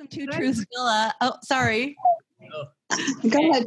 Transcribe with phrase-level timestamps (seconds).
[0.00, 1.12] Welcome to Truthzilla.
[1.20, 1.94] Oh, sorry.
[3.28, 3.66] Go ahead.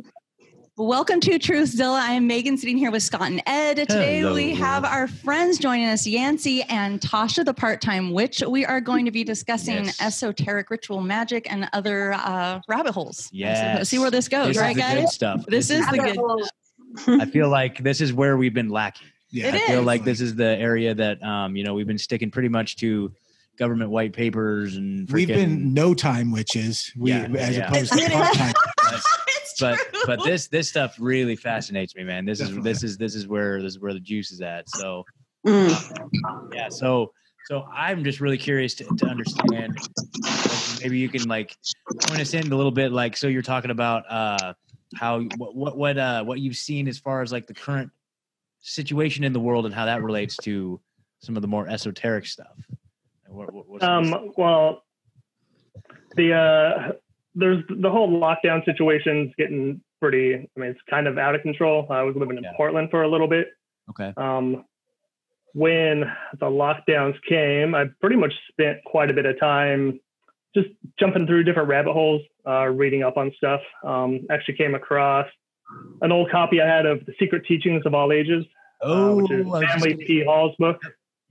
[0.78, 2.00] Welcome to Truthzilla.
[2.00, 3.75] I am Megan sitting here with Scott and Ed.
[3.75, 4.33] Today Hello.
[4.33, 8.41] we have our friends joining us, Yancy and Tasha, the part-time witch.
[8.50, 10.02] We are going to be discussing Yes.
[10.02, 13.27] esoteric ritual magic and other uh, rabbit holes.
[13.27, 13.59] I Yes.
[13.73, 13.89] suppose.
[13.89, 15.00] See where this goes, This right, is the guys?
[15.02, 15.45] good stuff.
[15.45, 16.18] This is the Rabbit good.
[16.18, 17.21] hole.
[17.21, 19.07] I feel like this is where we've been lacking.
[19.29, 19.86] Yeah, It I feel is.
[19.86, 23.11] like this is the area that um, you know we've been sticking pretty much to
[23.58, 26.92] government white papers and we've been no time witches.
[26.98, 27.68] We Yeah, as yeah.
[27.68, 28.54] opposed to part time.
[29.28, 30.02] it's but true.
[30.06, 32.25] but this this stuff really fascinates me, man.
[32.25, 34.70] This is this is this is where this is where the juice is at.
[34.70, 35.03] So
[35.45, 36.53] Mm.
[36.53, 37.11] yeah, so
[37.47, 39.77] so I'm just really curious to, to understand.
[40.81, 41.58] Maybe you can like
[41.99, 42.94] point us in a little bit.
[42.94, 44.53] Like, so you're talking about uh,
[44.95, 47.91] how what what what uh, what you've seen as far as like the current
[48.61, 50.80] situation in the world and how that relates to
[51.20, 52.55] some of the more esoteric stuff.
[53.33, 54.83] What, Um, well,
[56.15, 56.91] the uh,
[57.35, 60.35] there's the whole lockdown situation's getting pretty.
[60.35, 61.88] I mean, it's kind of out of control.
[61.89, 62.52] I was living in Yeah.
[62.55, 63.47] Portland for a little bit.
[63.89, 64.13] okay.
[64.17, 64.66] Um,
[65.55, 66.02] when
[66.39, 69.99] the lockdowns came, I pretty much spent quite a bit of time
[70.55, 73.61] just jumping through different rabbit holes, uh, reading up on stuff.
[73.83, 75.27] Um, actually, came across
[76.02, 78.45] an old copy I had of The Secret Teachings of All Ages,
[78.83, 80.23] uh, Oh, which is just Manly P.
[80.23, 80.80] Hall's book.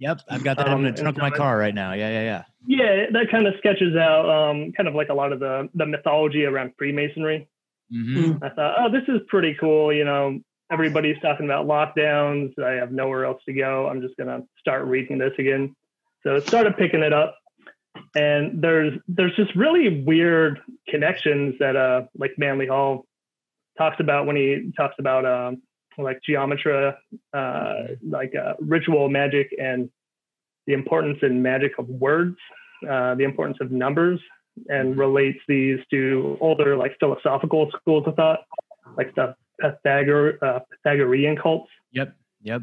[0.02, 1.92] Yep, I've got that Um, in the trunk of my car right now.
[1.92, 2.44] Yeah, yeah, yeah.
[2.66, 5.86] Yeah, that kind of sketches out um, kind of like a lot of the the
[5.86, 7.48] mythology around Freemasonry.
[7.90, 9.92] hmm I thought, oh, this is pretty cool.
[9.92, 12.58] You know, everybody's talking about lockdowns.
[12.58, 13.88] I have nowhere else to go.
[13.88, 15.74] I'm just gonna start reading this again.
[16.22, 17.36] So I started picking it up,
[18.14, 23.06] and there's there's just really weird connections that uh like Manly Hall
[23.78, 25.62] talks about when he talks about um
[25.98, 26.92] like geometry,
[27.32, 29.90] uh, like uh, ritual magic and
[30.66, 32.36] the importance in magic of words,
[32.88, 34.20] uh, the importance of numbers,
[34.68, 38.40] and relates these to older like philosophical schools of thought,
[38.96, 41.70] like the Pythagor- uh, Pythagorean cults.
[41.92, 42.62] Yep, yep.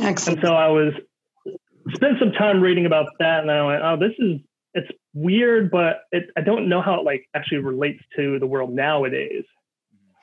[0.00, 0.38] Excellent.
[0.40, 0.92] And so I was
[1.94, 4.40] spent some time reading about that, and I went, "Oh, this is
[4.74, 8.72] it's weird, but it, I don't know how it like actually relates to the world
[8.72, 9.44] nowadays."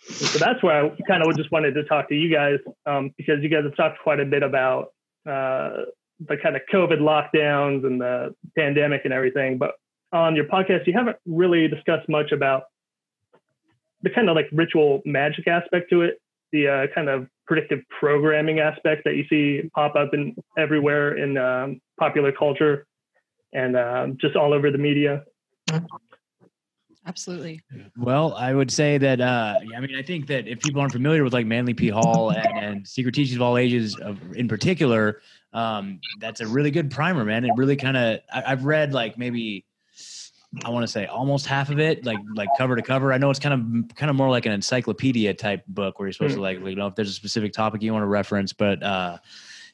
[0.07, 3.41] So that's where I kind of just wanted to talk to you guys um, because
[3.41, 4.93] you guys have talked quite a bit about
[5.25, 5.83] uh,
[6.19, 9.75] the kind of COVID lockdowns and the pandemic and everything, but
[10.11, 12.63] on your podcast, you haven't really discussed much about
[14.03, 16.21] the kind of like ritual magic aspect to it,
[16.51, 21.37] the uh, kind of predictive programming aspect that you see pop up in everywhere in
[21.37, 22.85] um, popular culture
[23.53, 25.23] and um, just all over the media.
[27.05, 27.61] Absolutely.
[27.97, 29.19] Well, I would say that.
[29.19, 31.89] Uh, I mean, I think that if people aren't familiar with like Manly P.
[31.89, 35.21] Hall and, and Secret Teachings of All Ages, of, in particular,
[35.51, 37.43] um, that's a really good primer, man.
[37.43, 38.19] It really kind of.
[38.33, 39.65] I've read like maybe.
[40.63, 43.11] I want to say almost half of it, like like cover to cover.
[43.11, 46.13] I know it's kind of kind of more like an encyclopedia type book where you're
[46.13, 48.81] supposed to like you know if there's a specific topic you want to reference, but
[48.83, 49.17] uh,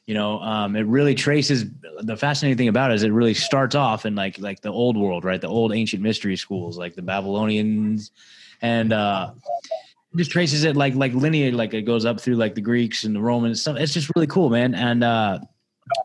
[0.06, 1.66] you know um, it really traces.
[2.00, 4.96] The fascinating thing about it is it really starts off in like like the old
[4.96, 5.40] world, right?
[5.40, 8.10] The old ancient mystery schools, like the Babylonians,
[8.62, 9.32] and uh,
[10.16, 13.14] just traces it like like lineage like it goes up through like the Greeks and
[13.14, 13.62] the Romans.
[13.62, 13.76] Stuff.
[13.78, 14.74] It's just really cool, man.
[14.74, 15.38] And uh,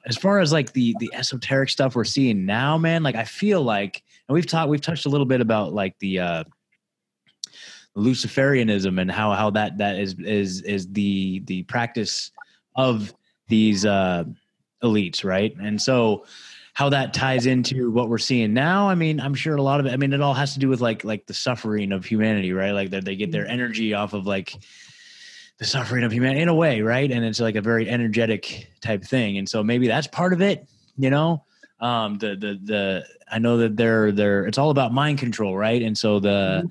[0.05, 3.61] as far as like the the esoteric stuff we're seeing now, man, like I feel
[3.61, 6.43] like, and we've talked, we've touched a little bit about like the uh,
[7.97, 12.31] Luciferianism and how how that that is is is the the practice
[12.75, 13.13] of
[13.47, 14.23] these uh,
[14.83, 15.55] elites, right?
[15.59, 16.25] And so
[16.73, 18.89] how that ties into what we're seeing now.
[18.89, 19.93] I mean, I'm sure a lot of it.
[19.93, 22.71] I mean, it all has to do with like like the suffering of humanity, right?
[22.71, 24.57] Like that they get their energy off of like
[25.57, 27.09] the suffering of humanity in a way, right?
[27.09, 29.37] And it's like a very energetic type thing.
[29.37, 30.67] And so maybe that's part of it,
[30.97, 31.45] you know.
[31.79, 35.81] Um, the the the I know that they're they're it's all about mind control, right?
[35.81, 36.69] And so the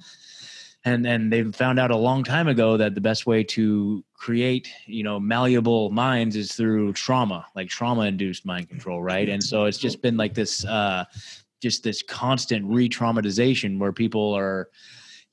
[0.84, 4.68] and and they found out a long time ago that the best way to create
[4.86, 9.28] you know malleable minds is through trauma like trauma induced mind control right?
[9.28, 11.04] And so it's just been like this uh
[11.62, 14.68] just this constant re-traumatization where people are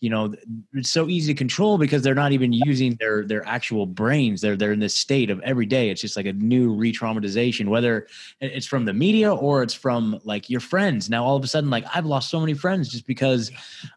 [0.01, 0.33] you know
[0.73, 4.41] it's so easy to control because they're not even using their their actual brains.
[4.41, 8.07] They're they're in this state of every day it's just like a new re-traumatization whether
[8.41, 11.09] it's from the media or it's from like your friends.
[11.09, 13.51] Now all of a sudden like i've lost so many friends just because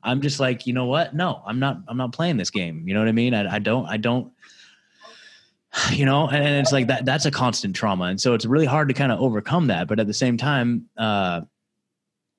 [0.04, 1.14] i'm just like you know what?
[1.14, 2.86] No i'm not i'm not playing this game.
[2.86, 3.34] You know what i mean?
[3.34, 4.30] I, I don't i don't
[5.92, 8.66] you know and, and it's like that that's a constant trauma and so it's really
[8.66, 11.40] hard to kind of overcome that but at the same time uh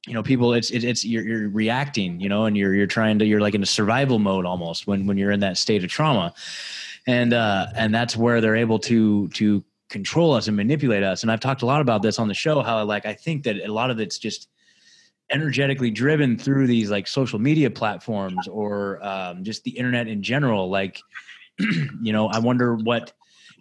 [0.08, 3.20] you know people it's it, it's you're, you're reacting you know and you're you're trying
[3.20, 5.90] to you're like in a survival mode almost when when you're in that state of
[5.90, 6.34] trauma.
[7.08, 11.24] And uh and that's where they're able to to control us and manipulate us.
[11.24, 13.58] And i've talked a lot about this on the show how like i think that
[13.58, 14.50] a lot of it's just
[15.32, 20.70] energetically driven through these like social media platforms or um, just the internet in general.
[20.70, 21.02] Like
[22.02, 23.14] you know i wonder what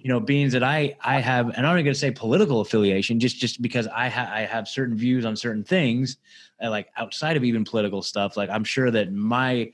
[0.05, 3.19] you know beings that i i have and i'm not going to say political affiliation
[3.19, 6.19] just just because i ha- i have certain views on certain things
[6.63, 9.73] uh, like outside of even political stuff like i'm sure that my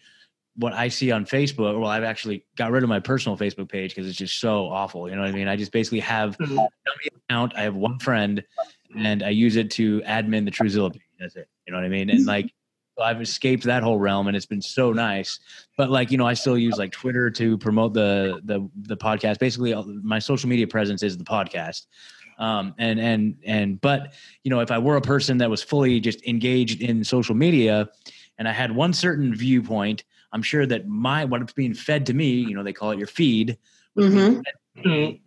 [0.55, 3.91] what i see on facebook well i've actually got rid of my personal facebook page
[3.91, 5.49] because it's just so awful you know what i mean?
[5.49, 6.69] I just basically have a
[7.29, 8.43] account i have one friend
[8.97, 11.88] and i use it to admin the Truthzilla page that's it you know what i
[11.88, 12.09] mean?
[12.09, 12.53] And like
[13.00, 15.41] so I've escaped that whole realm and it's been so nice.
[15.81, 19.38] But like, you know, I still use like Twitter to promote the the the podcast.
[19.38, 21.87] Basically, my social media presence is the podcast.
[22.38, 24.12] Um, and and and but
[24.44, 27.88] you know, if I were a person that was fully just engaged in social media
[28.37, 30.05] and I had one certain viewpoint,
[30.35, 33.06] I'm sure that my what's being fed to me, you know, they call it your
[33.06, 33.56] feed,
[33.94, 34.43] was being
[34.76, 35.21] Mhm.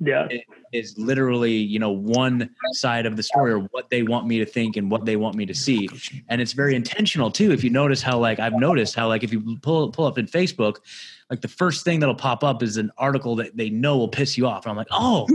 [0.74, 4.46] Is literally you know one side of the story or what they want me to
[4.46, 5.88] think and what they want me to see.
[6.30, 9.32] And it's very intentional too if you notice how like i've noticed how like if
[9.32, 10.78] you pull pull up in facebook
[11.30, 14.38] like the first thing that'll pop up is an article that they know will piss
[14.38, 14.66] you off.
[14.66, 15.28] And i'm like oh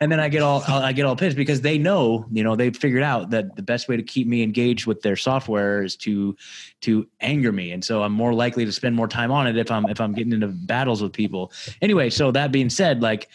[0.00, 2.56] and then i get all uh, i get all pissed because they know you know
[2.56, 5.96] they've figured out that the best way to keep me engaged with their software is
[5.96, 6.36] to
[6.80, 7.72] to anger me.
[7.72, 10.12] And so i'm more likely to spend more time on it if i'm if i'm
[10.12, 11.52] getting into battles with people.
[11.80, 13.28] Anyway so that being said like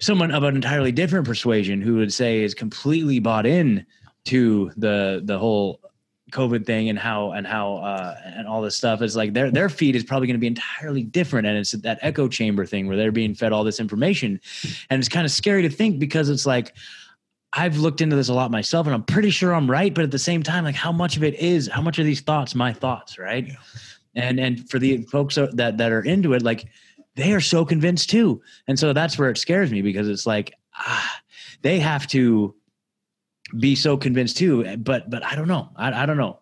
[0.00, 3.84] someone of an entirely different persuasion who would say is completely bought in
[4.24, 5.80] to the the whole
[6.32, 9.68] COVID thing and how and how uh, and all this stuff is like their their
[9.68, 12.96] feed is probably going to be entirely different, and it's that echo chamber thing where
[12.96, 14.40] they're being fed all this information,
[14.90, 16.74] and it's kind of scary to think because it's like
[17.54, 20.10] I've looked into this a lot myself, and I'm pretty sure I'm right, but at
[20.10, 22.72] the same time, like how much of it is how much of these thoughts my
[22.72, 23.46] thoughts, right?
[23.46, 23.54] Yeah.
[24.14, 26.66] And and for the folks that that are into it, like
[27.18, 30.54] they are so convinced too, and so that's where it scares me because it's like
[30.74, 31.20] ah,
[31.62, 32.54] they have to
[33.58, 34.76] be so convinced too.
[34.78, 35.68] But but i don't know.
[35.76, 36.38] I, I don't know.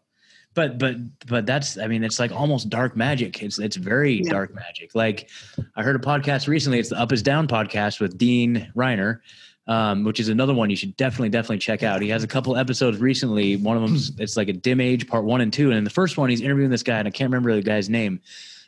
[0.55, 0.96] But but
[1.26, 3.43] but that's i mean it's like almost dark magic.
[3.43, 4.31] It's it's very Yeah.
[4.31, 4.94] dark magic.
[4.94, 5.28] Like
[5.76, 6.79] i heard a podcast recently.
[6.79, 9.20] It's the up is down podcast with dean reiner
[9.69, 12.00] um, which is another one you should definitely definitely check out.
[12.00, 13.56] He has a couple episodes recently.
[13.56, 15.70] One of them's it's like a dim age part one and two.
[15.70, 17.88] And in the first one he's interviewing this guy and i can't remember the guy's
[17.88, 18.20] name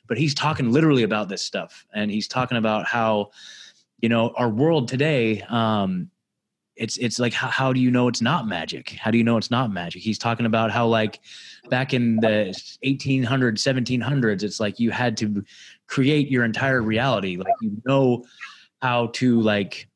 [0.08, 1.86] but he's talking literally about this stuff.
[1.92, 3.30] And he's talking about how
[4.00, 6.10] you know our world today um
[6.76, 8.90] it's it's like how, how do you know it's not magic?
[8.90, 10.00] How do you know it's not magic?
[10.00, 11.20] He's talking about how like
[11.68, 15.44] back in the 1800s 1700s it's like you had to
[15.88, 17.36] create your entire reality.
[17.36, 18.24] Like you know
[18.80, 19.88] how to like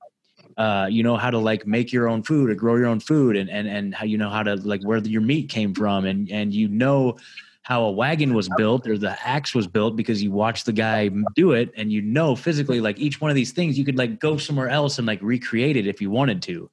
[0.57, 3.37] uh you know how to like make your own food or grow your own food
[3.37, 6.05] and and and how you know how to like where your meat came from.
[6.05, 7.17] And and you know
[7.63, 11.09] how a wagon was built or the axe was built because you watched the guy
[11.35, 14.19] do it and you know physically like each one of these things you could like
[14.19, 16.69] go somewhere else and like recreate it if you wanted to.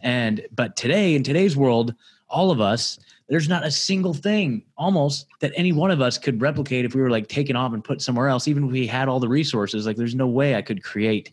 [0.00, 1.94] And but today in today's world
[2.28, 2.98] all of us
[3.28, 7.00] there's not a single thing almost that any one of us could replicate if we
[7.00, 9.86] were like taken off and put somewhere else even if we had all the resources
[9.86, 11.30] like there's no way i could create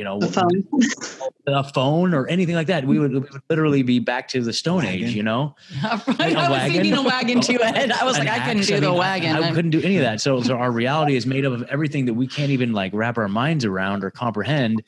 [0.00, 1.30] you know The phone.
[1.46, 4.52] a phone or anything like that we would, we would literally be back to the
[4.52, 5.08] stone Wagon.
[5.08, 5.54] age you know
[5.84, 6.72] I was wagon?
[6.72, 7.58] thinking a wagon too.
[7.62, 7.92] Ed.
[7.92, 9.36] I was An like, I couldn't do the mean, I- wagon.
[9.36, 10.22] I, couldn't do any of that.
[10.22, 13.18] So, so our reality is made up of everything that we can't even like wrap
[13.18, 14.82] our minds around or comprehend.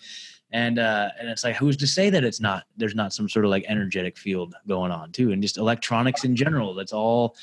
[0.51, 2.65] And uh, and it's like, who's to say that it's not?
[2.79, 6.37] There's not some sort of like energetic field going on too, and just electronics in
[6.37, 6.75] general.
[6.75, 7.37] That's all.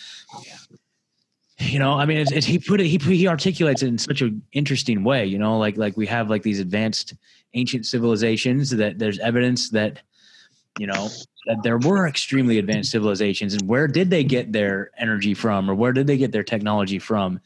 [1.61, 2.88] You know, I mean, it's, it's, he put it.
[2.88, 5.26] He he articulates it in such an interesting way.
[5.26, 7.16] You know, like like we have like these advanced
[7.53, 10.01] ancient civilizations that there's evidence that
[10.77, 11.09] you know
[11.49, 13.53] that there were extremely advanced civilizations.
[13.56, 16.99] And where did they get their energy from or where did they get their technology
[16.99, 17.39] from?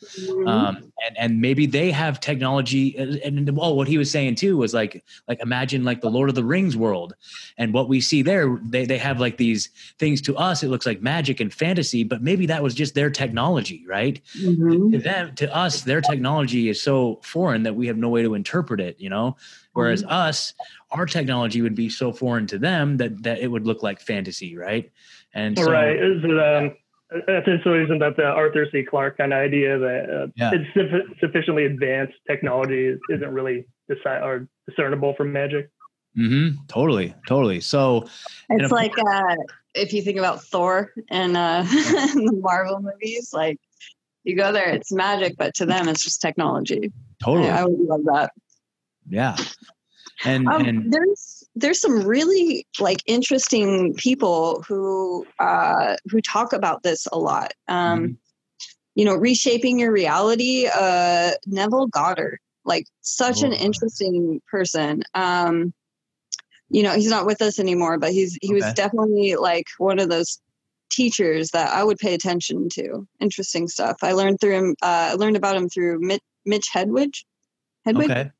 [0.46, 4.58] Um, and and maybe they have technology and, and well what he was saying too
[4.58, 7.16] was like like imagine like the lord of the rings world.
[7.58, 9.70] And what we see there they, they have like these
[10.00, 13.10] things to us it looks like magic and fantasy but maybe that was just their
[13.10, 14.20] technology right?
[14.38, 14.92] Mhm.
[14.92, 18.34] to them to us their technology is so foreign that we have no way to
[18.34, 19.38] interpret it you know
[19.74, 20.54] whereas us
[20.92, 24.56] our technology would be so foreign to them that that it would look like fantasy
[24.56, 24.92] right
[25.34, 25.96] and so right.
[25.96, 26.76] Is it, um,
[27.28, 28.84] essentially, isn't that the Arthur C.
[28.84, 30.52] Clarke kind of idea that uh, Yeah.
[30.54, 35.70] it's suffi- sufficiently advanced technology isn't really deci- or discernible from magic?
[36.16, 38.06] Mhm, totally totally so
[38.50, 39.36] It's of like uh,
[39.74, 43.58] if you think about Thor and uh, the Marvel movies, like
[44.24, 46.92] you go there, it's magic, but to them, it's just technology.
[47.24, 48.32] totally I, I would love that.
[49.10, 49.36] Yeah
[50.26, 56.84] and Um, and there's there's some really like interesting people who uh, who talk about
[56.84, 57.54] this a lot.
[57.68, 58.18] Um, Mhm.
[58.96, 60.68] You know, reshaping your reality.
[60.68, 63.56] Uh, Neville Goddard, like such an Oh.
[63.56, 65.04] interesting person.
[65.16, 65.74] Um,
[66.70, 70.10] you know, he's not with us anymore, but he's he was definitely like one of
[70.10, 70.40] those
[70.90, 73.08] teachers that I would pay attention to.
[73.20, 73.98] Interesting stuff.
[74.04, 74.76] I learned through him.
[74.82, 77.14] Uh, I learned about him through Mitch, Mitch Hedwig.
[77.86, 78.12] Hedwig.
[78.12, 78.32] Okay.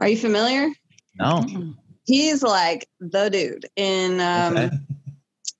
[0.00, 0.70] Are you familiar?
[1.18, 1.44] No.
[2.06, 4.70] He's like the dude in um, Okay.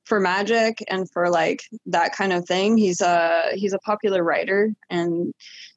[0.04, 2.76] for magic and for like that kind of thing.
[2.76, 5.32] He's a he's a popular writer and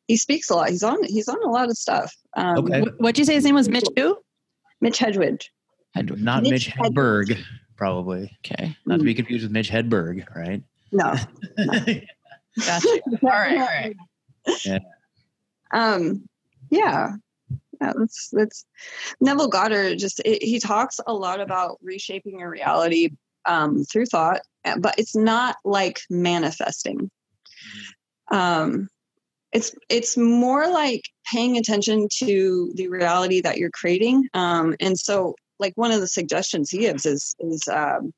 [0.08, 0.70] he speaks a lot.
[0.70, 2.14] He's on he's on a lot of stuff.
[2.36, 2.82] Um, Okay.
[2.98, 3.70] What'd you say his name was?
[3.70, 4.18] Mitch who?
[4.82, 5.42] Mitch Hedwig.
[5.96, 6.22] Hedwig.
[6.22, 7.38] Not Mitch Mitch Hedberg,
[7.78, 8.32] probably.
[8.46, 8.76] Okay.
[8.86, 10.62] Not to be confused with Mitch Hedberg, right?
[10.92, 11.14] No,
[12.66, 12.88] Gotcha.
[13.24, 13.58] All right.
[13.58, 13.96] All right.
[14.66, 14.80] Yeah.
[15.74, 16.28] Um,
[16.70, 17.14] yeah,
[17.82, 17.94] yeah.
[17.98, 18.66] That's that's
[19.22, 19.98] Neville Goddard.
[19.98, 23.10] Just it, he talks a lot about reshaping your reality
[23.46, 27.10] um, through thought, uh, but it's not like manifesting.
[28.32, 28.90] Um,
[29.52, 34.28] it's it's more like paying attention to the reality that you're creating.
[34.34, 38.12] Um, and so, like one of the suggestions he gives is is um,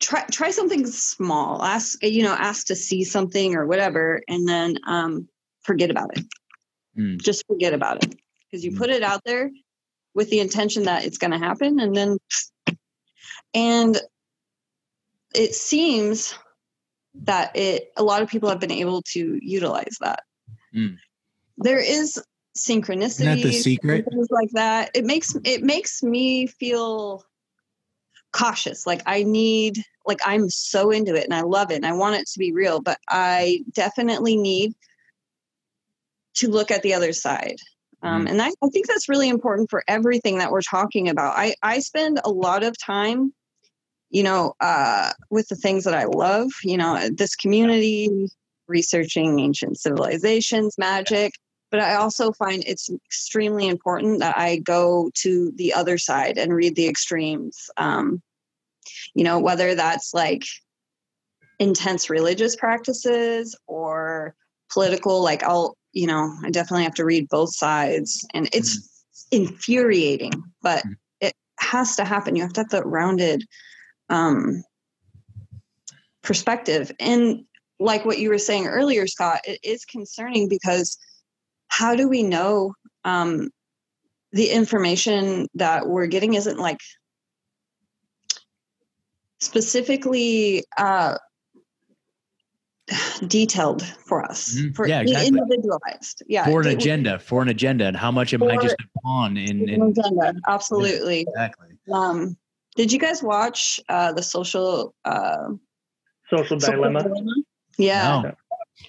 [0.00, 4.76] try try something small ask you know ask to see something or whatever and then
[4.86, 5.28] um
[5.62, 6.24] forget about it
[6.98, 7.20] Mm.
[7.20, 8.14] just forget about it
[8.50, 8.78] because you Mm.
[8.78, 9.50] put it out there
[10.14, 12.18] with the intention that it's going to happen and then
[13.54, 14.00] and
[15.34, 16.34] it seems
[17.24, 20.24] that it a lot of people have been able to utilize that
[20.74, 20.98] Mm.
[21.56, 22.20] there is
[22.56, 24.04] synchronicity the secret?
[24.10, 27.24] things like that it makes it makes me feel
[28.32, 31.92] cautious like i need like i'm so into it and i love it and i
[31.92, 34.74] want it to be real but i definitely need
[36.38, 37.56] to look at the other side.
[38.02, 41.36] Um, and I, I think that's really important for everything that we're talking about.
[41.36, 43.32] I i spend a lot of time
[44.10, 48.08] you know uh, with the things that i love you know this community
[48.68, 51.32] researching ancient civilizations magic
[51.70, 56.54] but I also find it's extremely important that I go to the other side and
[56.54, 57.68] read the extremes.
[57.76, 58.22] Um,
[59.14, 60.44] you know, whether that's like
[61.58, 64.34] intense religious practices or
[64.72, 68.26] political, like I'll, you know, I definitely have to read both sides.
[68.34, 70.32] And it's infuriating,
[70.62, 70.96] but Mhm.
[71.20, 72.36] it has to happen.
[72.36, 73.44] You have to have that rounded
[74.08, 74.62] um,
[76.22, 76.92] perspective.
[76.98, 77.44] And
[77.78, 80.98] like what you were saying earlier, Scott, it is concerning because
[81.68, 83.50] how do we know um,
[84.32, 86.80] the information that we're getting isn't like
[89.40, 91.16] specifically uh,
[93.26, 94.74] detailed for us Mhm.
[94.74, 95.28] for Yeah, exactly.
[95.28, 98.76] individualized yeah for an it- agenda, for an agenda, and how much am I just
[98.80, 99.68] a pawn in?
[99.68, 101.68] in agenda absolutely exactly.
[101.92, 102.36] um
[102.76, 105.48] did you guys watch uh the social uh
[106.30, 107.04] Social Social dilemma.
[107.78, 108.32] yeah No.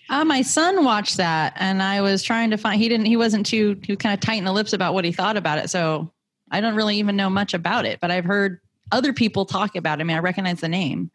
[0.10, 2.80] Uh, my son watched that, and I was trying to find.
[2.80, 3.08] He didn't.
[3.08, 3.76] He wasn't too.
[3.82, 5.68] He was kind of tight in the lips about what he thought about it.
[5.72, 6.14] So
[6.52, 8.60] I don't really even know much about it, but I've heard
[8.92, 10.02] other people talk about it.
[10.02, 11.12] I mean, I recognize the name.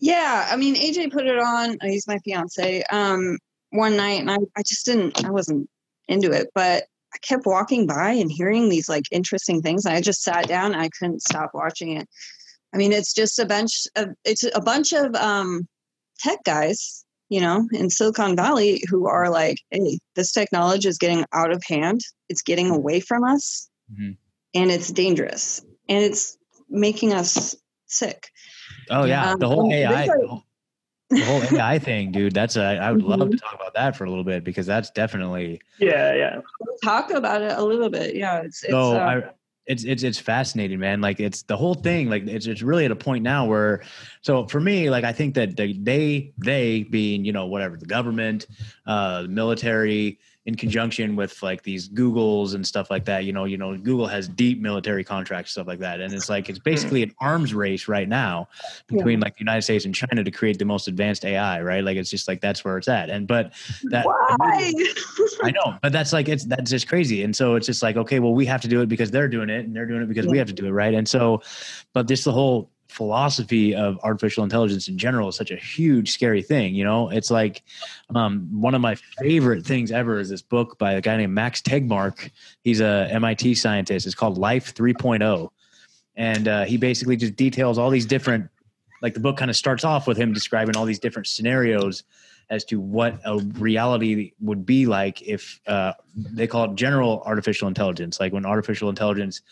[0.00, 1.72] Yeah, I mean, AJ put it on.
[1.80, 2.82] uh, He's my fiance.
[2.90, 3.38] Um,
[3.70, 5.24] one night, and I, I just didn't.
[5.24, 5.68] I wasn't
[6.08, 9.84] into it, but I kept walking by and hearing these like interesting things.
[9.84, 10.72] And I just sat down.
[10.72, 12.08] And I couldn't stop watching it.
[12.74, 15.66] I mean, it's just a bunch of it's a bunch of um,
[16.18, 21.24] tech guys, you know, in Silicon Valley who are like, "Hey, this technology is getting
[21.32, 22.00] out of hand.
[22.28, 24.16] It's getting away from us, Mhm.
[24.54, 26.36] and it's dangerous, and it's
[26.68, 27.54] making us
[27.86, 28.28] sick."
[28.90, 30.44] Oh yeah, Um, the whole AI, these are- the whole-
[31.10, 32.34] the whole AI thing, dude.
[32.34, 33.30] That's a, I would love Mm-hmm.
[33.32, 36.40] to talk about that for a little bit because that's definitely Yeah, yeah.
[36.82, 38.16] talk about it a little bit.
[38.16, 39.30] Yeah, it's, it's so uh, I,
[39.66, 41.00] it's it's it's fascinating, man.
[41.00, 42.10] Like it's the whole thing.
[42.10, 43.82] Like it's it's really at a point now where,
[44.22, 47.86] so for me, like I think that they they, they being you know whatever the
[47.86, 48.46] government,
[48.86, 53.24] uh, the military, in conjunction with like these Googles and stuff like that.
[53.24, 56.48] You know, you know, Google has deep military contracts, stuff like that, and it's like
[56.48, 56.64] it's mm.
[56.64, 58.48] basically an arms race right now
[58.86, 61.62] between like the United States and China to create the most advanced AI.
[61.62, 61.82] Right?
[61.82, 63.08] Like it's just like that's where it's at.
[63.08, 63.52] And but
[63.84, 64.72] that why?
[65.42, 67.22] I know, but that's like it's that's just crazy.
[67.22, 69.48] And so it's just like, okay, well, we have to do it because they're doing
[69.48, 70.94] it and they're doing it because we have to do it, right?
[70.94, 71.42] And so,
[71.94, 76.42] but just the whole philosophy of artificial intelligence in general is such a huge, scary
[76.42, 76.74] thing.
[76.74, 77.62] You know, it's like
[78.14, 81.60] um, one of my favorite things ever is this book by a guy named Max
[81.60, 82.30] Tegmark.
[82.62, 84.06] He's a MIT scientist.
[84.06, 85.50] It's called Life 3.0,
[86.14, 88.48] and uh, he basically just details all these different.
[89.02, 92.04] Like the book kind of starts off with him describing all these different scenarios
[92.48, 97.66] as to what a reality would be like if uh, they call it general artificial
[97.66, 99.42] intelligence, like when artificial intelligence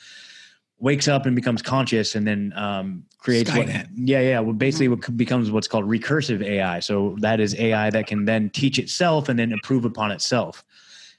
[0.82, 5.16] wakes up and becomes conscious and then um, creates what, yeah yeah well basically what
[5.16, 9.38] becomes what's called recursive ai so that is ai that can then teach itself and
[9.38, 10.64] then improve upon itself.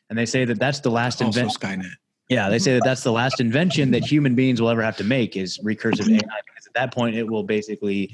[0.09, 1.91] And they say that that's the last Also invention Skynet.
[2.29, 5.03] yeah, they say that that's the last invention that human beings will ever have to
[5.03, 8.13] make is recursive AI because at that point, it will basically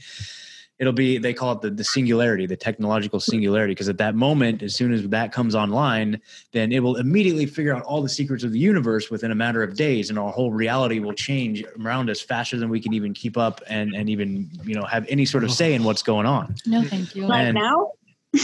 [0.80, 4.64] it'll be they call it the, the singularity the technological singularity because at that moment
[4.64, 6.20] as soon as that comes online
[6.54, 9.62] then it will immediately figure out all the secrets of the universe within a matter
[9.62, 13.14] of days and our whole reality will change around us faster than we can even
[13.14, 16.26] keep up and and even you know have any sort of say in what's going
[16.26, 17.28] on No, thank you.
[17.28, 17.92] Like And- now?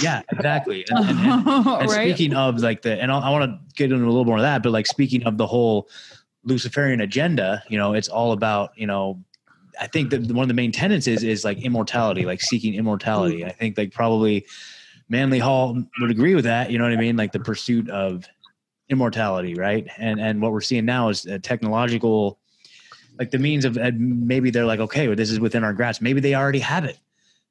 [0.01, 1.89] yeah exactly and, and- and- and right?
[2.15, 4.41] speaking of like the, and I, I want to get into a little more of
[4.43, 5.87] that, but like speaking of the whole
[6.43, 9.19] Luciferian agenda, you know, it's all about, you know,
[9.79, 13.41] I think that one of the main tenets is is like immortality, like seeking immortality.
[13.41, 13.47] Mm.
[13.47, 14.45] I think like probably
[15.09, 16.71] Manly Hall would agree with that.
[16.71, 17.17] You know what I mean?
[17.17, 18.25] Like the pursuit of
[18.89, 19.87] immortality, right?
[19.97, 22.39] And and what we're seeing now is a technological,
[23.19, 26.01] like the means of maybe they're like, okay, well, this is within our grasp.
[26.01, 26.99] Maybe they already have it.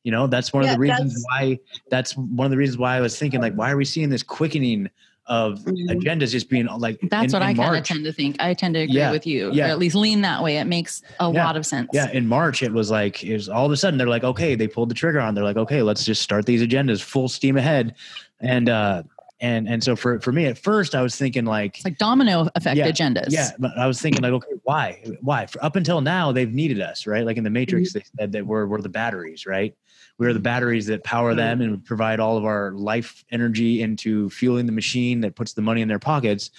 [0.02, 1.58] You know, that's one Yeah, of the reasons that's- why.
[1.90, 4.22] That's one of the reasons why I was thinking, like, why are we seeing this
[4.22, 4.90] quickening
[5.26, 5.88] of Mhm.
[5.90, 6.98] agendas just being like?
[7.10, 8.36] That's in- what in I kind of tend to think.
[8.40, 9.66] I tend to agree Yeah, with you, yeah.
[9.66, 10.58] or at least lean that way.
[10.58, 11.90] It makes a Yeah, lot of sense.
[11.92, 14.54] Yeah, in March it was like it was all of a sudden they're like, okay,
[14.54, 15.34] they pulled the trigger on.
[15.34, 17.94] They're like, okay, let's just start these agendas full steam ahead,
[18.40, 19.02] and uh,
[19.40, 22.48] and and so for for me at first I was thinking like, It's like domino
[22.54, 23.30] effect Yeah, agendas.
[23.30, 25.46] yeah, but I was thinking like, okay, why, why?
[25.46, 27.24] For up until now they've needed us, right?
[27.26, 27.98] Like in the Matrix, Mm-hmm.
[27.98, 29.74] they said that we're we're the batteries, right?
[30.18, 31.38] We're the batteries that power hmm.
[31.38, 35.62] them and provide all of our life energy into fueling the machine that puts the
[35.62, 36.50] money in their pockets.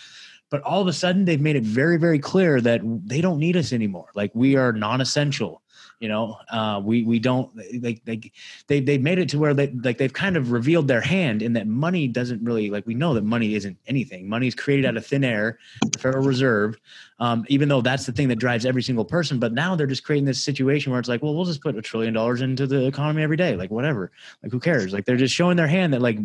[0.51, 3.57] But all of a sudden, they've made it very, very clear that they don't need
[3.57, 4.09] us anymore.
[4.13, 5.62] Like we are non-essential.
[6.05, 7.50] You know, uh, we we don't
[7.81, 8.31] like they
[8.67, 11.53] they they made it to where they like they've kind of revealed their hand in
[11.53, 14.29] that money doesn't really like we know that money isn't anything.
[14.29, 16.77] Money is created out of thin air, the Federal Reserve,
[17.17, 19.39] um, even though that's the thing that drives every single person.
[19.39, 21.81] But now they're just creating this situation where it's like, well, we'll just put a
[21.81, 24.12] trillion dollars into the economy every day, like whatever,
[24.43, 24.93] like who cares?
[24.93, 26.19] Like they're just showing their hand that like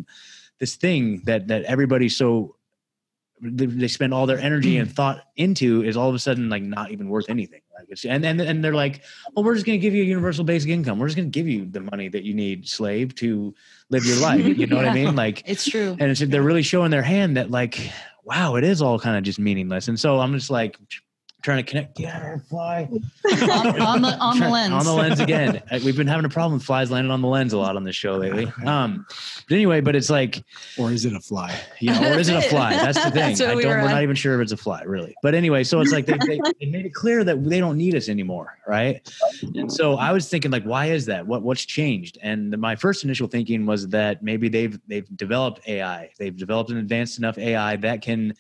[0.59, 2.57] this thing that that everybody's so
[3.41, 6.91] they spend all their energy and thought into is all of a sudden like not
[6.91, 7.63] even worth anything.
[7.89, 9.03] Like and and and they're like,
[9.35, 10.99] well, we're just going to give you a universal basic income.
[10.99, 13.55] We're just going to give you the money that you need, slave, to
[13.89, 14.45] live your life.
[14.45, 15.17] You know what I mean?
[15.17, 15.97] Like it's true.
[15.99, 17.91] and it's, they're really showing their hand that like
[18.25, 20.79] wow it is all kind of just meaningless and so i'm just like
[21.43, 22.89] trying to connect yeah fly
[23.43, 24.73] on, on the on the lens.
[24.73, 27.53] on the lens again we've been having a problem with flies landing on the lens
[27.53, 29.07] a lot on this show lately um
[29.49, 30.45] but anyway but it's like
[30.79, 31.59] Or is it a fly?
[31.79, 33.83] you know or is it a fly that's the thing That's I we don't, were
[33.83, 36.19] we're not even sure if it's a fly really but anyway so it's like they,
[36.27, 39.01] they, they made it clear that they don't need us anymore right
[39.55, 41.27] and so I was thinking, like, why is that?
[41.27, 42.19] What what's changed?
[42.23, 46.11] And my first initial thinking was that maybe they've they've developed AI.
[46.19, 48.35] They've developed an advanced enough AI that can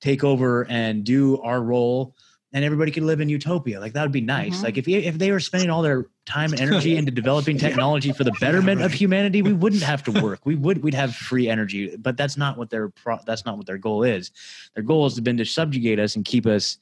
[0.00, 2.14] take over and do our role,
[2.52, 3.78] and everybody could live in utopia.
[3.78, 4.58] Like that would be nice.
[4.58, 4.64] Mhm.
[4.64, 8.24] Like if if they were spending all their time and energy into developing technology for
[8.24, 10.40] the betterment of humanity, we wouldn't have to work.
[10.44, 11.96] We would we'd have free energy.
[11.96, 14.32] But that's not what their pro, that's not what their goal is.
[14.74, 16.78] Their goal has been to subjugate us and keep us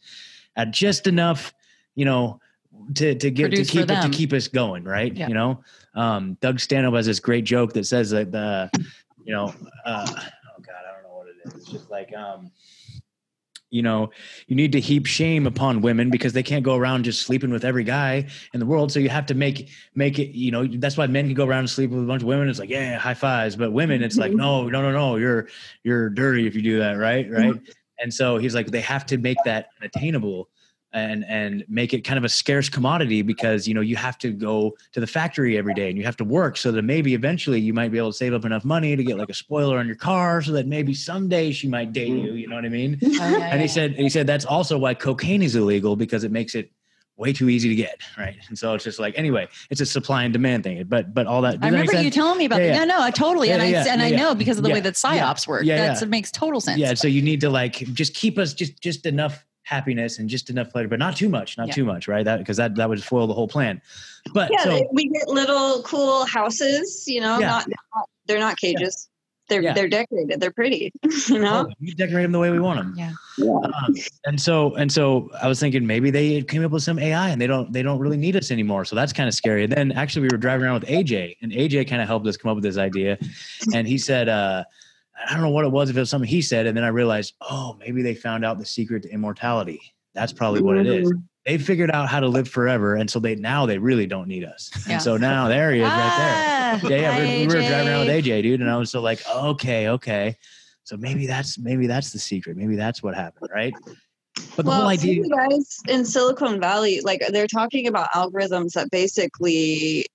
[0.56, 1.52] at just enough,
[1.94, 2.40] you know,
[2.94, 5.14] to to get to Produce for keep it, to keep us going, right?
[5.14, 5.28] Yeah.
[5.28, 5.60] You know,
[5.94, 8.70] um, Doug Stanhope has this great joke that says that the,
[9.24, 9.52] you know,
[9.84, 11.54] uh, oh god, I don't know what it is.
[11.54, 12.50] It's just like, um,
[13.70, 14.10] you know,
[14.46, 17.64] you need to heap shame upon women because they can't go around just sleeping with
[17.64, 18.90] every guy in the world.
[18.90, 20.36] So you have to make make it.
[20.36, 22.48] You know, that's why men can go around and sleep with a bunch of women.
[22.48, 23.56] It's like, yeah, high fives.
[23.56, 24.40] But women, it's like, mm-hmm.
[24.40, 25.16] no, no, no, no.
[25.16, 25.48] You're
[25.82, 27.30] you're dirty if you do that, right?
[27.30, 27.52] Right.
[27.52, 27.64] Mm-hmm.
[28.00, 30.48] And so he's like, they have to make that attainable
[30.92, 34.32] and and make it kind of a scarce commodity because you know you have to
[34.32, 37.60] go to the factory every day and you have to work so that maybe eventually
[37.60, 39.86] you might be able to save up enough money to get like a spoiler on
[39.86, 42.26] your car so that maybe someday she might date mm-hmm.
[42.26, 43.58] you you know what i mean Oh, yeah, and yeah.
[43.58, 46.70] he said and he said that's also why cocaine is illegal because it makes it
[47.16, 50.22] way too easy to get right and so it's just like anyway it's a supply
[50.22, 52.68] and demand thing but but all that I that remember you telling me about Yeah,
[52.68, 52.72] that.
[52.74, 52.78] yeah.
[52.78, 54.68] Yeah, no, I totally, and Yeah, I yeah, and I yeah, know because of the
[54.68, 55.64] yeah, way that psyops work.
[55.64, 56.06] Yeah, That's yeah.
[56.06, 56.78] it makes total sense.
[56.78, 60.48] yeah so you need to like just keep us just just enough happiness and just
[60.48, 61.74] enough pleasure but not too much not Yeah.
[61.74, 63.82] too much right that because that that would foil the whole plan
[64.32, 67.04] but Yeah, so we get little cool houses.
[67.06, 67.46] You know, Yeah.
[67.48, 69.08] not, not they're not cages.
[69.48, 69.72] They're Yeah.
[69.74, 70.40] they're decorated.
[70.40, 70.92] They're pretty.
[71.28, 71.66] You know.
[71.68, 73.12] oh, we decorate them the way we want them Yeah.
[73.46, 73.94] um,
[74.26, 77.38] and so and so i was thinking maybe they came up with some ai and
[77.40, 79.92] they don't they don't really need us anymore so that's kind of scary and then
[79.92, 82.56] actually we were driving around with aj and aj kind of helped us come up
[82.56, 83.18] with this idea
[83.74, 84.64] and he said uh
[85.26, 86.88] i don't know what it was if it was something he said and then i
[86.88, 89.80] realized oh maybe they found out the secret to immortality
[90.14, 91.20] that's probably what it is Mm-hmm.
[91.46, 94.44] they figured out how to live forever and so they now they really don't need
[94.44, 94.94] us Yeah.
[94.94, 97.88] and so now there he is right Ah, there yeah yeah we, we were driving
[97.88, 98.38] around with AJ.
[98.38, 100.36] aj dude and i was so like okay okay
[100.84, 103.74] so maybe that's maybe that's the secret maybe that's what happened right
[104.56, 108.72] but the well, whole idea of guys in Silicon Valley, like they're talking about algorithms
[108.74, 110.06] that basically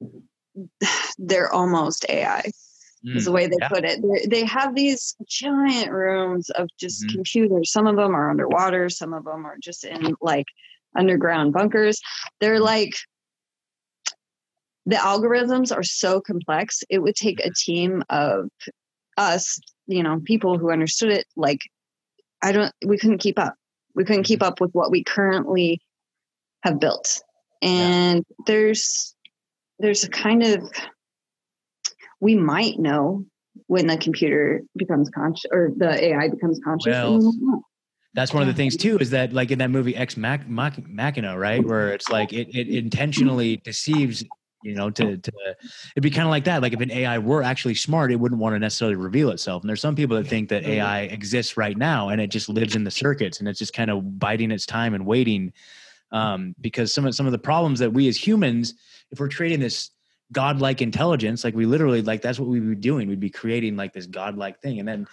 [1.18, 2.48] they're almost AI.
[3.14, 3.68] Is the way they Mm, yeah.
[3.68, 4.02] put it.
[4.02, 7.12] They, they have these giant rooms of just Mhm.
[7.14, 7.70] computers.
[7.70, 8.88] Some of them are underwater.
[8.88, 10.46] Some of them are just in like
[10.96, 12.00] underground bunkers.
[12.40, 12.94] They're like
[14.86, 16.82] the algorithms are so complex.
[16.88, 18.48] It would take a team of
[19.16, 21.26] us, you know, people who understood it.
[21.36, 21.58] Like,
[22.42, 23.54] I don't, we couldn't keep up.
[23.94, 25.80] We couldn't keep up with what we currently
[26.62, 27.20] have built.
[27.62, 29.14] And there's,
[29.80, 30.62] there's a kind of,
[32.20, 33.24] we might know
[33.66, 36.92] when the computer becomes conscious or the AI becomes conscious.
[36.92, 37.62] Well, we don't know.
[38.14, 40.88] That's one of the things too, is that like in that movie Ex Mach- Mach-
[40.88, 44.24] Machina, right, where it's like it, it intentionally deceives,
[44.62, 45.32] you know, to to
[45.94, 46.62] it'd be kind of like that.
[46.62, 49.62] Like if an AI were actually smart, it wouldn't want to necessarily reveal itself.
[49.62, 52.74] And there's some people that think that AI exists right now and it just lives
[52.74, 55.52] in the circuits and it's just kind of biding its time and waiting.
[56.10, 58.74] Um, because some of some of the problems that we as humans,
[59.10, 59.90] if we're creating this
[60.32, 63.08] godlike intelligence, like we literally like that's what we'd be doing.
[63.08, 65.06] We'd be creating like this godlike thing, and then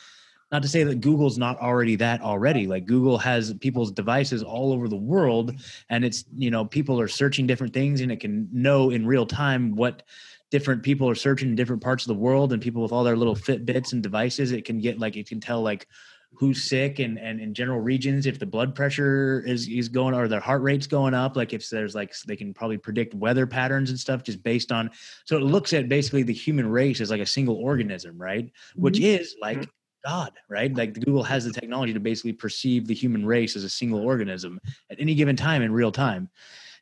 [0.52, 2.67] not to say that Google's not already that already.
[2.67, 5.54] Like Google has people's devices all over the world,
[5.89, 9.26] and it's you know people are searching different things, and it can know in real
[9.26, 10.04] time what
[10.52, 13.17] different people are searching in different parts of the world, and people with all their
[13.17, 15.88] little Fitbits and devices, it can get like it can tell like
[16.36, 20.28] who's sick and and in general regions if the blood pressure is is going or
[20.28, 23.89] their heart rate's going up like if there's like they can probably predict weather patterns
[23.89, 24.89] and stuff just based on
[25.26, 28.52] so it looks at basically the human race as like a single organism right?
[28.76, 29.69] Which is like
[30.06, 30.74] god right?
[30.76, 34.60] Like google has the technology to basically perceive the human race as a single organism
[34.89, 36.30] at any given time in real time.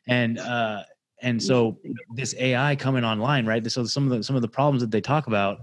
[0.06, 0.82] And uh
[1.20, 1.78] and so
[2.14, 3.70] this ai coming online right?
[3.70, 5.60] So some of the some of the problems that they talk about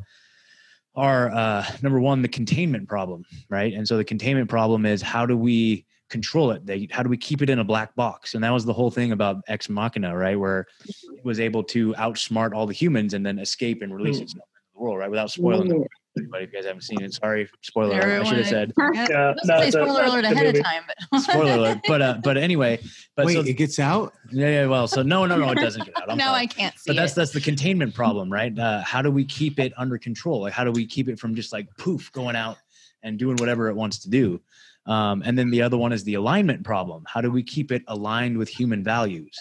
[1.00, 3.74] are uh, number one the containment problem right?
[3.74, 6.66] And so the containment problem is how do we control it?
[6.66, 8.34] They, how do we keep it in a black box?
[8.36, 10.38] And that was the whole thing about ex machina right?
[10.38, 14.24] Where it was able to outsmart all the humans and then escape and release Mm.
[14.24, 15.10] itself into the world right?
[15.10, 15.78] Without spoiling Yeah.
[15.78, 15.88] it
[16.20, 17.14] anybody if you guys haven't seen it.
[17.14, 18.22] Sorry spoiler alert.
[18.22, 21.20] i should have said Yeah, Yeah, let's no, say spoiler alert ahead of time, but
[21.22, 22.80] spoiler alert but uh but anyway
[23.16, 24.14] but Wait, so it gets out.
[24.32, 26.10] yeah, yeah well so no no no it doesn't get out.
[26.12, 26.38] I'm no, sorry.
[26.42, 27.16] I can't see but that's it.
[27.16, 28.58] that's the containment problem right?
[28.58, 30.42] Uh, how do we keep it under control?
[30.42, 32.58] Like how do we keep it from just like poof going out
[33.04, 34.42] and doing whatever it wants to do?
[34.86, 37.04] Um, and then the other one is the alignment problem.
[37.08, 39.38] How do we keep it aligned with human values?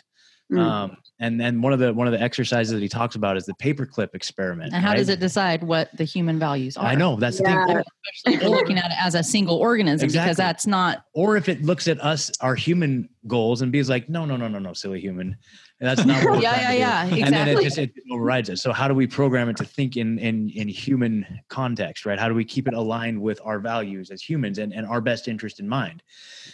[0.53, 0.61] Mm.
[0.61, 3.45] um, and then one of the one of the exercises that he talks about is
[3.47, 4.99] the paperclip experiment and how right?
[4.99, 6.87] does it decide what the human values are?
[6.87, 7.83] i know that's the thing
[8.27, 10.27] Especially looking at it as a single organism Exactly.
[10.27, 14.09] because that's not or if it looks at us our human goals and be like
[14.09, 15.37] no no no no no silly human
[15.81, 18.57] that's not what Yeah, yeah, to do." yeah, and then it just it overrides it
[18.59, 22.29] so how do we program it to think in in in human context right how
[22.29, 25.61] do we keep it aligned with our values as humans and, and our best interest
[25.61, 26.03] in mind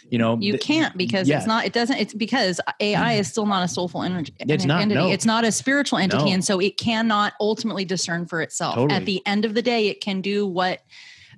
[0.09, 1.37] you know you th- can't because yeah.
[1.37, 4.81] it's not it doesn't it's because AI is still not a soulful energy It's not,
[4.81, 4.99] entity.
[4.99, 5.09] no.
[5.09, 6.31] It's not a spiritual entity No.
[6.31, 8.75] and so it cannot ultimately discern for itself.
[8.75, 8.95] Totally.
[8.95, 10.81] At the end of the day it can do what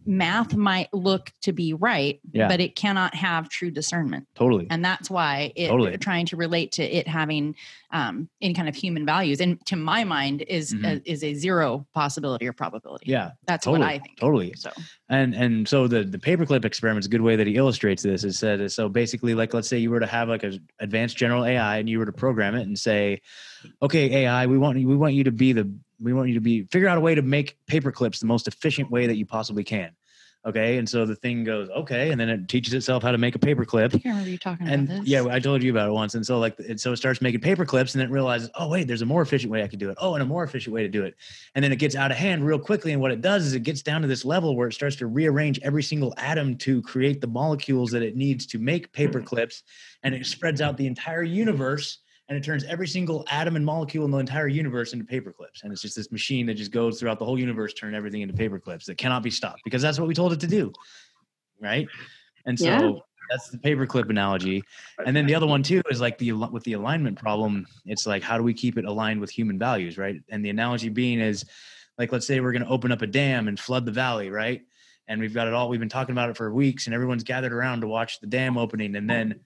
[0.07, 2.47] math might look to be right, Yeah.
[2.47, 4.27] but it cannot have true discernment.
[4.35, 5.97] totally and that's why it Totally.
[5.97, 7.55] trying to relate to it having
[7.91, 10.85] um, any kind of human values and to my mind is Mhm.
[11.05, 14.71] a, is a zero possibility or probability yeah that's totally what i think totally so
[15.09, 18.23] and and so the the paperclip experiment is a good way that he illustrates this
[18.23, 21.45] is said so basically like let's say you were to have like a advanced general
[21.45, 23.21] ai and you were to program it and say
[23.81, 26.63] okay ai we want we want you to be the we want you to be
[26.71, 29.63] figure out a way to make paper clips the most efficient way that you possibly
[29.63, 29.91] can
[30.45, 33.35] okay and so the thing goes okay and then it teaches itself how to make
[33.35, 35.89] a paper clip i remember you talking and about this yeah, I told you about
[35.89, 36.15] it once.
[36.15, 38.67] And so like, it, so it starts making paper clips, and then it realizes, oh
[38.67, 39.97] wait, there's a more efficient way I could do it.
[39.99, 41.15] Oh, and a more efficient way to do it.
[41.55, 42.91] And then it gets out of hand real quickly.
[42.91, 45.07] And what it does is it gets down to this level where it starts to
[45.07, 49.25] rearrange every single atom to create the molecules that it needs to make paper hmm.
[49.25, 49.63] clips,
[50.03, 51.99] and it spreads out the entire universe.
[52.29, 55.63] And it turns every single atom and molecule in the entire universe into paper clips.
[55.63, 58.33] And it's just this machine that just goes throughout the whole universe, turn everything into
[58.33, 60.73] paper clips that cannot be stopped because that's what we told it to do.
[61.61, 61.87] Right.
[62.45, 62.91] And so Yeah.
[63.29, 64.63] that's the paperclip analogy.
[65.05, 67.65] And then the other one too is like the with the alignment problem.
[67.85, 70.21] It's like how do we keep it aligned with human values, right?
[70.29, 71.45] And the analogy being is
[71.97, 74.61] like let's say we're going to open up a dam and flood the valley, right?
[75.07, 75.69] And we've got it all.
[75.69, 78.57] We've been talking about it for weeks, and everyone's gathered around to watch the dam
[78.57, 78.95] opening.
[78.97, 79.39] And then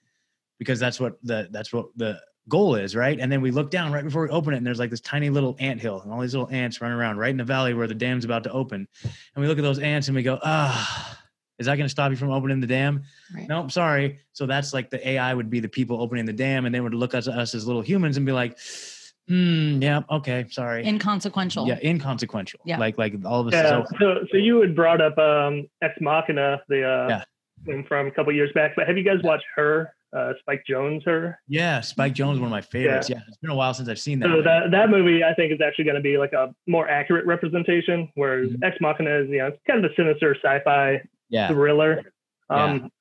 [0.57, 3.19] because that's what the that's what the goal is, right?
[3.19, 5.29] And then we look down right before we open it, and there's like this tiny
[5.29, 7.87] little ant hill, and all these little ants running around right in the valley where
[7.87, 8.87] the dam's about to open.
[9.03, 11.17] And we look at those ants and we go, ah.
[11.59, 13.03] Is that going to stop you from opening the dam?
[13.35, 13.47] Right.
[13.47, 14.21] Nope, sorry.
[14.33, 16.95] So that's like the AI would be the people opening the dam, and they would
[16.95, 18.57] look at us as little humans and be like,
[19.27, 20.83] hmm, yeah, okay, sorry.
[20.87, 22.61] inconsequential yeah, inconsequential.
[22.65, 22.79] Yeah.
[22.79, 23.85] Like like all of a sudden.
[23.91, 27.23] So, So, so you had brought up um, Ex Machina, the uh,
[27.67, 27.81] Yeah.
[27.87, 28.71] from a couple years back.
[28.75, 31.05] But have you guys watched her, uh, Spike Jonze?
[31.05, 31.39] Her.
[31.47, 33.09] yeah, Spike Jonze, one of my favorites.
[33.09, 33.19] Yeah.
[33.27, 34.29] it's been a while since I've seen that.
[34.29, 37.25] So that that movie, I think, is actually going to be like a more accurate
[37.25, 38.09] representation.
[38.15, 38.63] Whereas Mhm.
[38.63, 42.01] Ex Machina is, you know, it's kind of a sinister sci-fi yeah, thriller.
[42.49, 42.91] Um,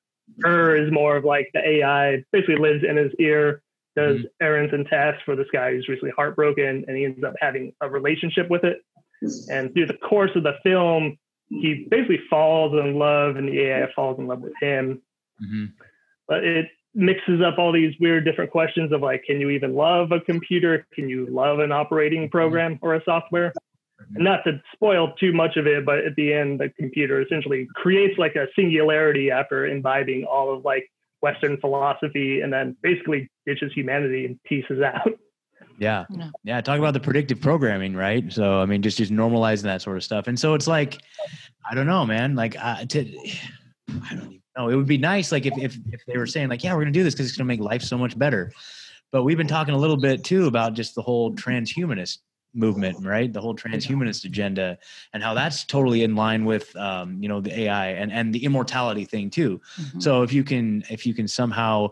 [0.42, 3.62] Her is more of like the AI basically lives in his ear,
[3.96, 4.26] does Mhm.
[4.40, 7.90] errands and tasks for this guy who's recently heartbroken, and he ends up having a
[7.90, 8.80] relationship with it.
[9.50, 11.18] And through the course of the film,
[11.48, 15.02] he basically falls in love, and the AI falls in love with him.
[15.40, 15.64] hmm
[16.28, 20.12] But it mixes up all these weird different questions of like, can you even love
[20.12, 20.86] a computer?
[20.92, 23.52] Can you love an operating program or a software?
[24.14, 27.68] And not to spoil too much of it, but at the end, the computer essentially
[27.74, 33.72] creates like a singularity after imbibing all of like Western philosophy and then basically ditches
[33.74, 35.12] humanity and pieces out.
[35.78, 36.04] Yeah.
[36.10, 36.30] Yeah.
[36.44, 36.60] Yeah.
[36.60, 38.30] Talk about the predictive programming, right?
[38.32, 40.26] So, I mean, just, just normalizing that sort of stuff.
[40.26, 40.98] And so it's like,
[41.70, 43.00] I don't know, man, like, uh, to,
[44.10, 44.68] I don't even know.
[44.68, 45.32] It would be nice.
[45.32, 47.26] Like if, if, if they were saying like, yeah, we're going to do this cause
[47.26, 48.52] it's going to make life so much better.
[49.12, 52.18] But we've been talking a little bit too about just the whole transhumanist
[52.54, 53.32] movement, right?
[53.32, 54.78] The whole transhumanist agenda
[55.12, 58.44] and how that's totally in line with, um, you know, the AI and, and the
[58.44, 59.60] immortality thing too.
[59.78, 60.02] Mhm.
[60.02, 61.90] So if you can if you can somehow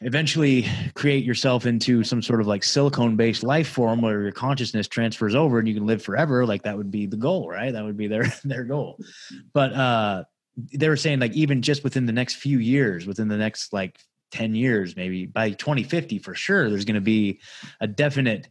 [0.00, 4.88] eventually create yourself into some sort of like silicone based life form where your consciousness
[4.88, 7.72] transfers over and you can live forever, like that would be the goal, right?
[7.72, 8.98] That would be their their goal.
[9.52, 10.24] But uh
[10.56, 13.98] they were saying like even just within the next few years, within the next like
[14.32, 17.40] 10 years, maybe by 2050 for sure, there's going to be
[17.80, 18.48] a definite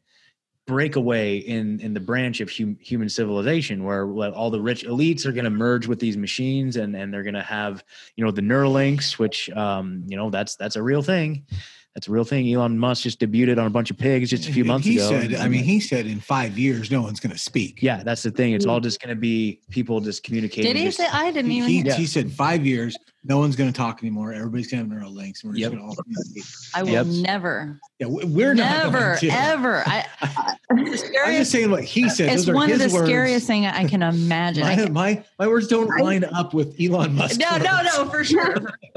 [0.67, 5.25] breakaway in in the branch of hum, human civilization where like, all the rich elites
[5.25, 7.83] are going to merge with these machines and and they're going to have
[8.15, 11.45] you know the Neuralinks, which um you know that's that's a real thing.
[11.95, 12.51] That's a real thing.
[12.53, 14.95] Elon Musk just debuted on a bunch of pigs just a few And months he
[14.97, 15.09] ago.
[15.09, 17.81] said, I mean, he said in five years, no one's going to speak.
[17.83, 18.53] yeah, that's the thing.
[18.53, 18.83] It's all mm-hmm.
[18.83, 20.71] just going to be people just communicating.
[20.71, 21.07] Did he just- say?
[21.11, 21.69] I didn't He, even.
[21.69, 21.93] he, hear.
[21.95, 24.33] he said five years, no one's going to talk anymore.
[24.33, 25.43] Everybody's going to have neural links.
[25.43, 25.71] And we're just Yep.
[25.73, 26.43] going to all communicate.
[26.73, 27.05] I will Yep.
[27.07, 29.27] never, Yeah, we- we're not never, going to.
[29.29, 29.83] ever.
[29.85, 30.05] I,
[30.69, 32.29] the I'm just saying what he said.
[32.33, 33.05] It's Those are one of the words.
[33.05, 34.63] scariest thing I can imagine.
[34.63, 37.39] I My, can- my, my words don't I- line up with Elon Musk.
[37.39, 37.97] no, no, words.
[37.97, 38.55] no, for sure.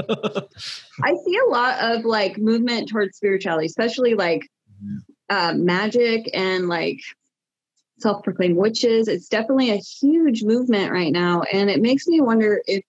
[1.03, 4.49] I see a lot of like movement towards spirituality, especially like
[5.29, 7.01] uh, magic and like
[7.99, 9.07] self-proclaimed witches.
[9.09, 12.83] It's definitely a huge movement right now, and it makes me wonder if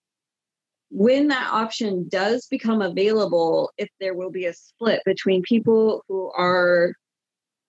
[0.90, 6.32] when that option does become available, if there will be a split between people who
[6.38, 6.94] are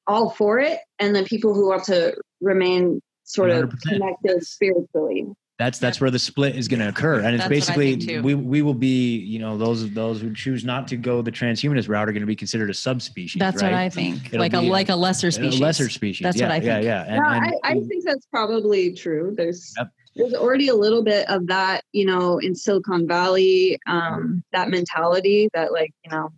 [0.06, 3.80] all for it and then people who want to remain sort of 100%.
[3.82, 5.26] connected spiritually.
[5.58, 8.60] That's that's where the split is going to occur, and it's That's basically we we
[8.60, 12.12] will be you know those those who choose not to go the transhumanist route are
[12.12, 13.38] going to be considered a subspecies.
[13.40, 13.72] That's right?
[13.72, 14.26] what I think.
[14.26, 15.58] It'll like a like a lesser A species.
[15.58, 16.22] lesser species.
[16.22, 16.84] That's yeah, what I Yeah, think.
[16.84, 17.04] yeah.
[17.08, 19.32] And, no, and- I, I think that's probably true.
[19.34, 19.88] There's Yep.
[20.16, 25.48] There's already a little bit of that, you know, in Silicon Valley, um, that mentality
[25.54, 26.32] that like, you know,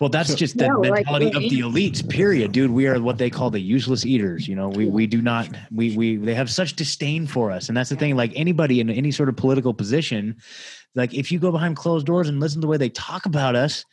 [0.00, 2.08] well, that's just the No, mentality we- of the elites.
[2.08, 2.72] Period, dude.
[2.72, 4.48] We are what they call the useless eaters.
[4.48, 7.76] You know, we we do not we we they have such disdain for us, and
[7.76, 8.16] that's the thing.
[8.16, 10.38] Like anybody in any sort of political position,
[10.96, 13.54] like if you go behind closed doors and listen to the way they talk about
[13.54, 13.84] us.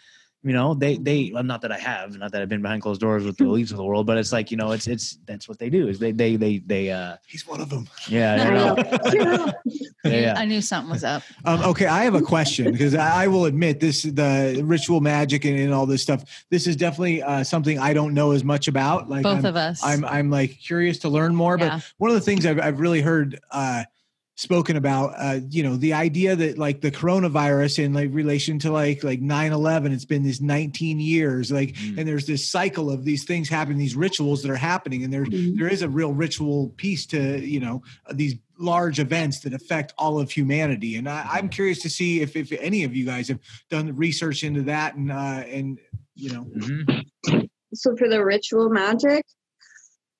[0.41, 3.01] You know, they they well, not that I have, not that I've been behind closed
[3.01, 5.49] doors with the elites of the world, but it's like you know, it's it's that's
[5.49, 5.89] what they do.
[5.89, 7.89] Is they they they they uh He's one of them.
[8.07, 8.75] yeah I I know.
[8.75, 9.51] know.
[10.05, 10.33] yeah, yeah.
[10.37, 11.23] I knew something was up.
[11.43, 15.43] Um, okay, I have a question because I, I will admit this the ritual magic
[15.43, 16.23] and, and all this stuff.
[16.49, 19.09] This is definitely uh, something I don't know as much about.
[19.09, 19.81] Like Both I'm, of us.
[19.83, 21.57] I'm I'm like curious to learn more.
[21.59, 21.75] Yeah.
[21.75, 23.83] But one of the things I've I've really heard uh,
[24.39, 28.71] spoken about, uh, you know, the idea that like the coronavirus in like relation to
[28.71, 31.97] like like 9-11, it's been this 19 years, like, Mm.
[31.97, 35.25] and there's this cycle of these things happening, these rituals that are happening, and there
[35.25, 35.57] Mhm.
[35.57, 40.19] there is a real ritual piece to you know these large events that affect all
[40.19, 43.39] of humanity and I, i'm curious to see if, if any of you guys have
[43.69, 45.79] done research into that and uh and
[46.15, 47.05] you know Mhm.
[47.73, 49.25] so for the ritual magic,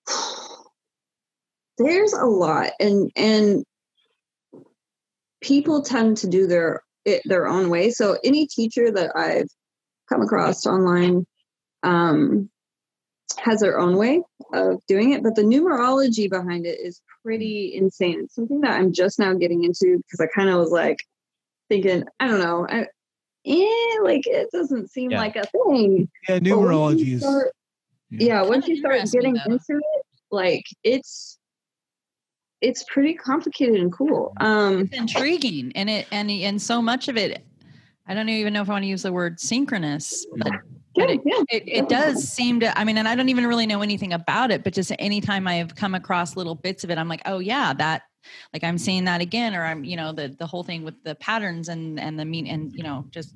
[1.78, 3.66] there's a lot and and
[5.42, 7.90] people tend to do their it their own way.
[7.92, 9.48] So any teacher that I've
[10.10, 11.26] come across online
[11.84, 12.50] um,
[13.38, 14.22] has their own way
[14.54, 18.22] of doing it, but the numerology behind it is pretty insane.
[18.24, 20.98] It's something that I'm just now getting into because I kind of was like
[21.70, 22.88] thinking, I don't know, I,
[23.46, 25.20] eh, like it doesn't seem Yeah.
[25.20, 26.10] like a thing.
[26.28, 27.52] yeah But once numerology is start-
[28.12, 29.54] yeah, once you start getting though.
[29.54, 31.39] into it, like it's
[32.62, 34.34] it's pretty complicated and cool.
[34.38, 37.44] Um, It's intriguing, and it and and so much of it.
[38.08, 40.52] I don't even know if I want to use the word synchronous, but
[40.96, 41.44] yeah, But yeah.
[41.50, 42.78] it, it does seem to.
[42.78, 45.76] I mean, and I don't even really know anything about it, but just anytime I've
[45.76, 48.04] come across little bits of it, I'm like, oh yeah, that
[48.54, 51.16] like i'm seeing that again or i'm you know the the whole thing with the
[51.16, 53.36] patterns and and the mean and you know just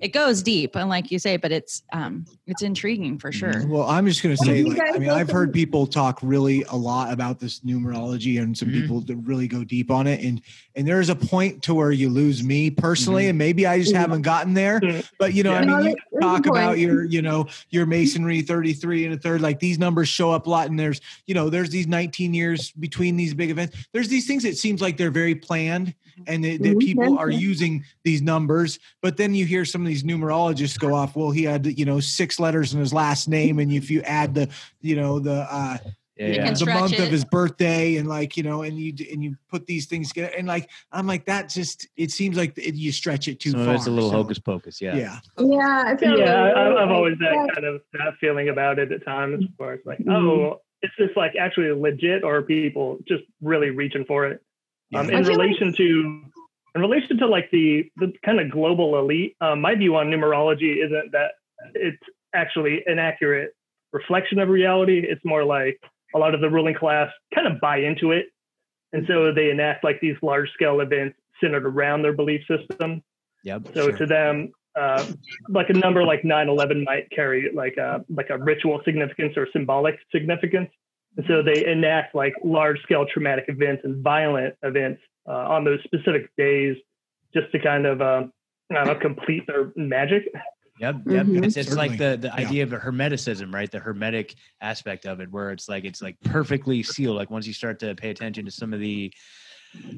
[0.00, 3.88] it goes deep and like you say but it's um it's intriguing for sure Well,
[3.88, 7.12] I'm just going to say, like, I mean, I've heard people talk really a lot
[7.12, 8.80] about this numerology, and some Mhm.
[8.80, 10.20] people that really go deep on it.
[10.24, 10.42] And
[10.74, 13.28] and there's a point to where you lose me personally, Mhm.
[13.30, 14.80] and maybe I just haven't gotten there.
[14.80, 15.08] Mhm.
[15.18, 17.86] But you know, I mean, you there- there's a talk about your, you know, your
[17.86, 19.40] masonry 33 and a third.
[19.40, 22.72] Like these numbers show up a lot, and there's, you know, there's these 19 years
[22.72, 23.76] between these big events.
[23.92, 25.94] There's these things it seems like they're very planned,
[26.26, 28.78] and that, that people are using these numbers.
[29.00, 31.16] But then you hear some of these numerologists go off.
[31.16, 34.34] Well, he had, you know, six letters in his last name, and if you add
[34.34, 34.48] the,
[34.80, 35.78] you know, the uh
[36.16, 36.52] Yeah, You yeah.
[36.52, 37.00] the month it.
[37.00, 40.30] of his birthday and like you know and you and you put these things together
[40.38, 43.64] and like i'm like that just it seems like it, you stretch it too Some
[43.64, 44.80] far it's a little so, hocus pocus.
[44.80, 44.94] Yeah.
[44.94, 47.30] yeah Yeah, I feel yeah, like- I, I've always Yeah.
[47.46, 50.12] that kind of that feeling about it at times, where it's like, Mhm.
[50.14, 54.40] oh, is this like actually legit, or people just really reaching for it?
[54.94, 56.22] Um, in I feel like- relation to
[56.74, 60.84] in relation to like the the kind of global elite, um, my view on numerology
[60.84, 61.32] isn't that
[61.74, 62.02] it's
[62.34, 63.52] actually an accurate
[63.92, 65.00] reflection of reality.
[65.06, 65.78] It's more like
[66.14, 68.26] a lot of the ruling class kind of buy into it,
[68.92, 73.02] and so they enact like these large scale events centered around their belief system.
[73.44, 73.68] Yep.
[73.74, 73.96] So Sure.
[73.98, 75.04] to them, uh,
[75.48, 79.96] like a number like 9/11 might carry like a like a ritual significance or symbolic
[80.10, 80.70] significance,
[81.16, 85.80] and so they enact like large scale traumatic events and violent events uh, on those
[85.84, 86.76] specific days,
[87.34, 88.24] just to kind of uh,
[88.70, 90.24] I don't know, complete their magic.
[90.80, 91.26] Yep, yep.
[91.26, 91.44] Mhm.
[91.44, 92.46] It's it's like the the Yeah.
[92.48, 93.70] idea of hermeticism, right?
[93.70, 97.16] The hermetic aspect of it, where it's like it's like perfectly sealed.
[97.16, 99.12] Like once you start to pay attention to some of the,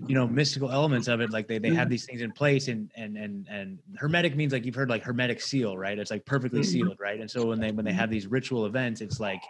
[0.07, 2.91] you know, mystical elements of it, like they, they have these things in place, and
[2.97, 5.99] and and and hermetic means like you've heard like hermetic seal, right?
[5.99, 6.65] It's like perfectly Mhm.
[6.65, 7.21] sealed, right?
[7.21, 9.43] And so when they when they have these ritual events, it's like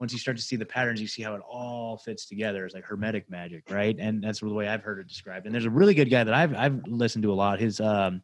[0.00, 2.64] once you start to see the patterns, you see how it all fits together.
[2.66, 3.96] It's like hermetic magic, right?
[4.00, 5.46] And that's the way I've heard it described.
[5.46, 7.60] And there's a really good guy that I've I've listened to a lot.
[7.60, 8.22] His um,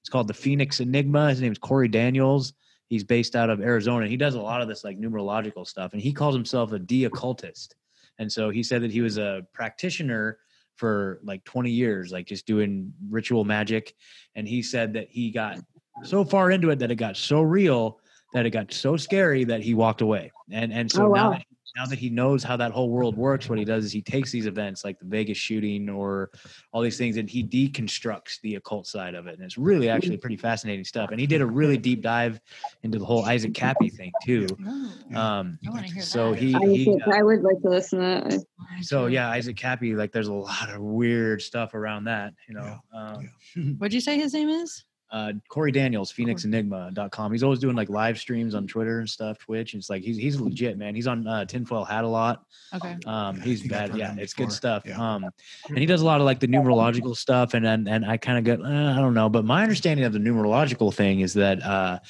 [0.00, 1.30] it's called the Phoenix Enigma.
[1.30, 2.52] His name is Corey Daniels.
[2.88, 4.06] He's based out of Arizona.
[4.06, 7.74] He does a lot of this like numerological stuff, and he calls himself a de-occultist.
[8.20, 10.38] And so he said that he was a practitioner
[10.76, 13.94] for like 20 years, like just doing ritual magic.
[14.34, 15.58] And he said that he got
[16.02, 18.00] so far into it that it got so real
[18.32, 20.30] that it got so scary that he walked away.
[20.50, 21.30] And and so Oh, now wow.
[21.30, 21.44] that
[21.76, 24.30] now that he knows how that whole world works, what he does is he takes
[24.30, 26.30] these events like the Vegas shooting or
[26.72, 29.34] all these things and he deconstructs the occult side of it.
[29.34, 31.10] And it's really actually pretty fascinating stuff.
[31.10, 32.40] And he did a really deep dive
[32.82, 34.46] into the whole Isaac Kappy thing too.
[34.66, 36.38] Oh, Um, I hear so that.
[36.38, 38.44] he, I, he uh, I would like to listen to that.
[38.82, 42.78] so yeah, Isaac Kappy, like there's a lot of weird stuff around that, you know.
[42.94, 43.30] Um,
[43.78, 44.84] What'd you say his name is?
[45.10, 47.32] Uh, Corey Daniels, PhoenixEnigma.com.
[47.32, 49.74] He's always doing like live streams on Twitter and stuff, Twitch.
[49.74, 50.94] And it's like he's he's legit, man.
[50.94, 52.44] He's on uh, Tinfoil Hat a lot.
[52.74, 52.96] Okay.
[53.06, 53.96] Um, Yeah, he's bad.
[53.96, 54.46] Yeah, it's before.
[54.46, 54.82] good stuff.
[54.84, 55.14] Yeah.
[55.14, 55.26] Um,
[55.68, 58.38] and he does a lot of like the numerological stuff, and and and I kind
[58.38, 61.62] of get uh, I don't know, but my understanding of the numerological thing is that
[61.62, 62.00] uh,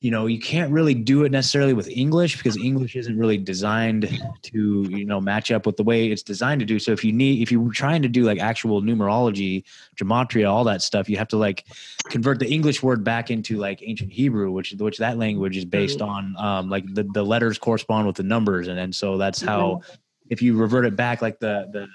[0.00, 4.08] you know you can't really do it necessarily with English because English isn't really designed
[4.42, 6.78] to you know match up with the way it's designed to do.
[6.78, 9.64] So if you need if you're trying to do like actual numerology,
[9.96, 11.66] gematria, all that stuff, you have to like
[12.04, 16.00] convert the English word back into like ancient Hebrew, which which that language is based
[16.00, 19.82] on um, like the the letters correspond with the numbers, and and so that's how
[20.30, 21.88] if you revert it back, like the the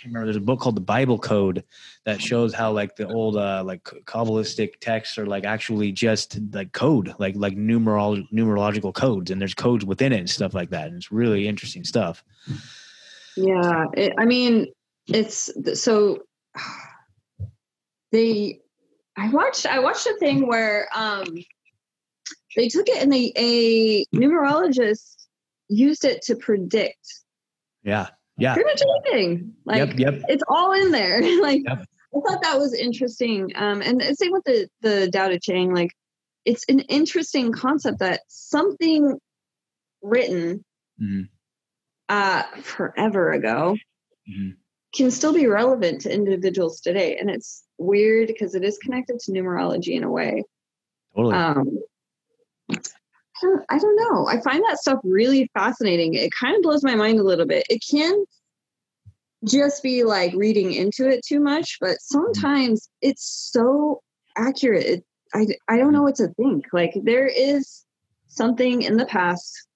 [0.00, 0.26] can't remember.
[0.26, 1.64] There's a book called the Bible Code
[2.04, 6.72] that shows how like the old uh, like kabbalistic texts are like actually just like
[6.72, 10.88] code, like like numerol numerological codes, and there's codes within it and stuff like that,
[10.88, 12.24] and it's really interesting stuff.
[13.36, 14.68] Yeah, it, I mean,
[15.06, 16.22] it's so
[18.12, 18.60] they.
[19.16, 19.66] I watched.
[19.66, 21.26] I watched a thing where um,
[22.56, 25.26] they took it and they a numerologist
[25.68, 27.22] used it to predict
[27.82, 28.08] Yeah,
[28.40, 29.54] yeah, pretty much anything.
[29.64, 30.22] Like yep, yep.
[30.28, 31.20] it's all in there.
[31.42, 31.84] like Yep.
[32.12, 33.52] I thought that was interesting.
[33.54, 35.72] Um, and same with the the Tao Te Ching.
[35.74, 35.92] Like
[36.44, 39.18] it's an interesting concept that something
[40.02, 40.64] written
[41.00, 41.28] Mhm.
[42.08, 43.76] uh, forever ago
[44.28, 44.56] Mhm.
[44.94, 47.16] can still be relevant to individuals today.
[47.16, 50.42] And it's weird because it is connected to numerology in a way.
[51.14, 51.34] Totally.
[51.36, 51.78] Um,
[53.42, 54.26] I don't- I don't know.
[54.26, 56.14] I find that stuff really fascinating.
[56.14, 57.66] It kind of blows my mind a little bit.
[57.70, 58.24] It can
[59.44, 62.18] just be like reading into it too much, but mm-hmm.
[62.18, 64.02] sometimes it's so
[64.36, 64.86] accurate.
[64.86, 66.04] It, I, I don't know mm-hmm.
[66.04, 66.66] what to think.
[66.72, 67.84] Like there is
[68.28, 69.66] something in the past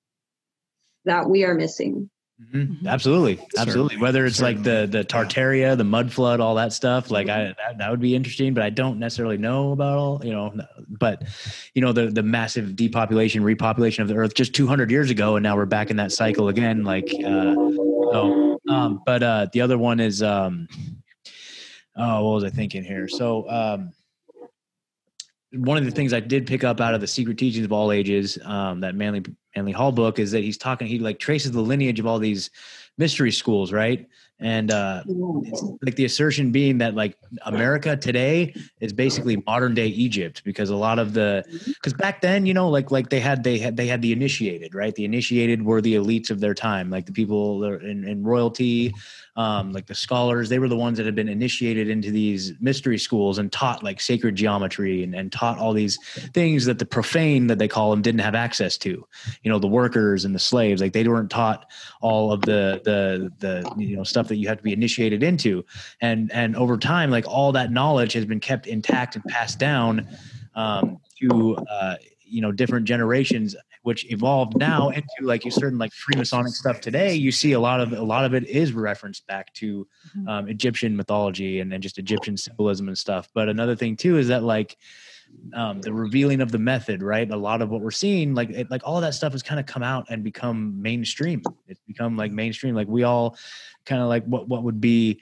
[1.05, 2.11] that we are missing.
[2.43, 2.81] Mhm.
[2.81, 2.87] Mhm.
[2.89, 3.97] Absolutely, Certainly, absolutely.
[3.99, 7.79] Whether it's like the the Tartaria, the mud flood, all that stuff, like I that,
[7.79, 8.55] that would be interesting.
[8.55, 10.53] But I don't necessarily know about all, you know.
[10.89, 11.23] But
[11.75, 15.45] you know, the the massive depopulation, repopulation of the Earth just 200 years ago, and
[15.45, 16.83] now we're back in that cycle again.
[16.83, 20.67] Like, uh, so Um, but uh, the other one is um,
[21.97, 23.07] oh, what was I thinking here?
[23.07, 23.93] So um,
[25.53, 27.93] one of the things I did pick up out of the Secret Teachings of All
[27.93, 29.23] Ages, um, that Manly
[29.57, 30.87] Manly Hall book, is that he's talking.
[30.87, 32.51] He like traces the lineage of all these
[32.99, 34.07] mystery schools, right?
[34.41, 35.05] And uh,
[35.45, 40.71] it's like the assertion being that like America today is basically modern day Egypt because
[40.71, 43.77] a lot of the because back then you know like like they had they had
[43.77, 47.13] they had the initiated right the initiated were the elites of their time like the
[47.13, 48.93] people in, in royalty
[49.37, 52.99] um, like the scholars they were the ones that had been initiated into these mystery
[52.99, 55.99] schools and taught like sacred geometry and, and taught all these
[56.33, 59.07] things that the profane that they call them didn't have access to.
[59.43, 61.71] You know the workers and the slaves like they weren't taught
[62.01, 65.65] all of the the the you know stuff that you have to be initiated into.
[66.01, 70.09] And and over time like all that knowledge has been kept intact and passed down
[70.55, 71.97] um, to uh,
[72.35, 77.15] you know different generations which evolved now into like you certain like freemasonic stuff today
[77.15, 80.29] you see a lot of a lot of it is referenced back to Mhm.
[80.29, 84.29] um, egyptian mythology and then just egyptian symbolism and stuff but another thing too is
[84.29, 84.77] that like
[85.53, 87.29] um, the revealing of the method, right?
[87.31, 89.67] A lot of what we're seeing, like it, like all that stuff has kind of
[89.67, 91.43] come out and become mainstream.
[91.67, 92.75] It's become like mainstream.
[92.75, 93.37] Like we all
[93.85, 95.21] kind of like what what would be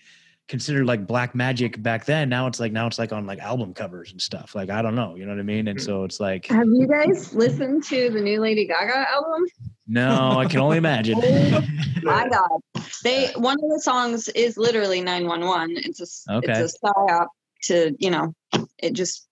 [0.48, 2.28] considered like black magic back then.
[2.28, 4.54] Now it's like now it's like on like album covers and stuff.
[4.54, 5.68] Like I don't know, you know what I mean?
[5.68, 5.84] And mm.
[5.84, 9.44] so it's like Have you guys listened to the new Lady Gaga album?
[9.86, 11.20] no, I can only imagine.
[12.04, 15.70] Oh my God, they one of the songs is literally nine one one.
[15.76, 16.52] It's a Okay.
[16.52, 17.26] it's a psyop
[17.64, 18.34] to you know
[18.78, 19.28] it just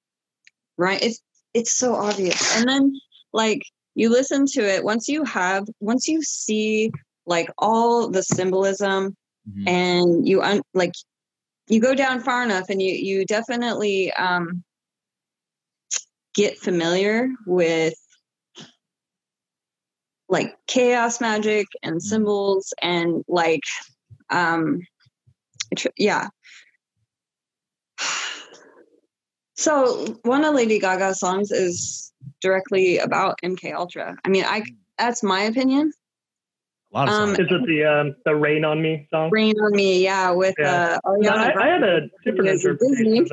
[0.78, 1.02] right.
[1.02, 1.20] It's
[1.52, 2.92] it's so obvious, and then
[3.32, 3.62] like
[3.96, 6.92] you listen to it once you have once you see
[7.26, 9.16] like all the symbolism
[9.48, 9.68] Mhm.
[9.68, 10.92] and you un- like
[11.68, 14.62] you go down far enough and you you definitely um
[16.34, 17.94] get familiar with
[20.28, 23.62] like chaos magic and symbols and like
[24.30, 24.80] um
[25.76, 26.28] tr- yeah.
[29.56, 34.16] So one of lady gaga's songs is directly about mk ultra.
[34.24, 34.62] I mean i
[34.98, 35.92] that's my opinion
[36.92, 37.30] A lot of Um.
[37.32, 39.30] Is it the um, the Rain on Me song?
[39.30, 40.98] rain on me yeah with Yeah.
[41.04, 42.10] uh No, Ariana I, I had a Grande.
[42.24, 43.18] different He interpretation Disney.
[43.20, 43.28] of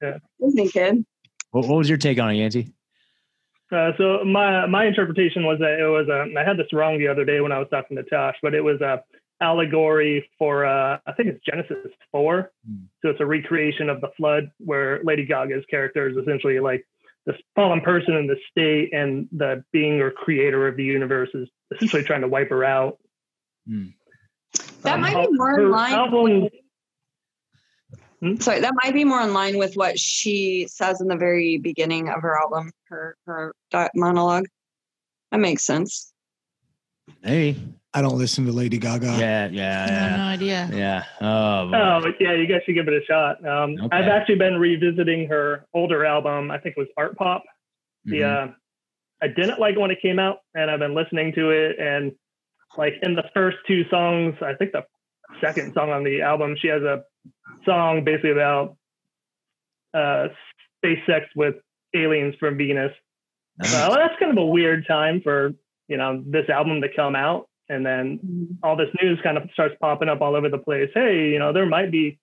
[0.00, 0.20] that.
[0.40, 1.04] Disney kid
[1.50, 2.72] What, what was your take on it, Yancy?
[3.70, 6.32] Uh, so my my interpretation was that it was a.
[6.38, 8.62] I had this wrong the other day when I was talking to Tosh, but it
[8.64, 9.02] was a
[9.42, 11.76] allegory for uh, I think it's Genesis
[12.10, 12.50] four.
[12.66, 12.84] Hmm.
[13.02, 16.86] So it's a recreation of the flood where Lady Gaga's character is essentially like
[17.28, 21.46] this fallen person in the state, and the being or creator of the universe is
[21.74, 22.98] essentially trying to wipe her out.
[24.82, 26.50] that Um, might be more in line album-
[28.22, 31.58] with- sorry that might be more in line with what she says in the very
[31.58, 33.52] beginning of her album her her
[33.94, 34.46] monologue.
[35.30, 36.12] That makes sense.
[37.22, 37.56] Hey,
[37.94, 39.06] I don't listen to Lady Gaga.
[39.06, 40.70] yeah, I yeah, have yeah, no idea.
[40.72, 41.04] yeah.
[41.20, 41.76] Oh, boy.
[41.76, 43.44] Oh, but yeah, you guys should give it a shot.
[43.46, 43.88] Um, Okay.
[43.96, 46.50] I've actually been revisiting her older album.
[46.50, 47.44] I think it was Art Pop.
[48.04, 48.48] The Mhm.
[48.50, 48.52] uh,
[49.22, 51.78] I didn't like it when it came out, and I've been listening to it.
[51.78, 52.12] And
[52.76, 54.84] like in the first two songs, I think the
[55.40, 57.02] second song on the album, she has a
[57.64, 58.76] song basically about
[59.94, 60.28] uh,
[60.76, 61.56] space sex with
[61.96, 62.92] aliens from Venus.
[63.58, 63.74] Nice.
[63.74, 65.52] Uh, that's kind of a weird time for
[65.88, 69.74] you know this album to come out, and then all this news kind of starts
[69.80, 70.90] popping up all over the place.
[70.94, 72.18] Hey, you know, there might be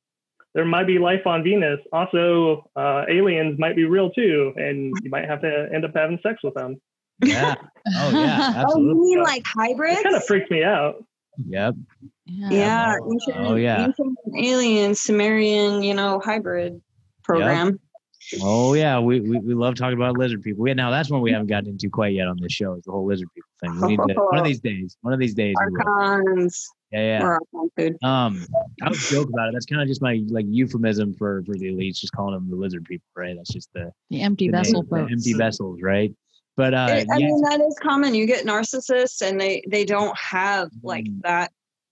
[0.53, 1.79] there might be life on Venus.
[1.91, 6.17] Also, uh, aliens might be real too, and you might have to end up having
[6.23, 6.79] sex with them.
[7.23, 7.55] yeah.
[7.97, 8.91] Oh yeah, Absolutely.
[8.91, 11.03] oh you mean like hybrids It kind of freaked me out.
[11.47, 11.75] Yep.
[12.25, 12.49] Yeah.
[12.49, 13.83] yeah Oh, ancient, yeah.
[13.85, 16.81] ancient alien sumerian you know hybrid
[17.23, 17.79] program
[18.41, 20.63] Oh yeah, we, we we love talking about lizard people.
[20.63, 22.73] We, now that's one we haven't gotten into quite yet on this show.
[22.73, 23.79] Is the whole lizard people thing.
[23.81, 24.97] We need to one of these days.
[25.01, 25.55] One of these days.
[25.71, 27.23] we archons Yeah, yeah.
[27.23, 28.45] or archon food Um,
[28.81, 29.53] I would joke about it.
[29.53, 32.55] That's kind of just my like euphemism for for the elites, just calling them the
[32.55, 33.35] lizard people, right?
[33.35, 35.11] That's just the, The empty the vessel name, the folks.
[35.11, 36.13] empty vessels, right?
[36.57, 38.15] But uh, I- I yeah, mean that is common.
[38.15, 41.21] You get narcissists and they they don't have like Mm.
[41.23, 41.51] that.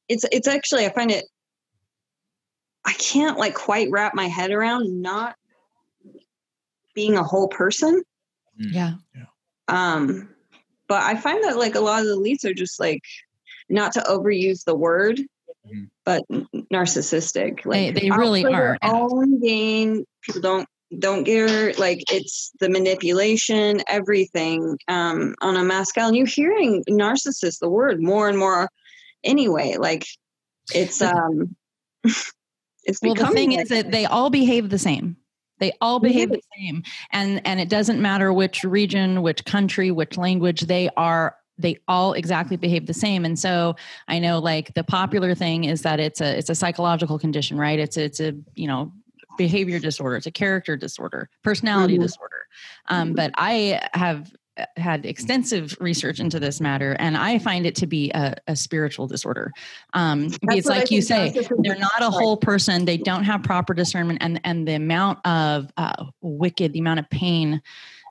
[0.10, 1.26] It's it's actually I find it
[2.86, 5.36] I can't like quite wrap my head around not
[6.94, 8.04] being a whole person.
[8.58, 8.96] Yeah.
[9.68, 10.30] Um
[10.88, 13.02] but I find that like a lot of the elites are just like
[13.70, 15.20] not to overuse the word
[15.66, 15.90] Mhm.
[16.04, 16.24] but
[16.74, 17.64] narcissistic.
[17.64, 18.92] They- Like they out really are, yeah.
[18.92, 20.06] Own gain.
[20.24, 20.68] People don't
[21.00, 26.08] don't get like it's the manipulation, everything um, on a mass scale.
[26.08, 28.70] And you're hearing narcissist the word more and more
[29.24, 29.78] anyway.
[29.80, 30.06] Like
[30.76, 31.56] it's um
[32.84, 35.18] it's Well, the thing like is that they all behave the same.
[35.64, 36.36] They all They behave do.
[36.38, 40.62] the same, and and it doesn't matter which region, which country, which language.
[40.62, 43.76] They are they all exactly behave the same and so
[44.08, 47.78] i know like the popular thing is that it's a it's a psychological condition right
[47.78, 48.92] it's a, it's a you know
[49.38, 52.02] behavior disorder it's a character disorder personality Mhm.
[52.02, 52.48] disorder
[52.90, 54.34] um, but i have
[54.78, 59.08] had extensive research into this matter and i find it to be a, a spiritual
[59.08, 59.52] disorder.
[59.94, 64.20] Um, it's like you say they're not a whole person they don't have proper discernment
[64.22, 67.62] and and the amount of uh, wicked the amount of pain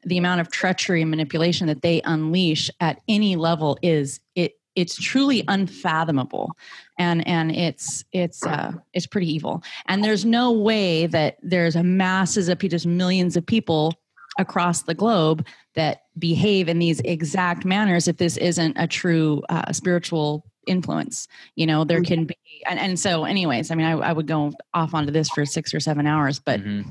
[0.05, 4.97] the amount of treachery and manipulation that they unleash at any level is it it's
[4.97, 6.57] truly unfathomable.
[6.99, 9.63] And and it's it's uh it's pretty evil.
[9.87, 13.95] And there's no way that there's a masses of people just millions of people
[14.39, 19.73] across the globe that behave in these exact manners if this isn't a true uh,
[19.73, 21.27] spiritual influence
[21.57, 22.37] you know there can be
[22.69, 25.75] and, and so anyways i mean I, I would go off onto this for six
[25.75, 26.85] or seven hours but Mhm.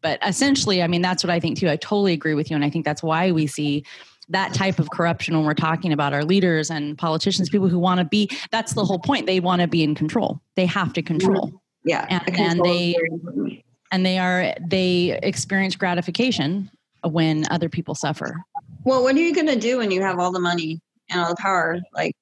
[0.00, 2.64] but essentially i mean that's what i think too i totally agree with you and
[2.64, 3.84] i think that's why we see
[4.30, 7.98] that type of corruption when we're talking about our leaders and politicians people who want
[7.98, 11.02] to be that's the whole point they want to be in control they have to
[11.02, 11.52] control
[11.84, 12.06] Yeah.
[12.08, 12.96] And- and they-
[13.92, 16.70] and they are they experience gratification
[17.04, 18.36] when other people suffer
[18.84, 20.80] Well, what are you going to do when you have all the money
[21.10, 21.78] and all the power?
[21.94, 22.14] Like,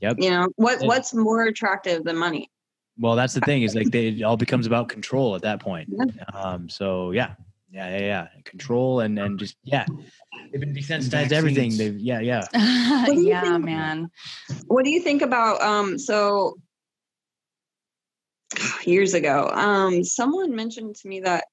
[0.00, 0.16] Yep.
[0.18, 2.50] you know, what It- what's more attractive than money?
[2.98, 5.88] Well, that's the thing is like they, it all becomes about control at that point.
[5.90, 6.24] Yeah.
[6.34, 7.34] Um, so yeah,
[7.70, 9.86] yeah, yeah, yeah, control and and just yeah,
[10.50, 11.76] they've been desensitized to everything.
[11.76, 12.46] They've yeah, yeah.
[12.54, 14.10] yeah think- man
[14.66, 16.56] What do you think about um so
[18.84, 21.44] years ago, um someone mentioned to me that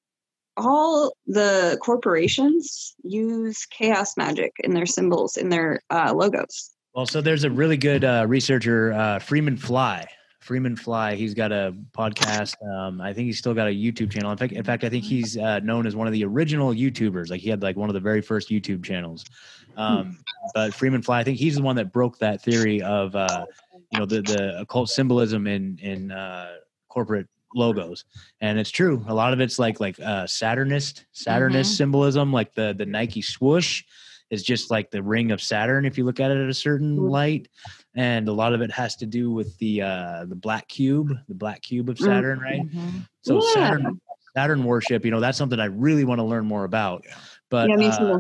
[0.58, 6.72] all the corporations use chaos magic in their symbols in their uh, logos.
[6.94, 10.06] Well, so there's a really good uh, researcher, uh, Freeman Fly.
[10.40, 11.16] Freeman Fly.
[11.16, 12.56] He's got a podcast.
[12.66, 14.32] Um, I think he's still got a YouTube channel.
[14.32, 17.30] In fact, in fact, I think he's uh, known as one of the original YouTubers.
[17.30, 19.26] Like he had like one of the very first YouTube channels.
[19.76, 20.18] Um,
[20.56, 23.46] but Freeman Fly, I think he's the one that broke that theory of uh,
[23.92, 26.54] you know the the occult symbolism in in uh,
[26.88, 28.06] corporate logos,
[28.42, 29.04] and it's true.
[29.08, 31.78] A lot of it's like like uh, Saturnist Saturnist Mhm.
[31.78, 33.84] symbolism, like the the Nike swoosh
[34.30, 36.98] is just like the ring of Saturn if you look at it at a certain
[36.98, 37.10] Mhm.
[37.10, 37.48] light,
[37.96, 41.36] and a lot of it has to do with the uh, the black cube, the
[41.36, 42.06] black cube of Mm.
[42.06, 42.62] Saturn, right?
[42.66, 43.08] Mhm.
[43.22, 43.40] So Yeah.
[43.54, 44.02] Saturn
[44.36, 47.06] Saturn worship, you know, that's something I really want to learn more about.
[47.50, 48.20] But yeah, uh.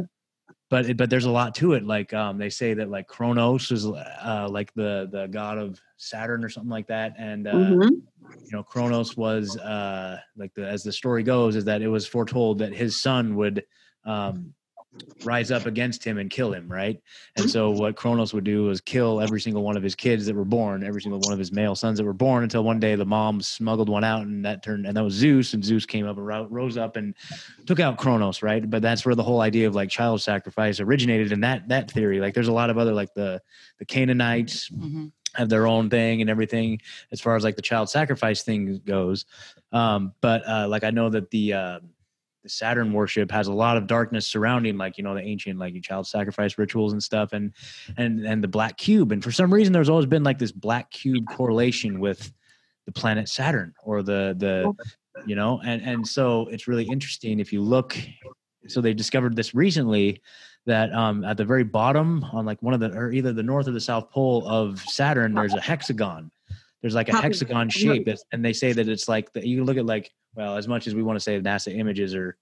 [0.70, 1.84] But but there's a lot to it.
[1.84, 6.43] Like um, they say that like Kronos is uh, like the the god of Saturn
[6.43, 7.89] or something like that, and uh, Mhm.
[7.89, 12.07] you know Kronos was uh, like the as the story goes is that it was
[12.07, 13.65] foretold that his son would
[14.05, 14.53] um,
[15.23, 17.01] rise up against him and kill him, right?
[17.35, 20.35] And so what Kronos would do was kill every single one of his kids that
[20.35, 22.95] were born, every single one of his male sons that were born, until one day
[22.95, 26.07] the mom smuggled one out, and that turned and that was Zeus, and Zeus came
[26.07, 27.15] up and rose up and
[27.65, 28.67] took out Kronos, right?
[28.69, 32.19] But that's where the whole idea of like child sacrifice originated in that that theory.
[32.19, 33.41] Like there's a lot of other like the
[33.79, 35.11] the Canaanites Mhm.
[35.33, 36.79] have their own thing and everything
[37.11, 39.25] as far as like the child sacrifice thing goes.
[39.71, 41.79] Um, but uh, like I know that the uh,
[42.49, 46.07] Saturn worship has a lot of darkness surrounding like you know the ancient like child
[46.07, 47.53] sacrifice rituals and stuff and
[47.97, 50.89] and and the black cube and for some reason there's always been like this black
[50.91, 52.31] cube correlation with
[52.85, 54.73] the planet Saturn or the the
[55.25, 57.97] you know and and so it's really interesting if you look
[58.67, 60.21] so they discovered this recently
[60.65, 63.67] that um, at the very bottom on like one of the or either the north
[63.67, 66.31] or the south pole of Saturn there's a hexagon
[66.82, 69.86] there's like a hexagon shape and they say that it's like the, you look at
[69.86, 72.38] like well as much as we want to say NASA images are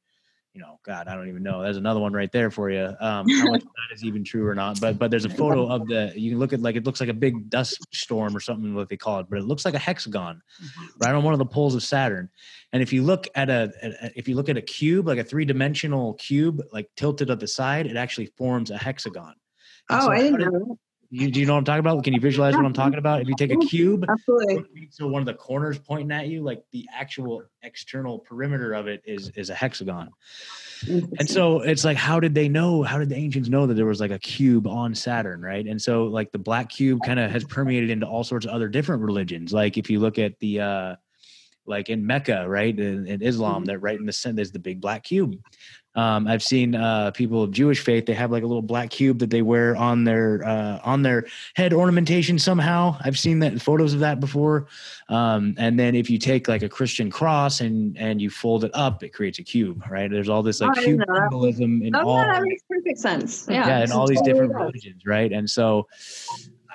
[0.54, 3.28] you know god I don't even know there's another one right there for you um,
[3.30, 6.14] how much that is even true or not but but there's a photo of the
[6.16, 8.88] you can look at like it looks like a big dust storm or something what
[8.90, 10.42] they call it but it looks like a hexagon
[11.02, 12.30] right on one of the poles of Saturn.
[12.74, 15.24] And if you look at a, a- if you look at a cube, like a
[15.24, 19.34] three dimensional cube, like tilted at the side, it actually forms a hexagon.
[19.90, 20.78] And Oh, so I didn't did- know.
[21.10, 22.04] You, do you know what I'm talking about?
[22.04, 23.22] Can you visualize what I'm talking about?
[23.22, 24.90] If you take a cube, Absolutely.
[24.92, 29.02] so one of the corners pointing at you, like the actual external perimeter of it
[29.06, 30.10] is is a hexagon.
[30.88, 32.84] And so it's like, how did they know?
[32.84, 35.66] How did the ancients know that there was like a cube on Saturn, right?
[35.66, 38.68] And so like the black cube kind of has permeated into all sorts of other
[38.68, 39.54] different religions.
[39.54, 40.96] Like if you look at the uh
[41.66, 44.82] like in Mecca, right, in, in Islam, that right in the center is the big
[44.82, 45.38] black cube.
[45.96, 49.20] Um, I've seen uh, people of Jewish faith; they have like a little black cube
[49.20, 52.38] that they wear on their uh, on their head ornamentation.
[52.38, 54.68] Somehow, I've seen that photos of that before.
[55.08, 58.72] Um, and then if you take like a Christian cross and and you fold it
[58.74, 60.12] up, it creates a cube, right?
[60.12, 63.48] There's all this like Oh, cube symbolism in Oh, all yeah, that makes perfect sense.
[63.50, 63.66] Yeah.
[63.66, 65.32] yeah, in all these different religions, right?
[65.32, 65.88] And so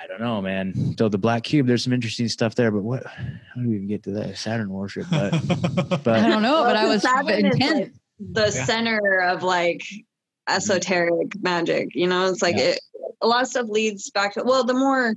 [0.02, 0.94] I don't know, man.
[0.98, 3.04] So the black cube, there's some interesting stuff there, but what?
[3.06, 5.06] How do we even get to that Saturn worship?
[5.10, 5.34] But
[6.08, 7.78] I don't know, but I was Saturn is, intent.
[7.80, 8.64] like, the Yeah.
[8.64, 9.82] center of like
[10.48, 11.88] esoteric magic.
[11.94, 12.64] You know, it's like Yeah.
[12.70, 12.80] it
[13.22, 15.14] a lot of stuff leads back to well, the more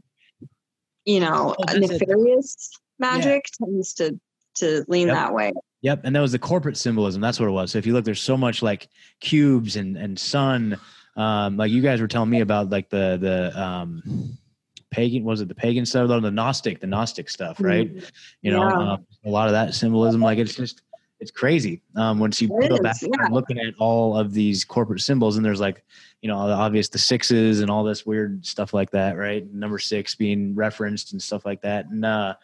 [1.06, 2.02] you know Oh, that's it.
[2.02, 2.70] nefarious
[3.00, 4.20] magic tends to
[4.56, 5.16] to lean Yep.
[5.16, 5.52] that way.
[5.82, 7.22] Yep, and that was the corporate symbolism.
[7.22, 7.72] That's what it was.
[7.72, 8.88] So if you look, there's so much like
[9.22, 10.78] cubes and and sun.
[11.16, 14.38] Um, like you guys were telling me about like the the um,
[14.94, 17.92] pagan was it the pagan stuff or the Gnostic the Gnostic stuff, right?
[18.42, 18.92] You know, Yeah.
[18.94, 20.22] um, a lot of that symbolism.
[20.22, 20.82] Like it's just
[21.24, 21.82] it's crazy.
[21.96, 25.38] Um, once you It go is, back and looking at all of these corporate symbols,
[25.38, 25.82] and there's like
[26.22, 29.50] you know the obvious the sixes and all this weird stuff like that, right?
[29.54, 31.86] Number six being referenced and stuff like that.
[31.86, 32.36] And uh,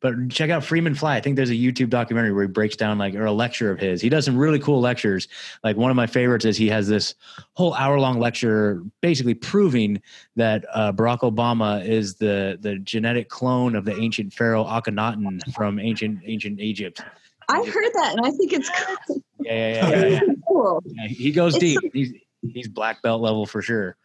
[0.00, 1.16] but check out Freeman Fly.
[1.16, 3.80] I think there's a YouTube documentary where he breaks down like or a lecture of
[3.80, 4.00] his.
[4.00, 5.26] He does some really cool lectures.
[5.64, 7.16] Like one of my favorites is he has this
[7.54, 10.00] whole hour long lecture basically proving
[10.36, 15.80] that uh, Barack Obama is the the genetic clone of the ancient pharaoh Akhenaten from
[15.80, 17.02] ancient ancient Egypt.
[17.48, 19.22] I've heard that, and I think it's cool.
[19.40, 19.96] Yeah, yeah, yeah.
[19.96, 20.34] yeah, yeah.
[20.48, 20.82] cool.
[20.84, 21.90] Yeah, he goes It's deep.
[21.94, 23.96] He's he's black belt level for sure.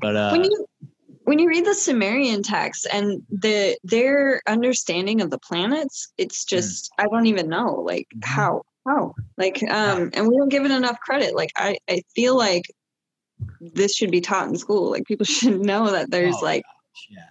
[0.00, 0.66] But uh, when you
[1.24, 6.90] when you read the Sumerian text and the their understanding of the planets, it's just
[6.98, 8.24] I don't even know like Mhm.
[8.24, 11.34] how how like um and we don't give it enough credit.
[11.34, 12.62] Like I I feel like
[13.60, 14.90] this should be taught in school.
[14.90, 16.62] Like people should know that there's Oh, like
[17.10, 17.22] yeah.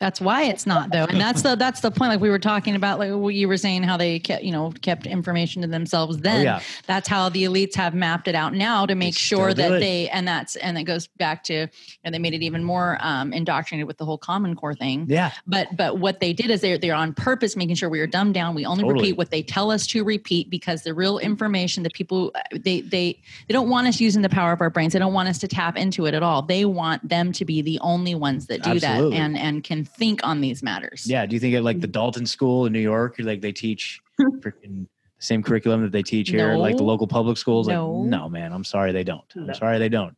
[0.00, 2.08] That's why it's not though, and that's the that's the point.
[2.08, 4.72] Like we were talking about, like what you were saying, how they kept you know
[4.80, 6.16] kept information to themselves.
[6.16, 6.60] Oh, Then yeah.
[6.86, 9.80] that's how the elites have mapped it out now to make still sure that it.
[9.80, 11.66] they and that's and it goes back to
[12.02, 15.04] and they made it even more um, indoctrinated with the whole Common Core thing.
[15.06, 15.32] Yeah.
[15.46, 18.32] But but what they did is they're they're on purpose making sure we are dumbed
[18.32, 18.54] down.
[18.54, 19.00] We only Totally.
[19.02, 23.20] repeat what they tell us to repeat because the real information that people they they
[23.48, 24.94] they don't want us using the power of our brains.
[24.94, 26.40] They don't want us to tap into it at all.
[26.40, 29.18] They want them to be the only ones that do Absolutely.
[29.18, 31.06] that and and can think on these matters.
[31.06, 31.26] Yeah.
[31.26, 34.86] Do you think at like the Dalton School in New York, like they teach freaking
[34.86, 37.68] the same curriculum that they teach here, like the local public schools?
[37.68, 37.90] No.
[37.90, 38.52] Like, no, man.
[38.52, 39.24] I'm sorry they don't.
[39.36, 39.52] I'm No.
[39.52, 40.16] sorry they don't.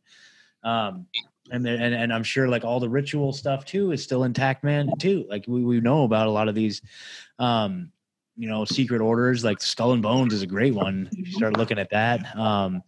[0.63, 1.07] Um,
[1.51, 4.89] and, and and I'm sure like all the ritual stuff too is still intact, man.
[4.97, 6.81] Too like we we know about a lot of these,
[7.37, 7.91] um,
[8.37, 9.43] you know, secret orders.
[9.43, 11.09] Like Skull and Bones is a great one.
[11.11, 12.81] If you start looking at that, um,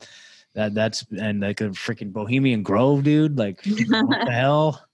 [0.54, 3.38] that that's and like a freaking Bohemian Grove, dude.
[3.38, 3.60] Like
[3.90, 4.85] what the hell?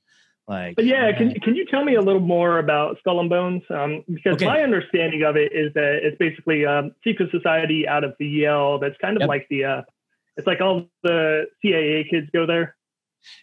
[0.52, 3.64] Like, But yeah, can can you tell me a little more about Skull and Bones?
[3.70, 4.46] Um, because Okay.
[4.46, 8.78] my understanding of it is that it's basically a secret society out of the Yale.
[8.78, 9.30] That's kind of Yep.
[9.30, 9.82] like the, uh,
[10.36, 12.76] it's like all the CIA kids go there.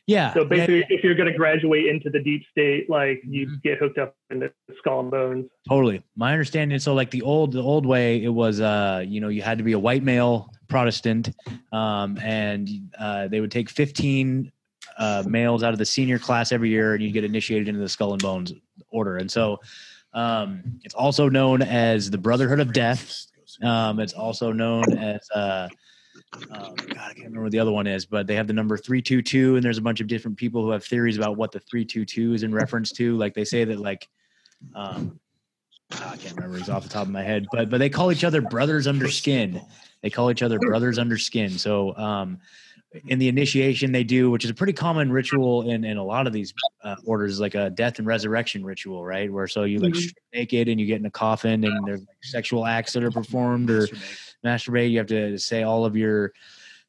[0.09, 0.35] yeah.
[0.35, 3.63] So yeah, basically, if you're going to graduate into the deep state, like you Mhm.
[3.63, 5.47] get hooked up into Skull and Bones.
[5.69, 6.03] Totally.
[6.17, 6.79] My understanding.
[6.81, 9.65] So like the old the old way, it was uh you know you had to
[9.65, 11.31] be a white male Protestant,
[11.73, 14.51] um, and uh, they would take fifteen
[14.99, 17.89] uh, males out of the senior class every year, and you'd get initiated into the
[17.89, 18.53] Skull and Bones
[18.91, 19.17] order.
[19.17, 19.59] And so
[20.13, 23.27] um, it's also known as the Brotherhood of Death.
[23.63, 25.69] Um, it's also known as uh,
[26.51, 28.77] um, God, I can't remember what the other one is, but they have the number
[28.77, 31.53] three two two, and there's a bunch of different people who have theories about what
[31.53, 33.17] the three two two is in reference to.
[33.17, 34.09] Like they say that like,
[34.75, 35.19] um,
[35.93, 38.25] I can't remember it's off the top of my head, but but they call each
[38.25, 39.61] other brothers under skin.
[40.03, 41.51] They call each other brothers under skin.
[41.51, 42.39] So um,
[43.07, 46.27] in the initiation they do, which is a pretty common ritual in in a lot
[46.27, 49.31] of these uh, orders, like a death and resurrection ritual, right?
[49.31, 50.15] Where so you like Mhm.
[50.33, 53.71] naked and you get in a coffin, and there's like sexual acts that are performed
[53.71, 53.87] or
[54.45, 54.91] masturbate.
[54.91, 56.33] You have to say all of your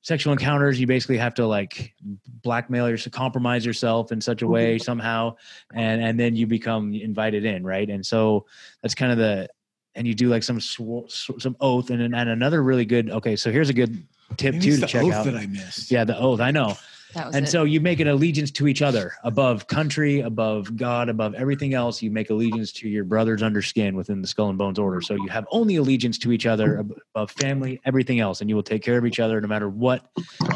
[0.02, 0.80] sexual encounters.
[0.80, 1.93] You basically have to like
[2.41, 5.36] blackmail yourself, compromise yourself in such a way somehow,
[5.74, 7.89] and and then you become invited in, right?
[7.89, 8.45] And so
[8.82, 9.50] that's kind of the
[9.95, 13.10] and you do like some sw- some oath and and another really good.
[13.10, 14.02] Okay, so here's a good
[14.38, 15.25] tip Maybe too to the check oath out.
[15.25, 15.91] that I missed.
[15.91, 16.39] yeah, the oath.
[16.39, 16.77] I know.
[17.15, 17.49] And it.
[17.49, 22.03] so you make an allegiance to each other above country, above God, above everything else.
[22.03, 25.01] You make allegiance to your brothers under skin within the skull and bones order.
[25.01, 28.55] So you have only allegiance to each other ab- above family, everything else, and you
[28.55, 30.11] will take care of each other no matter what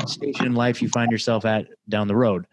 [0.05, 2.45] station in life you find yourself at down the road.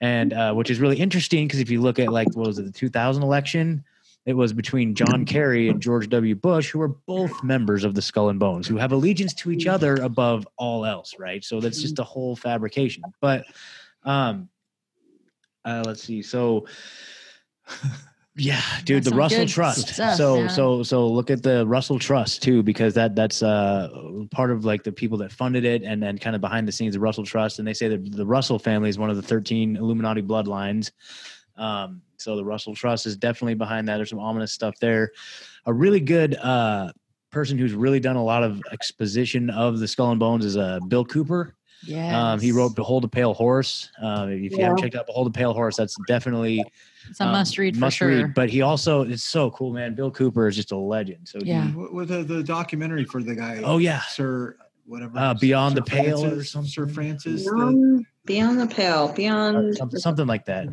[0.00, 2.62] And uh, which is really interesting because if you look at like what was it,
[2.64, 3.84] the 2000 election,
[4.24, 6.34] it was between John Kerry and George W.
[6.34, 9.66] Bush, who are both members of the Skull and Bones, who have allegiance to each
[9.66, 11.44] other above all else, right?
[11.44, 13.02] So that's just a whole fabrication.
[13.20, 13.44] But
[14.04, 14.48] um
[15.64, 16.22] uh let's see.
[16.22, 16.66] So
[18.34, 19.88] yeah, dude, That's the Russell Trust.
[19.88, 20.48] stuff, so man.
[20.48, 23.90] so so look at the Russell Trust too, because that that's uh
[24.30, 26.94] part of like the people that funded it and then kind of behind the scenes
[26.94, 27.58] the Russell Trust.
[27.58, 30.92] And they say that the Russell family is one of the 13 Illuminati bloodlines.
[31.56, 33.96] Um, so the Russell Trust is definitely behind that.
[33.96, 35.10] There's some ominous stuff there.
[35.66, 36.92] A really good uh,
[37.30, 40.78] person who's really done a lot of exposition of the Skull and Bones is uh,
[40.88, 41.54] Bill Cooper.
[41.84, 45.26] yeah, Um, he wrote "Behold a Pale Horse." Um, if you haven't checked out "Behold
[45.26, 46.64] a Pale Horse," that's definitely
[47.10, 48.08] it's a um, must read for must sure.
[48.08, 48.34] read.
[48.34, 49.94] But he also it's so cool, man.
[49.96, 51.28] Bill Cooper is just a legend.
[51.28, 51.66] So he- Yeah.
[51.68, 53.60] What, what the, the documentary for the guy?
[53.64, 55.18] oh yeah, Sir, whatever.
[55.18, 56.70] Uh, Beyond Sir the Pale or Francis, something.
[56.70, 57.44] Sir Francis.
[57.44, 59.76] the- Um, Beyond the Pale, Uh, Beyond.
[59.76, 60.68] something, something like that.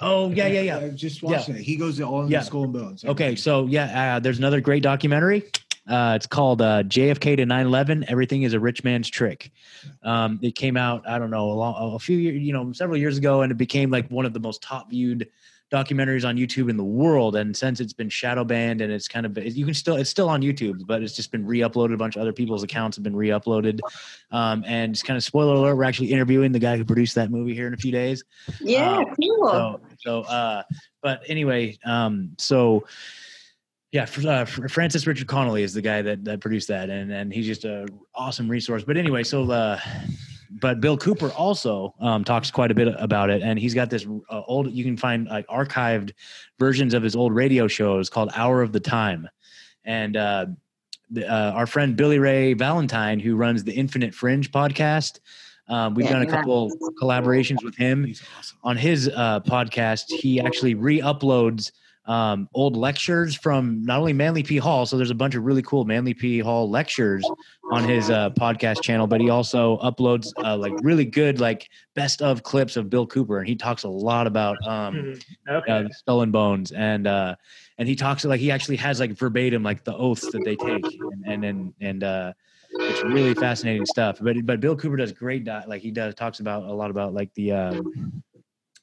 [0.00, 0.78] Oh yeah, yeah, yeah.
[0.78, 1.56] I just watched it.
[1.56, 2.40] He goes to all in Yeah.
[2.40, 3.04] the skull and bones.
[3.04, 5.44] Okay, so yeah, uh, there's another great documentary.
[5.88, 8.04] Uh, it's called uh, JFK to 9/11.
[8.08, 9.50] Everything is a rich man's trick.
[10.02, 12.96] Um, it came out, I don't know, a, long, a few years, you know, several
[12.96, 15.28] years ago, and it became like one of the most top viewed
[15.70, 17.36] documentaries on YouTube in the world.
[17.36, 20.28] And since it's been shadow banned, and it's kind of you can still it's still
[20.28, 21.94] on YouTube, but it's just been re-uploaded.
[21.94, 23.80] A bunch of other people's accounts have been re-uploaded.
[24.30, 25.76] Um, and it's kind of spoiler alert.
[25.76, 28.24] We're actually interviewing the guy who produced that movie here in a few days.
[28.60, 29.48] Yeah, Um, cool.
[29.50, 30.62] So, so, uh,
[31.02, 32.84] but anyway, um, so
[33.92, 37.32] yeah, uh, Fr- Francis Richard Connolly is the guy that, that produced that, and and
[37.32, 38.84] he's just a awesome resource.
[38.84, 39.80] But anyway, so uh,
[40.50, 44.06] but Bill Cooper also um, talks quite a bit about it, and he's got this
[44.30, 44.70] uh, old.
[44.72, 46.12] You can find like archived
[46.58, 49.28] versions of his old radio shows called Hour of the Time,
[49.84, 50.46] and uh,
[51.10, 55.20] the, uh, our friend Billy Ray Valentine, who runs the Infinite Fringe podcast.
[55.68, 56.30] Um, we've done a Yeah.
[56.32, 56.70] couple
[57.00, 58.58] collaborations with him awesome.
[58.64, 61.70] on his uh, podcast, he actually re-uploads
[62.06, 64.56] um, old lectures from not only Manly P.
[64.56, 66.38] Hall, so there's a bunch of really cool Manly P.
[66.40, 67.24] Hall lectures
[67.70, 72.20] on his uh, podcast channel, but he also uploads uh, like really good like best
[72.22, 75.24] of clips of Bill Cooper, and he talks a lot about um, Mhm.
[75.48, 75.72] Okay.
[75.72, 77.34] uh, Skull and Bones, and uh,
[77.78, 80.84] and he talks like he actually has like verbatim like the oaths that they take,
[81.24, 82.32] and and and, and uh,
[82.72, 84.18] it's really fascinating stuff.
[84.20, 85.44] But but Bill Cooper does great.
[85.44, 88.22] Di- like he does talks about a lot about like the um,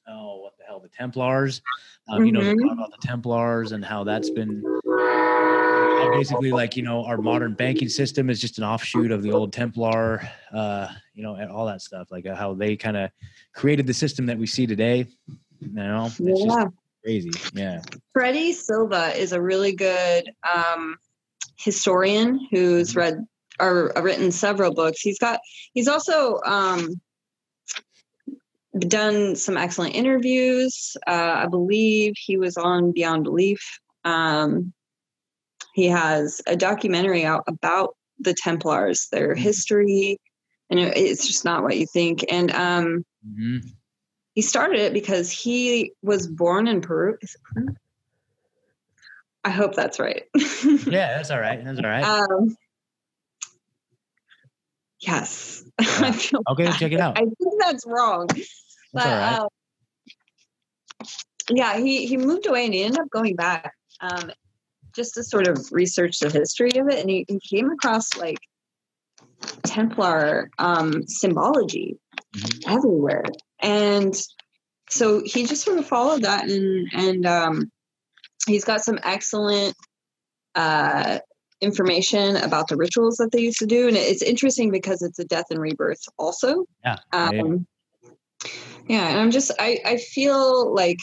[0.07, 1.61] oh what the hell the Templars.
[2.09, 2.55] Um, a Mhm.
[2.65, 4.63] lot about the Templars and how that's been.
[4.63, 9.31] how Basically, like you know, our modern banking system is just an offshoot of the
[9.31, 10.21] old Templar,
[10.53, 12.11] uh, you know, and all that stuff.
[12.11, 13.09] Like uh, how they kind of
[13.53, 15.07] created the system that we see today.
[15.59, 16.67] You know, it's just yeah.
[17.03, 17.31] crazy.
[17.53, 17.81] Yeah.
[18.13, 20.97] Freddy Silva is a really good um,
[21.57, 23.25] historian who's read
[23.59, 25.01] or written several books.
[25.01, 25.39] He's got
[25.73, 27.01] he's also um,
[28.79, 30.95] done some excellent interviews.
[31.07, 33.79] Uh, I believe he was on Beyond Belief.
[34.05, 34.73] Um,
[35.73, 40.17] he has a documentary out about the Templars, their history,
[40.69, 42.25] and it's just not what you think.
[42.31, 43.57] And um, hmm
[44.33, 47.17] he started it because he was born in Peru.
[47.23, 47.75] Is it Peru?
[49.43, 50.23] I hope that's right.
[50.85, 51.63] Yeah, that's all right.
[51.63, 52.03] That's all right.
[52.03, 52.55] um,
[54.99, 55.63] yes.
[55.79, 56.79] I feel Okay, bad.
[56.79, 57.17] check it out.
[57.17, 58.27] I think that's wrong.
[58.93, 59.39] That's but right.
[59.39, 59.47] um,
[61.49, 64.31] yeah, he he moved away and he ended up going back um,
[64.95, 68.39] just to sort of research the history of it, and he, he came across like
[69.63, 71.97] Templar um, symbology
[72.35, 72.67] Mhm.
[72.67, 73.23] everywhere,
[73.61, 74.13] and
[74.89, 77.71] so he just sort of followed that, and and um,
[78.45, 79.75] he's got some excellent.
[80.55, 81.19] Uh,
[81.59, 85.25] information about the rituals that they used to do and it's interesting because it's a
[85.25, 86.97] death and rebirth also yeah.
[87.13, 87.65] um,
[88.87, 90.97] yeah and i'm just i i feel like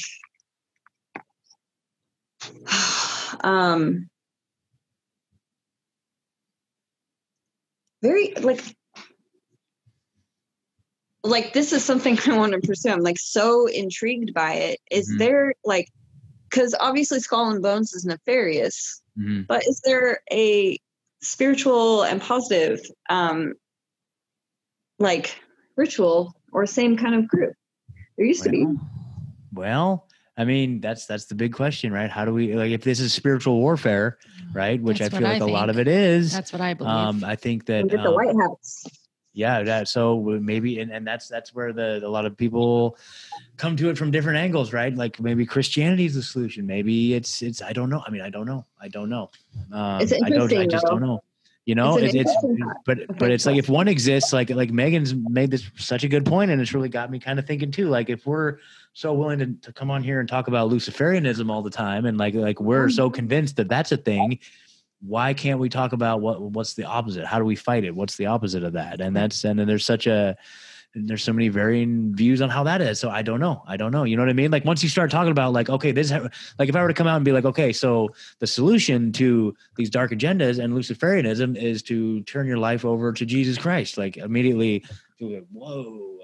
[3.41, 4.09] um
[8.03, 8.62] very like
[11.22, 15.11] like this is something i want to pursue i'm like so intrigued by it is
[15.11, 15.18] Mhm.
[15.18, 15.89] there like
[16.51, 19.47] because obviously skull and bones is nefarious Mhm.
[19.47, 20.78] but is there a
[21.22, 23.55] spiritual and positive um
[24.99, 25.37] like
[25.76, 27.55] ritual or same kind of group
[28.17, 28.79] there used to be Well,
[29.53, 32.11] well, I mean, that's that's the big question, right?
[32.11, 34.19] How do we like if this is spiritual warfare,
[34.53, 34.83] right?
[34.83, 36.33] Which That's I feel like a lot of it is.
[36.33, 36.93] That's what I believe.
[36.93, 38.85] Um, I think that get the um, white hats
[39.35, 42.97] yeah that so maybe and, and that's that's where the a lot of people
[43.57, 47.43] come to it from different angles right like maybe christianity is the solution maybe it's
[47.43, 49.31] it's i don't know i mean i don't know i don't know
[49.73, 50.93] um, It's i don't i interesting, just though.
[50.93, 51.23] don't know
[51.67, 52.37] you know It's it's,
[52.85, 56.27] but but it's like if one exists like like megan's made this such a good
[56.27, 58.59] point and it's really got me kind of thinking too like if we're
[58.93, 62.19] so willing to, to come on here and talk about luciferianism all the time and
[62.19, 63.15] like like we're so Mm-hmm.
[63.15, 64.39] convinced that that's a thing
[65.01, 67.27] why can't we talk about what what's the opposite?
[67.27, 67.95] How do we fight it?
[67.95, 69.03] What's the opposite of that?
[69.03, 70.35] And that's and then there's such a
[70.95, 73.01] there's so many varying views on how that is.
[73.01, 73.62] So i don't know.
[73.66, 74.05] I don't know.
[74.05, 74.51] You know what i mean?
[74.51, 76.11] Like once you start talking about like okay this
[76.59, 79.55] like if i were to come out and be like okay so the solution to
[79.76, 84.16] these dark agendas and luciferianism is to turn your life over to jesus christ like
[84.16, 84.84] immediately
[85.53, 86.14] whoa.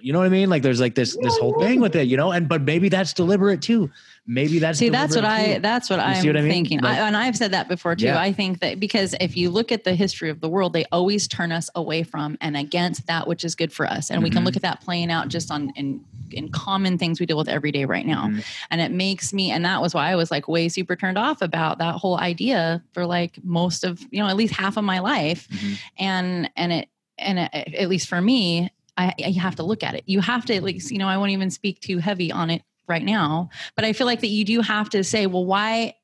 [0.00, 2.16] You know what i mean like there's like this this whole thing with it you
[2.16, 3.90] know and but maybe that's deliberate too
[4.30, 5.60] maybe that's See, that's what I too.
[5.60, 6.50] that's what I'm what I mean?
[6.50, 6.80] thinking.
[6.80, 8.04] Like- I, and I've said that before too.
[8.04, 8.20] Yeah.
[8.20, 11.26] I think that because if you look at the history of the world, they always
[11.26, 14.10] turn us away from and against that which is good for us.
[14.10, 14.44] And we can Mhm.
[14.44, 17.72] look at that playing out just on in in common things we deal with every
[17.72, 18.26] day right now.
[18.28, 18.44] Mhm.
[18.70, 21.40] And it makes me and that was why I was like way super turned off
[21.40, 24.98] about that whole idea for like most of, you know, at least half of my
[24.98, 25.78] life Mhm.
[25.98, 29.82] and and it and it, at least for me I, I you have to look
[29.82, 30.02] at it.
[30.06, 32.62] You have to at least, you know, I won't even speak too heavy on it
[32.86, 35.94] right now, but I feel like that you do have to say, well, why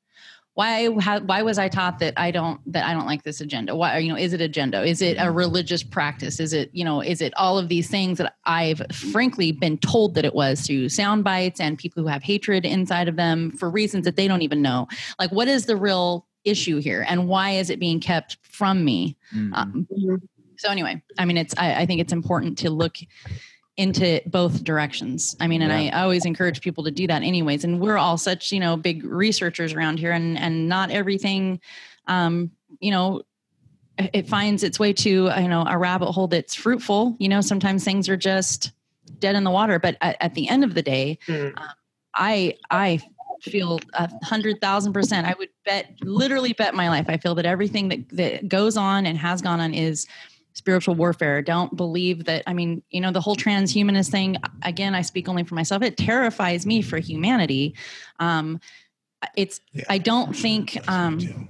[0.54, 3.74] why why was i taught that i don't that i don't like this agenda?
[3.74, 4.84] Why you know is it agenda?
[4.84, 6.38] Is it a religious practice?
[6.38, 10.14] Is it you know is it all of these things that i've frankly been told
[10.14, 13.68] that it was through sound bites and people who have hatred inside of them for
[13.68, 14.86] reasons that they don't even know.
[15.18, 19.16] Like what is the real issue here and why is it being kept from me?
[19.34, 19.50] Mhm.
[19.54, 19.88] um,
[20.64, 22.96] so anyway i mean it's I, I think it's important to look
[23.76, 27.64] into both directions i mean and I, I always encourage people to do that anyways
[27.64, 31.60] and we're all such you know big researchers around here and and not everything
[32.06, 32.50] um
[32.80, 33.22] you know
[33.98, 37.84] it finds its way to you know a rabbit hole that's fruitful you know sometimes
[37.84, 38.72] things are just
[39.18, 41.52] dead in the water but at, at the end of the day Mm.
[42.16, 43.00] I I
[43.42, 45.26] feel a hundred thousand percent.
[45.26, 47.06] I would bet, literally bet my life.
[47.08, 50.06] I feel that everything that that goes on and has gone on is
[50.54, 51.42] spiritual warfare.
[51.42, 52.42] Don't believe that.
[52.46, 54.36] I mean, you know, the whole transhumanist thing.
[54.62, 55.82] Again, I speak only for myself.
[55.82, 57.76] It terrifies me for humanity.
[58.18, 58.60] Um,
[59.36, 59.60] it's.
[59.72, 59.84] Yeah.
[59.88, 60.78] I don't think.
[60.88, 61.48] Um,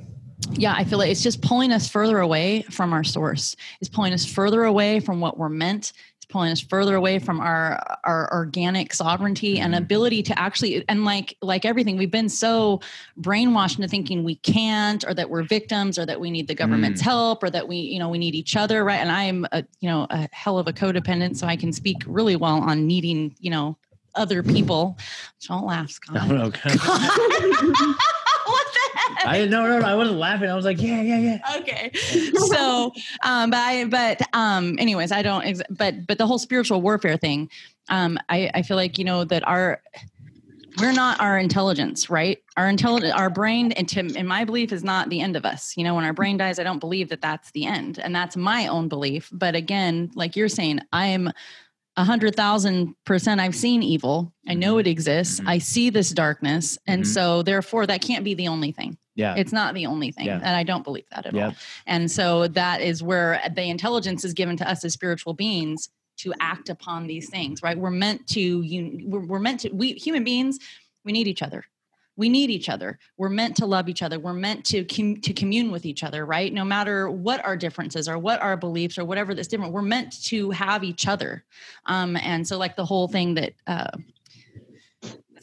[0.52, 3.56] yeah, I feel like it's just pulling us further away from our source.
[3.80, 5.92] It's pulling us further away from what we're meant.
[6.34, 9.84] Pulling us further away from our our organic sovereignty and mm-hmm.
[9.84, 12.80] ability to actually and like like everything, we've been so
[13.20, 17.00] brainwashed into thinking we can't, or that we're victims, or that we need the government's
[17.00, 17.04] mm.
[17.04, 18.96] help, or that we you know we need each other, right?
[18.96, 21.98] And I am a you know a hell of a codependent, so I can speak
[22.04, 23.76] really well on needing you know
[24.14, 24.96] other people.
[25.48, 26.30] Don't laugh, Scott.
[26.30, 26.70] okay.
[28.44, 29.26] what the heck?
[29.26, 30.50] I no no no I wasn't laughing.
[30.50, 31.56] I was like yeah yeah yeah.
[31.58, 31.90] okay
[32.48, 32.92] so
[33.24, 37.16] um but i but um anyways i don't ex- but but the whole spiritual warfare
[37.16, 37.48] thing
[37.88, 39.80] um i i feel like you know that our
[40.80, 44.82] we're not our intelligence right our intelligence our brain and to, in my belief is
[44.82, 47.20] not the end of us you know when our brain dies i don't believe that
[47.20, 51.30] that's the end and that's my own belief but again like you're saying i'm
[51.96, 55.48] a hundred thousand percent i've seen evil i know it exists Mhm.
[55.48, 57.06] i see this darkness and Mhm.
[57.06, 59.34] so therefore that can't be the only thing Yeah.
[59.36, 60.36] it's not the only thing Yeah.
[60.42, 61.54] and i don't believe that at all
[61.86, 66.32] and so that is where the intelligence is given to us as spiritual beings to
[66.38, 67.76] act upon these things, right?
[67.76, 70.60] We're meant to, you, we're, we're meant to, we human beings,
[71.04, 71.64] we need each other.
[72.16, 72.98] We need each other.
[73.16, 74.18] We're meant to love each other.
[74.18, 76.52] We're meant to com- to commune with each other, right?
[76.52, 80.22] No matter what our differences are, what our beliefs or whatever that's different, we're meant
[80.24, 81.44] to have each other.
[81.86, 83.96] Um, and so, like the whole thing that uh,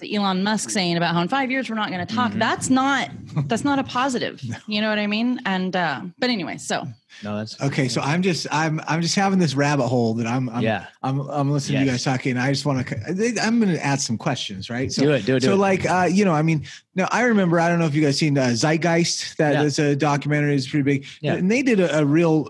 [0.04, 2.32] Elon Musk saying about how in five years we're not going to talk.
[2.32, 2.39] Mhm.
[2.39, 3.10] That's not
[3.47, 4.41] that's not a positive.
[4.68, 5.39] You know what I mean?
[5.45, 6.86] And uh, but anyway, so
[7.24, 10.49] No, that's Okay, so I'm just I'm I'm just having this rabbit hole that I'm
[10.49, 10.88] I'm yeah.
[11.04, 12.32] I'm, I'm listening to you guys talking.
[12.32, 14.91] And I just want to I'm going to add some questions, right?
[14.91, 15.26] So do it.
[15.26, 15.39] Do it.
[15.41, 15.58] Do so it.
[15.58, 18.18] like uh you know I mean now I remember I don't know if you guys
[18.18, 19.64] seen uh, Zeitgeist that Yeah.
[19.64, 21.36] is a documentary it's pretty big Yeah.
[21.36, 22.49] and they did a, a real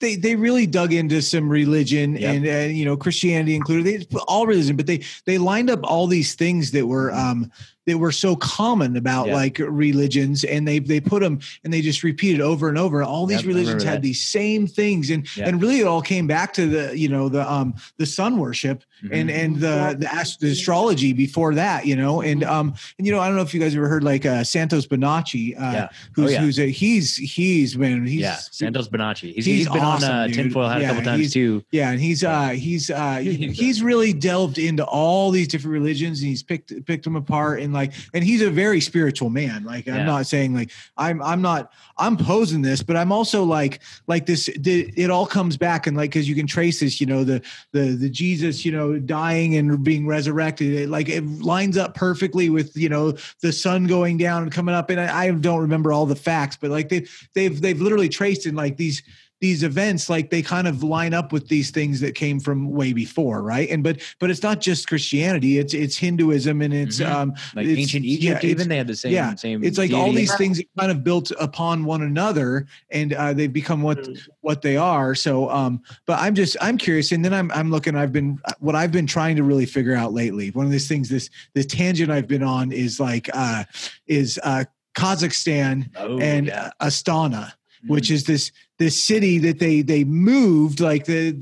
[0.00, 2.34] they they really dug into some religion Yep.
[2.34, 6.06] and and you know Christianity included they all religion but they they lined up all
[6.06, 7.50] these things that were um
[7.86, 9.34] that were so common about Yeah.
[9.34, 13.26] like religions and they they put them and they just repeated over and over all
[13.26, 14.02] these Yep, religions had that.
[14.02, 15.48] these same things and Yeah.
[15.48, 18.84] and really it all came back to the you know the um the sun worship
[19.04, 19.08] Mhm.
[19.12, 23.12] and and the the, ast- the astrology before that you know and um and you
[23.12, 25.88] know i don't know if you guys ever heard like uh santos bonacci uh Yeah.
[26.12, 26.40] who's Oh, yeah.
[26.42, 29.32] who's a he's he's man he's yeah, Santos Bonacci.
[29.34, 30.34] He's, he's he's been awesome, on uh, dude.
[30.36, 31.64] Tinfoil Hat Yeah, a couple times too.
[31.72, 36.20] yeah, and he's uh he's uh He's he's really delved into all these different religions
[36.20, 39.64] and he's picked picked them apart and like and he's a very spiritual man.
[39.64, 43.80] Like I'm not saying like I'm I'm not I'm posing this, but I'm also like
[44.06, 47.06] like this the, it all comes back and like cuz you can trace this, you
[47.06, 47.42] know, the
[47.72, 50.72] the the Jesus, you know, dying and being resurrected.
[50.74, 54.74] It, like it lines up perfectly with, you know, the sun going down and coming
[54.74, 58.08] up and I, I don't remember all the facts, but like they they've they've literally
[58.08, 59.02] traced in like these
[59.40, 62.92] these events like they kind of line up with these things that came from way
[62.92, 67.10] before right and but but it's not just christianity it's it's hinduism and it's Mhm.
[67.10, 69.12] um Like it's- ancient Egypt, it's- even they had the same.
[69.12, 69.64] yeah, same.
[69.64, 73.80] it's like all these things kind of built upon one another and uh, they've become
[73.82, 74.18] what Mm.
[74.42, 77.96] what they are so um but i'm just i'm curious and then i'm i'm looking
[77.96, 81.08] i've been what i've been trying to really figure out lately one of these things
[81.08, 83.64] this this tangent i've been on is like uh
[84.06, 84.64] is uh
[84.94, 86.70] kazakhstan Oh, and yeah.
[86.80, 87.52] uh, astana
[87.84, 87.88] Mhm.
[87.90, 91.36] which is this this city that they they moved like the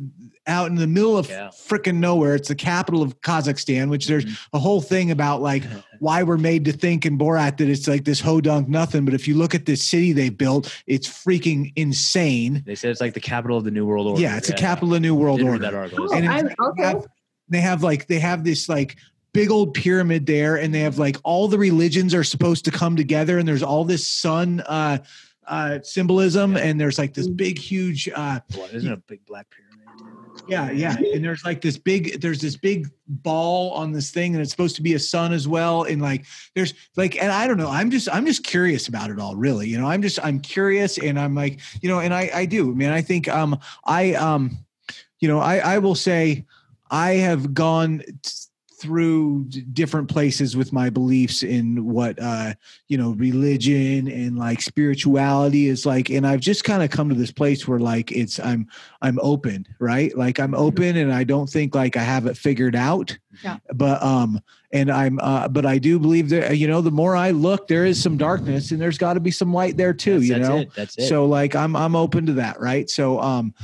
[0.46, 1.48] out in the middle of Yeah.
[1.68, 2.34] frickin' nowhere.
[2.34, 4.38] It's the capital of Kazakhstan, which there's Mhm.
[4.54, 5.62] a whole thing about like
[5.98, 9.04] why we're made to think in Borat that it's like this hodunk nothing.
[9.04, 12.62] But if you look at this city they built, it's freaking insane.
[12.64, 14.22] They said it's like the capital of the New World Order.
[14.22, 15.58] Yeah, it's a capital of the New World Did Order.
[15.58, 16.08] That article.
[16.10, 16.82] Oh, And I'm- okay.
[16.82, 17.06] they, have,
[17.50, 18.96] they have like they have this like
[19.34, 22.96] big old pyramid there, and they have like all the religions are supposed to come
[22.96, 24.96] together, and there's all this sun uh,
[25.48, 26.62] uh, symbolism, Yeah.
[26.64, 28.08] and there's like this big huge.
[28.14, 29.64] Uh, What, isn't a big black pyramid?
[30.46, 30.96] Yeah, yeah.
[31.14, 34.76] And there's like this big, there's this big ball on this thing, and it's supposed
[34.76, 35.82] to be a sun as well.
[35.82, 36.24] And like,
[36.54, 37.68] there's like, and I don't know.
[37.68, 39.68] I'm just, I'm just curious about it all, really.
[39.68, 42.70] You know, I'm just, I'm curious, and I'm like, you know, and I, I do.
[42.70, 44.58] I mean, I think, um, I, um,
[45.20, 46.46] you know, I, I will say,
[46.90, 48.02] I have gone.
[48.22, 48.32] T-
[48.80, 52.54] through different places with my beliefs in what uh
[52.86, 57.14] you know religion and like spirituality is like and i've just kind of come to
[57.14, 58.68] this place where like it's i'm
[59.02, 62.76] i'm open right like i'm open and i don't think like i have it figured
[62.76, 63.58] out Yeah.
[63.74, 64.40] but um
[64.72, 67.84] and i'm uh but i do believe that you know the more i look there
[67.84, 70.48] is some darkness and there's got to be some light there too That's, you that's
[70.48, 70.74] know it.
[70.76, 71.08] That's it.
[71.08, 73.54] so like i'm i'm open to that right so um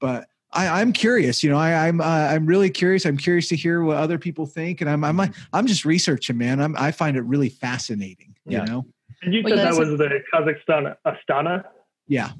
[0.00, 1.56] but I, I'm curious, you know.
[1.58, 3.04] I, I'm uh, I'm really curious.
[3.06, 5.20] I'm curious to hear what other people think, and I'm I'm
[5.52, 6.60] I'm just researching, man.
[6.60, 8.34] I'm I find it really fascinating.
[8.46, 8.84] You know,
[9.22, 11.64] And you said yeah, that so- was the Kazakhstan Astana.
[12.08, 12.30] yeah,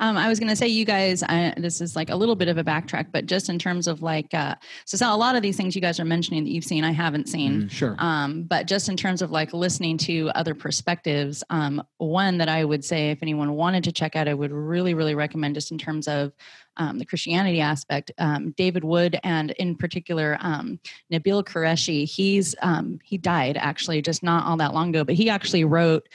[0.00, 2.48] Um, I was going to say, you guys, I, this is like a little bit
[2.48, 5.56] of a backtrack, but just in terms of like, uh, so, a lot of these
[5.56, 7.62] things you guys are mentioning that you've seen, I haven't seen.
[7.62, 7.70] Mhm.
[7.70, 7.96] sure.
[7.98, 12.64] Um, but just in terms of like listening to other perspectives, um, one that I
[12.64, 15.78] would say if anyone wanted to check out, I would really, really recommend just in
[15.78, 16.32] terms of
[16.76, 20.80] um, the Christianity aspect, um, David Wood and in particular um,
[21.12, 22.04] Nabeel Qureshi.
[22.04, 26.08] He's um, he died actually just not all that long ago, but he actually wrote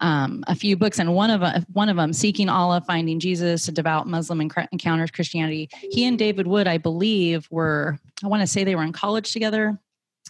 [0.00, 3.68] um, a few books, and one of uh, one of them, "Seeking Allah, Finding Jesus:
[3.68, 8.46] A Devout Muslim Encounters Christianity." He and David Wood, I believe, were I want to
[8.46, 9.78] say they were in college together.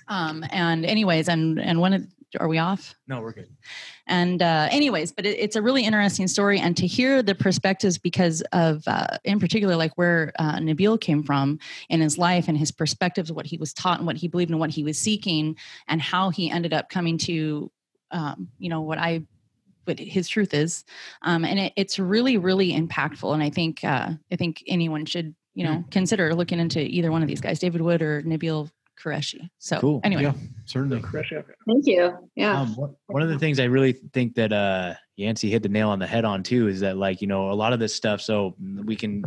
[0.09, 2.07] Um, and anyways, and and one of
[2.41, 2.95] are we off?
[3.07, 3.49] no, we're good.
[4.07, 7.99] And uh, anyways, but it, it's a really interesting story, and to hear the perspectives
[7.99, 11.59] because of, uh, in particular, like where uh, Nabeel came from
[11.89, 14.61] in his life and his perspectives, what he was taught and what he believed and
[14.61, 15.57] what he was seeking,
[15.89, 17.71] and how he ended up coming to,
[18.11, 19.23] um, you know, what I,
[19.85, 20.85] what his truth is,
[21.23, 23.33] um, and it, it's really, really impactful.
[23.33, 27.23] And I think, uh, I think anyone should, you know, consider looking into either one
[27.23, 28.71] of these guys, David Wood or Nabeel
[29.03, 29.49] Qureshi.
[29.59, 30.01] So, Cool.
[30.05, 30.33] anyway, Yeah,
[30.67, 31.03] certainly.
[31.13, 31.45] Russia.
[31.67, 32.17] Thank you.
[32.37, 32.61] Yeah.
[32.61, 35.91] Um, one- one of the things I really think that uh, Yancey hit the nail
[35.91, 38.21] on the head on too is that like you know a lot of this stuff.
[38.21, 38.55] So
[38.85, 39.25] we can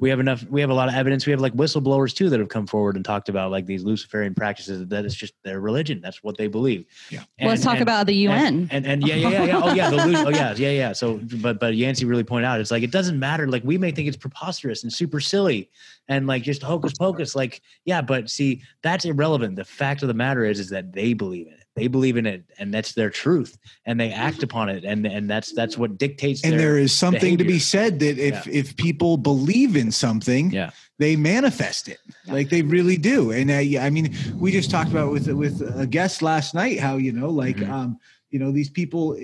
[0.00, 0.44] we have enough.
[0.48, 1.26] We have a lot of evidence.
[1.26, 4.34] We have like whistleblowers too that have come forward and talked about like these Luciferian
[4.34, 4.86] practices.
[4.88, 6.00] That it's just their religion.
[6.00, 6.86] That's what they believe.
[7.10, 7.24] Yeah.
[7.40, 8.68] let's talk and- about the UN.
[8.70, 10.92] and, and and yeah yeah yeah yeah oh yeah the Lu- oh yeah yeah yeah
[10.92, 13.90] so but but Yancey really pointed out it's like it doesn't matter like we may
[13.90, 15.70] think it's preposterous and super silly
[16.08, 20.14] and like just hocus pocus like yeah but see that's irrelevant the fact of the
[20.14, 23.10] matter is is that they believe in it they believe in it and that's their
[23.10, 23.56] truth
[23.86, 26.92] and they act upon it and and that's that's what dictates And their, there is
[26.92, 30.70] something to be said that if if people believe in something, Yeah.
[30.98, 31.98] they manifest it.
[32.26, 33.30] Like they really do.
[33.32, 36.78] And uh, yeah, I mean, we just talked about with with a guest last night
[36.80, 37.70] how you know, like Mhm.
[37.70, 37.98] um,
[38.30, 39.16] you know, these people.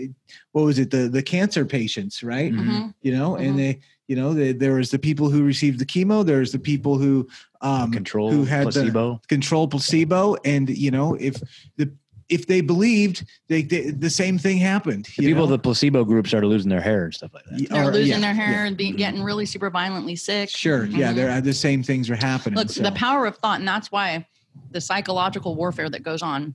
[0.52, 0.90] What was it?
[0.90, 2.52] The the cancer patients, right?
[2.52, 2.64] Mhm.
[2.66, 2.94] Mhm.
[3.02, 3.56] You know, and Mhm.
[3.56, 3.80] they.
[4.06, 6.26] You know, the, there was the people who received the chemo.
[6.26, 7.26] There's the people who
[7.62, 11.40] um, control who had the- placebo control placebo, and you know, if
[11.78, 11.88] the
[12.28, 15.06] if they believed, they, they the same thing happened.
[15.16, 15.52] the people know?
[15.52, 18.20] the placebo group started losing their hair and stuff like that They're Or- losing yeah,
[18.20, 20.48] their hair and be, getting really super violently sick.
[20.50, 20.86] Sure.
[20.86, 21.16] Yeah, Mhm.
[21.16, 22.56] they're the same things are happening.
[22.58, 22.82] Look, so.
[22.82, 24.26] the power of thought, and that's why
[24.70, 26.54] the psychological warfare that goes on,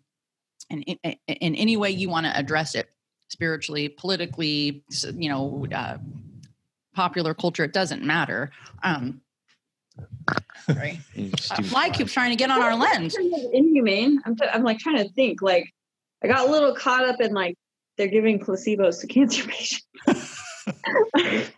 [0.70, 2.90] and in, in, in any way you want to address it,
[3.28, 4.84] spiritually, politically,
[5.16, 5.98] you know, uh,
[6.96, 8.52] popular culture, it doesn't matter.
[8.84, 9.22] Um,
[10.70, 10.98] right?
[11.16, 11.90] You A fly fly.
[11.90, 13.16] keeps trying to get on our lens.
[13.54, 14.22] Inhumane.
[14.26, 15.42] I'm, t- I'm like trying to think.
[15.42, 15.66] Like,
[16.24, 17.56] I got a little caught up in like
[17.98, 19.86] they're giving placebos to cancer patients.
[21.18, 21.54] it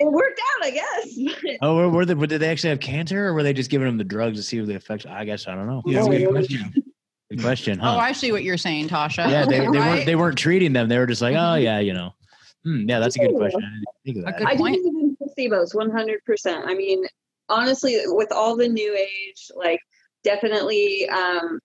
[0.00, 1.18] worked out, I guess.
[1.60, 2.14] Oh, were, were they?
[2.14, 4.42] But did they actually have cancer, or were they just giving them the drugs to
[4.44, 5.06] see if the effects?
[5.06, 5.82] I guess I don't know.
[5.86, 6.72] yeah, Oh, good question.
[7.30, 7.96] Good question, huh?
[7.96, 9.28] Oh, I see what you're saying, Tasha.
[9.28, 9.74] yeah, they, they Right?
[9.74, 10.88] weren't they weren't treating them.
[10.88, 11.62] They were just like, oh Mhm.
[11.62, 12.14] yeah, you know.
[12.64, 13.62] Hmm, yeah, that's a good question.
[13.62, 14.38] I didn't think of A that.
[14.38, 14.82] good I do point.
[14.82, 16.66] believe in placebos 100%.
[16.66, 17.04] I mean,
[17.48, 19.80] honestly, with all the new age, like,
[20.24, 21.60] definitely um,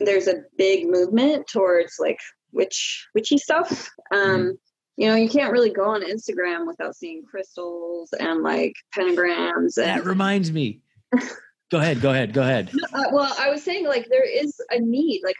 [0.00, 2.18] there's a big movement towards like
[2.52, 3.90] witch witchy stuff.
[4.12, 4.58] Um,
[4.96, 9.76] You know, you can't really go on Instagram without seeing crystals and like pentagrams.
[9.76, 10.80] And That reminds me.
[11.70, 12.70] go ahead, go ahead, go ahead.
[12.92, 15.22] uh, well, I was saying like there is a need.
[15.24, 15.36] Like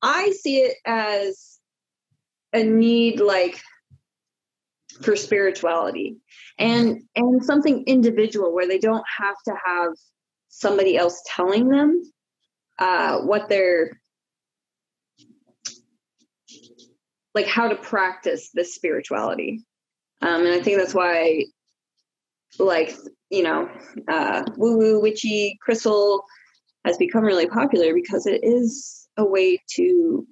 [0.00, 1.58] I see it as
[2.52, 3.60] a need, like
[5.02, 6.16] for spirituality.
[6.58, 9.92] And and something individual where they don't have to have
[10.48, 12.02] somebody else telling them
[12.78, 14.00] uh, what they're
[17.34, 19.64] like how to practice this spirituality.
[20.22, 21.44] Um, and i think that's why
[22.58, 22.94] like
[23.30, 23.68] you know
[24.08, 26.24] uh, woo woo witchy crystal
[26.84, 30.26] has become really popular because it is a way to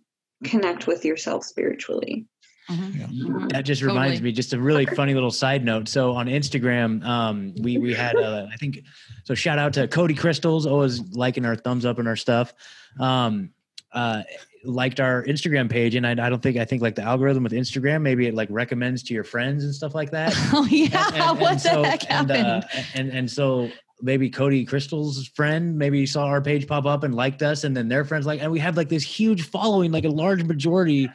[0.45, 2.27] connect with yourself spiritually
[2.71, 2.99] Mhm.
[2.99, 3.07] Yeah.
[3.07, 3.53] Mhm.
[3.53, 4.31] that just reminds Totally.
[4.31, 8.15] me just a really funny little side note so on instagram um we we had
[8.17, 8.81] uh, i think
[9.25, 12.55] so shout out to cody crystals always liking our thumbs up and our stuff
[13.01, 13.51] um
[13.93, 14.23] uh
[14.65, 17.53] liked our instagram page and I, I don't think i think like the algorithm with
[17.53, 21.17] instagram maybe it like recommends to your friends and stuff like that Oh yeah, And-
[21.17, 22.47] and- what and the so- heck and, happened?
[22.65, 23.71] uh, and and so
[24.05, 27.87] maybe Cody Crystal's friend maybe saw our page pop up and liked us, and then
[27.89, 31.09] their friends like, and we have like this huge following, like a large majority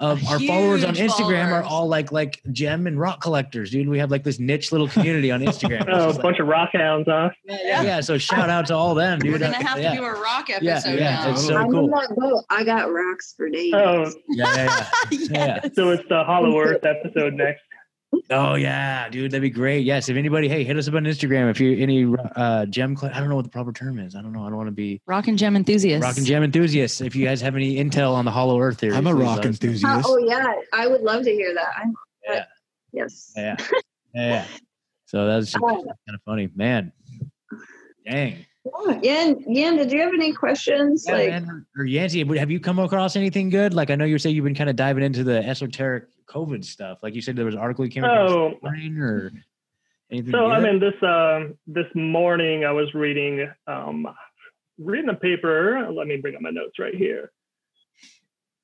[0.00, 3.88] of our followers on Huge Instagram are all like like gem and rock collectors, dude.
[3.88, 5.84] We have like this niche little community on Instagram.
[5.88, 7.30] Oh, a just like- bunch of rock hounds, huh?
[7.44, 8.00] yeah, yeah.
[8.00, 9.32] So shout out to all them, dude.
[9.32, 9.90] We're gonna Uh, have yeah.
[9.90, 11.30] to do a rock episode Yeah, yeah, now.
[11.32, 11.84] it's so I'm cool.
[11.84, 12.44] in that boat.
[12.50, 13.72] I got rocks for days.
[13.74, 15.28] Oh, yeah, yeah, yeah.
[15.64, 15.74] Yes.
[15.74, 17.60] so it's the Hollow Earth episode next.
[18.32, 19.84] Oh yeah, dude, that'd be great.
[19.84, 22.96] Yes, if anybody, hey, hit us up on Instagram if you any uh gem.
[22.96, 24.14] Cl- I don't know what the proper term is.
[24.14, 24.44] I don't know.
[24.44, 26.02] I don't want to be Rock and gem enthusiasts.
[26.04, 27.00] rock and gem enthusiasts.
[27.00, 29.44] If you guys have any intel on the Hollow Earth theory, I'm a rock let.
[29.46, 30.04] Uh, enthusiast.
[30.08, 31.68] oh yeah, I would love to hear that.
[31.76, 31.94] I'm,
[32.28, 32.44] Yeah.
[32.92, 33.32] Yes.
[33.36, 33.74] Yeah, yeah.
[34.14, 34.44] yeah.
[35.06, 35.60] So that's Oh.
[35.68, 36.92] kind of funny, man.
[38.08, 38.46] Dang.
[39.02, 41.04] Yan, Yan, did you have any questions?
[41.06, 41.66] Yeah, like, man.
[41.76, 43.74] Or Yancy, have you come across anything good?
[43.74, 47.02] Like I know you say you've been kind of diving into the esoteric COVID stuff.
[47.02, 48.50] Like you said, there was an article you came across Oh.
[48.62, 49.32] this or
[50.10, 50.32] anything.
[50.32, 54.06] So I mean, this um, this morning I was reading um,
[54.78, 55.88] reading a paper.
[55.90, 57.32] Let me bring up my notes right here.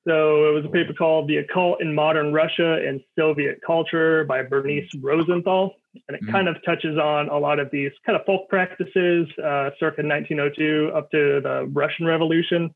[0.07, 4.41] So it was a paper called "The Occult in Modern Russia and Soviet Culture" by
[4.41, 5.75] Bernice Rosenthal,
[6.07, 6.31] and it Mhm.
[6.31, 10.91] kind of touches on a lot of these kind of folk practices uh, circa 1902
[10.95, 12.73] up to the Russian Revolution,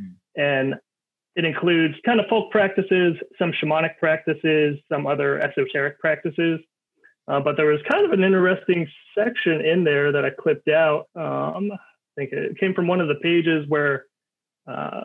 [0.00, 0.14] Mhm.
[0.36, 0.80] and
[1.36, 6.60] it includes kind of folk practices, some shamanic practices, some other esoteric practices.
[7.28, 11.08] Uh, but there was kind of an interesting section in there that I clipped out.
[11.14, 11.78] Um, I
[12.16, 14.06] think it came from one of the pages where
[14.66, 15.04] uh,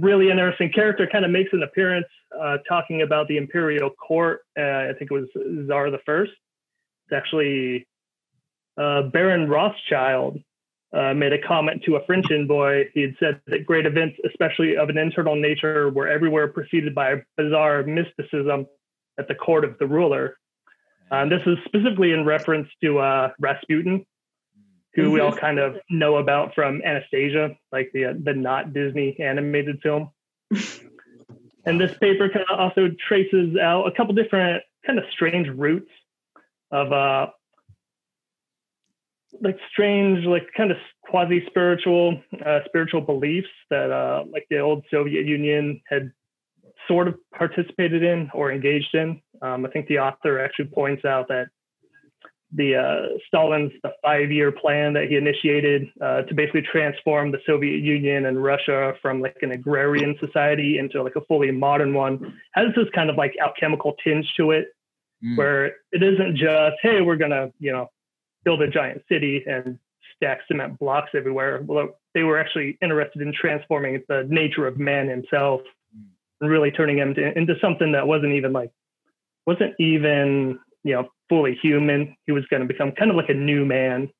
[0.00, 2.06] really interesting character kind of makes an appearance
[2.38, 4.42] uh, talking about the imperial court.
[4.58, 5.28] Uh, I think it was
[5.66, 6.32] Tsar the First.
[7.06, 7.86] It's actually
[8.76, 10.38] uh, Baron Rothschild
[10.92, 12.84] uh, made a comment to a French envoy.
[12.94, 17.10] He had said that great events, especially of an internal nature, were everywhere preceded by
[17.10, 18.66] a bizarre mysticism
[19.18, 20.36] at the court of the ruler.
[21.12, 24.06] Um, this is specifically in reference to Rasputin,
[24.94, 29.16] who we all kind of know about from Anastasia, like the uh, the not Disney
[29.20, 30.10] animated film.
[31.64, 35.90] and this paper kind of also traces out a couple different kind of strange roots
[36.72, 37.28] of uh,
[39.40, 44.84] like strange, like kind of quasi spiritual, uh, spiritual beliefs that uh, like the old
[44.90, 46.12] Soviet Union had
[46.88, 49.20] sort of participated in or engaged in.
[49.42, 51.48] Um, I think the author actually points out that
[52.52, 57.78] the uh, Stalin's the five-year plan that he initiated uh, to basically transform the Soviet
[57.78, 62.66] Union and Russia from like an agrarian society into like a fully modern one has
[62.74, 64.68] this kind of like alchemical tinge to it,
[65.22, 65.36] Mm.
[65.36, 67.90] where it isn't just hey we're gonna you know
[68.42, 69.78] build a giant city and
[70.16, 71.62] stack cement blocks everywhere.
[71.62, 75.60] Well, they were actually interested in transforming the nature of man himself
[76.40, 78.70] and really turning him to, into something that wasn't even like
[79.46, 82.16] wasn't even you know fully human.
[82.26, 84.10] He was going to become kind of like a new man.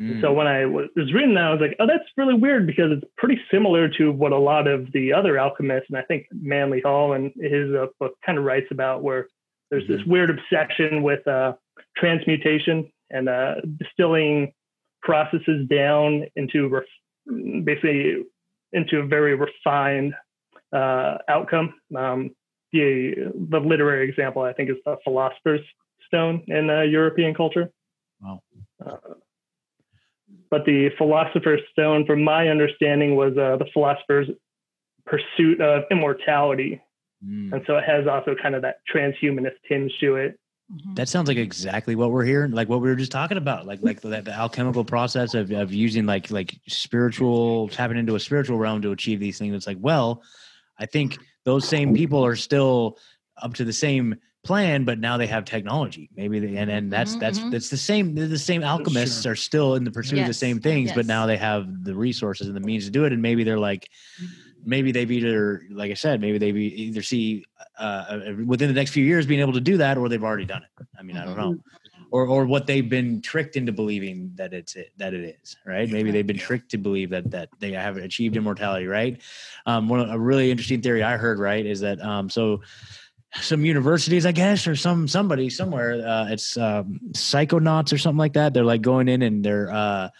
[0.00, 0.20] Mm.
[0.20, 3.04] So when I was reading that, I was like, oh, that's really weird because it's
[3.16, 7.12] pretty similar to what a lot of the other alchemists, and I think Manly Hall
[7.12, 9.28] and his uh, book kind of writes about, where
[9.70, 11.52] there's this weird obsession with uh,
[11.96, 14.52] transmutation and uh, distilling
[15.02, 18.24] processes down into ref- basically
[18.72, 20.14] into a very refined
[20.72, 21.74] uh, outcome.
[21.96, 22.30] Um,
[22.74, 25.64] the the literary example I think is the philosopher's
[26.08, 27.70] stone in uh, European culture.
[28.20, 28.42] Wow.
[28.84, 28.96] Uh,
[30.50, 34.28] but the philosopher's stone, from my understanding, was uh, the philosopher's
[35.06, 36.80] pursuit of immortality,
[37.24, 37.52] Mm.
[37.54, 40.38] and so it has also kind of that transhumanist tinge to it.
[40.70, 40.94] Mhm.
[40.96, 43.80] That sounds like exactly what we're hearing, like what we were just talking about, like
[43.82, 48.58] like the, the alchemical process of, of using like like spiritual tapping into a spiritual
[48.58, 49.54] realm to achieve these things.
[49.54, 50.22] It's like, well,
[50.78, 52.98] I think those same people are still
[53.42, 56.10] up to the same plan, but now they have technology.
[56.16, 58.14] Maybe they, and and that's Mhm, that's that's the same.
[58.14, 59.32] The same alchemists Sure.
[59.32, 62.46] are still in the pursuit of the same things, but now they have the resources
[62.46, 63.12] and the means to do it.
[63.12, 63.88] And maybe they're like,
[64.64, 67.44] maybe they've either, like I said, maybe they either see
[67.78, 70.62] uh, within the next few years being able to do that, or they've already done
[70.62, 70.86] it.
[70.98, 71.56] I mean, I don't know,
[72.14, 75.90] or or what they've been tricked into believing that it's it, that it is, right?
[75.90, 79.20] Maybe they've been tricked to believe that that they have achieved immortality, right?
[79.66, 82.62] Um, one a really interesting theory I heard, right, is that um, so
[83.40, 88.34] some universities, I guess, or some somebody somewhere, uh, it's um, psychonauts or something like
[88.34, 88.54] that.
[88.54, 90.10] They're like going in and they're uh,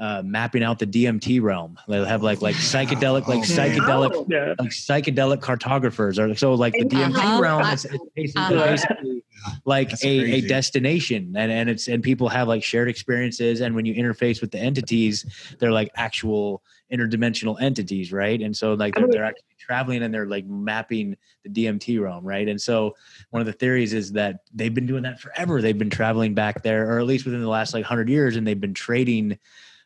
[0.00, 1.78] uh, mapping out the DMT realm.
[1.86, 4.26] They'll have like like psychedelic like Oh, psychedelic Oh.
[4.30, 4.54] Yeah.
[4.58, 7.40] like psychedelic cartographers or so like the DMT Uh-huh.
[7.40, 8.70] realm is, is basically, Uh-huh.
[8.70, 9.24] basically
[9.66, 13.74] like That's a, a destination and, and it's and people have like shared experiences and
[13.74, 15.24] when you interface with the entities
[15.58, 16.62] they're like actual
[16.92, 21.50] interdimensional entities right and so like they're, they're actually traveling and they're like mapping the
[21.50, 22.94] DMT realm right and so
[23.30, 26.62] one of the theories is that they've been doing that forever they've been traveling back
[26.62, 29.38] there or at least within the last like 100 years and they've been trading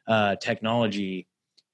[0.06, 1.26] uh technology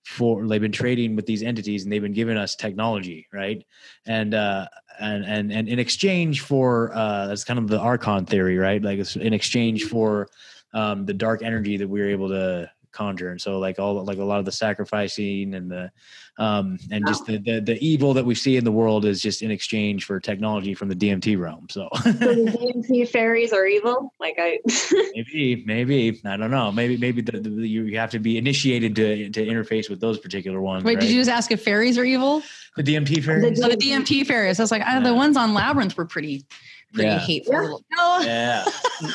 [0.04, 3.64] for they've been trading with these entities and they've been giving us technology right?
[4.06, 4.66] And uh
[4.98, 8.82] and and and in exchange for uh that's kind of the archon theory right?
[8.82, 10.28] Like it's in exchange for
[10.72, 14.18] um the dark energy that we are able to conjure and so like all like
[14.18, 15.90] a lot of the sacrificing and the
[16.38, 19.42] um and just the, the the evil that we see in the world is just
[19.42, 24.12] in exchange for technology from the DMT realm so So the DMT fairies are evil.
[24.18, 24.58] Like I,
[25.14, 28.94] maybe maybe i don't know maybe maybe the, the, you you have to be initiated
[28.96, 31.00] to to interface with those particular ones Wait, right?
[31.00, 32.42] did you just ask if fairies are evil?
[32.76, 34.60] the DMT fairies Oh, the DMT fairies.
[34.60, 36.46] I was like, ah, the ones on Labyrinth were pretty,
[36.94, 37.18] pretty Yeah.
[37.18, 37.52] hateful.
[37.52, 37.60] Yeah.
[37.60, 37.84] little-
[38.24, 39.08] yeah So,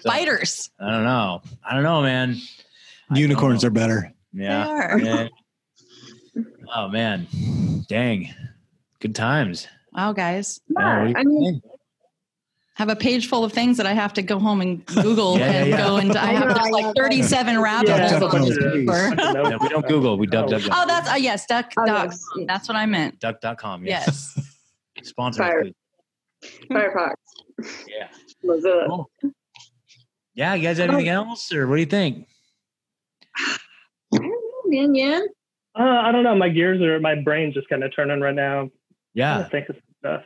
[0.00, 0.70] spiders.
[0.78, 1.40] I don't know.
[1.64, 2.36] I don't know, man.
[3.10, 4.12] I Unicorns are better.
[4.32, 4.66] They Yeah.
[4.68, 4.98] are.
[4.98, 5.28] yeah.
[6.72, 7.26] Oh man.
[7.88, 8.32] Dang.
[9.00, 9.66] Good times.
[9.92, 10.60] Wow, guys.
[10.68, 11.62] Yeah, what do you I mean.
[12.76, 15.50] Have a page full of things that I have to go home and Google Yeah,
[15.50, 15.76] yeah, and yeah.
[15.76, 19.14] go and I have there's like 37 rabbit holes on this paper.
[19.18, 20.16] Yeah, we don't Google.
[20.16, 21.72] We duck duck Oh, that's uh, yes, duck.
[21.76, 22.12] Oh, duck.
[22.12, 22.24] yes.
[22.46, 23.18] That's what I meant.
[23.18, 23.84] duck.com.
[23.84, 24.32] Yes.
[24.36, 24.46] Yes.
[25.08, 25.42] Sponsor.
[25.42, 25.64] Fire.
[26.70, 27.14] Firefox.
[27.88, 28.08] Yeah.
[28.44, 28.86] Mozilla.
[28.86, 29.10] Cool.
[30.34, 30.54] Yeah.
[30.54, 32.28] You guys have anything else or what do you think?
[33.38, 34.94] I don't know, man.
[34.94, 35.20] Yeah.
[35.78, 36.34] Uh, I don't know.
[36.34, 38.62] My gears are, my brain's just kind of turning right now.
[38.64, 38.68] I
[39.14, 39.48] Yeah.
[39.48, 40.22] think of stuff.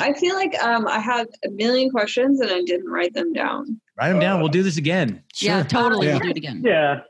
[0.00, 3.80] I feel like um, I had a million questions and I didn't write them down.
[3.98, 4.40] Write them down.
[4.40, 5.22] We'll do this again.
[5.40, 6.06] Yeah, totally.
[6.08, 6.14] Yeah.
[6.14, 6.62] We'll do it again.
[6.64, 7.00] Yeah.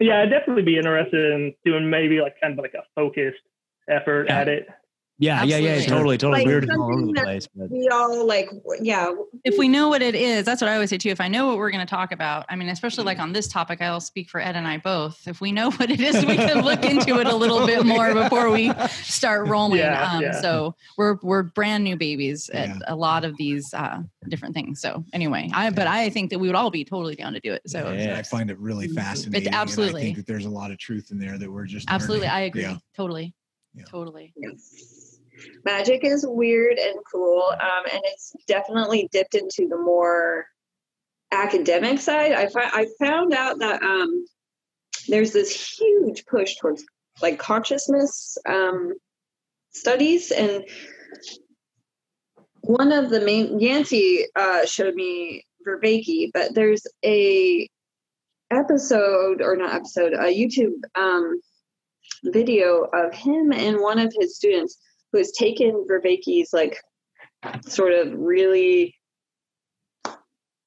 [0.00, 3.38] Yeah, I'd definitely be interested in doing maybe like kind of like a focused
[3.88, 4.40] effort Yeah.
[4.40, 4.66] at it.
[5.18, 5.44] Yeah.
[5.44, 5.58] Yeah.
[5.58, 5.70] Yeah.
[5.74, 6.18] Absolutely.
[6.18, 6.44] Totally.
[6.44, 6.44] Totally.
[6.44, 7.48] Like we were all over the place.
[7.54, 8.50] But We all like,
[8.80, 9.12] yeah.
[9.44, 11.10] If we know what it is, that's what I always say too.
[11.10, 13.46] If I know what we're going to talk about, I mean, especially like on this
[13.46, 15.26] topic, I'll speak for Ed and I both.
[15.28, 18.12] If we know what it is, we can look into it a little bit more
[18.12, 19.78] before we start rolling.
[19.78, 20.40] Yeah, um, yeah.
[20.40, 22.78] So we're we're brand new babies at Yeah.
[22.88, 24.80] a lot of these uh, different things.
[24.80, 27.52] So anyway, I but I think that we would all be totally down to do
[27.52, 27.62] it.
[27.66, 28.16] So Yeah.
[28.18, 29.46] I find it really fascinating.
[29.46, 30.00] and absolutely.
[30.00, 32.42] I think that there's a lot of truth in there that we're just absolutely, learning.
[32.42, 32.62] I agree.
[32.62, 32.76] Yeah.
[32.96, 33.34] Totally,
[33.74, 33.84] Yeah.
[35.64, 37.44] Magic is weird and cool.
[37.52, 40.46] Um, and it's definitely dipped into the more
[41.32, 42.32] academic side.
[42.32, 44.24] I, fi- I found out that um,
[45.08, 46.84] there's this huge push towards
[47.22, 48.92] like consciousness um,
[49.70, 50.30] studies.
[50.30, 50.64] And
[52.62, 57.68] one of the main, Yancey uh, showed me Vervaeke, but there's a
[58.50, 61.40] episode or not episode, a YouTube um,
[62.24, 64.78] video of him and one of his students
[65.14, 66.76] who has taken Vervaeke's like
[67.68, 68.96] sort of really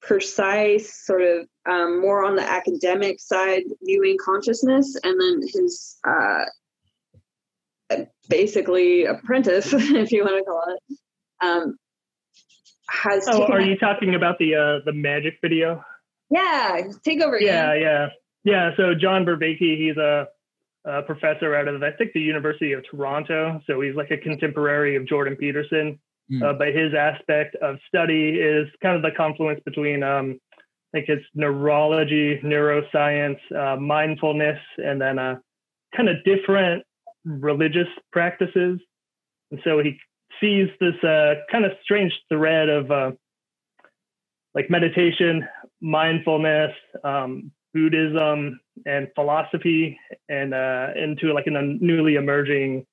[0.00, 6.46] precise, sort of um, more on the academic side, viewing consciousness, and then his uh,
[8.30, 10.98] basically apprentice, if you want to call it,
[11.46, 11.76] um,
[12.88, 15.84] has Oh, are that- you talking about the uh, the magic video?
[16.30, 18.08] yeah take over Yeah, yeah,
[18.44, 18.70] yeah.
[18.78, 20.28] So John Vervaeke, he's a,
[20.88, 23.60] a professor out of I think the University of Toronto.
[23.66, 25.98] So he's like a contemporary of Jordan Peterson.
[26.30, 26.42] Hmm.
[26.42, 31.08] Uh, but his aspect of study is kind of the confluence between um, I think
[31.08, 35.36] it's neurology, neuroscience, uh, mindfulness, and then uh,
[35.94, 36.84] kind of different
[37.24, 38.80] religious practices.
[39.50, 39.98] And so he
[40.40, 43.10] sees this uh, kind of strange thread of uh,
[44.54, 45.46] like meditation,
[45.80, 46.72] mindfulness,
[47.04, 52.86] um, Buddhism, and philosophy, and uh, into like in a newly emerging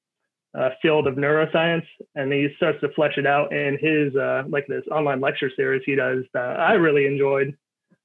[0.57, 1.85] uh, field of neuroscience.
[2.15, 5.83] And he starts to flesh it out in his uh, like this online lecture series
[5.85, 7.55] he does that I really enjoyed.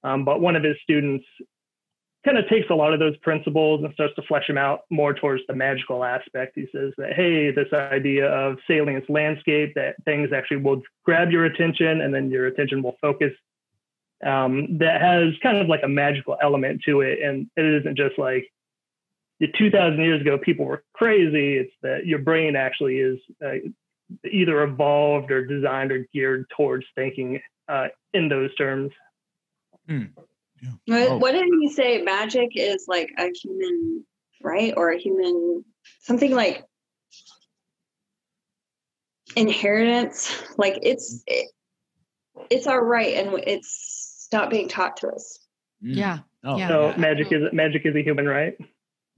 [0.02, 1.24] Um, but one of his students
[2.24, 5.14] kind of takes a lot of those principles and starts to flesh them out more
[5.14, 6.52] towards the magical aspect.
[6.54, 11.46] He says that, hey, this idea of salience landscape, that things actually will grab your
[11.46, 13.32] attention and then your attention will focus.
[14.24, 17.20] Um, that has kind of like a magical element to it.
[17.22, 18.52] And it isn't just like
[19.38, 21.56] the 2000 years ago, people were crazy.
[21.56, 23.54] It's that your brain actually is uh,
[24.30, 28.90] either evolved or designed or geared towards thinking uh, in those terms.
[29.88, 31.16] What, Oh.
[31.16, 32.02] what did he say?
[32.02, 34.04] Magic is like a human
[34.42, 35.64] right or a human
[36.02, 36.64] something like
[39.36, 40.30] inheritance.
[40.58, 41.50] Like it's it,
[42.50, 43.99] it's our right, and it's
[44.32, 45.38] not being taught to us.
[45.84, 45.96] Mm.
[45.96, 46.68] Yeah, Oh, Yeah.
[46.68, 46.96] So yeah.
[46.96, 48.54] magic is magic is a human right.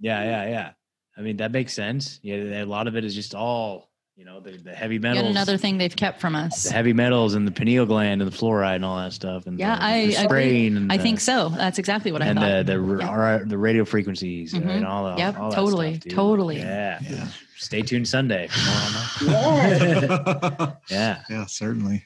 [0.00, 0.70] yeah, yeah, yeah.
[1.16, 2.18] I mean, that makes sense.
[2.22, 5.22] Yeah, a lot of it is just all you know the, the heavy metals.
[5.24, 6.64] Yet another thing they've kept from us.
[6.64, 9.46] the heavy metals and the pineal gland and the fluoride and all that stuff.
[9.46, 10.24] And Yeah, the, I the agree.
[10.24, 11.48] spraying and I the- think so.
[11.48, 12.66] That's exactly what I and thought.
[12.66, 13.08] the the, Yeah.
[13.08, 14.68] r- the radio frequencies Mhm.
[14.68, 16.12] and all, the, Yep, all that totally, stuff, dude.
[16.14, 16.58] totally.
[16.58, 16.98] Yeah.
[17.08, 17.28] Yeah.
[17.56, 18.48] Stay tuned Sunday.
[18.48, 20.76] for more on that.
[20.90, 20.96] Yeah.
[20.96, 21.22] yeah.
[21.30, 22.04] yeah, certainly.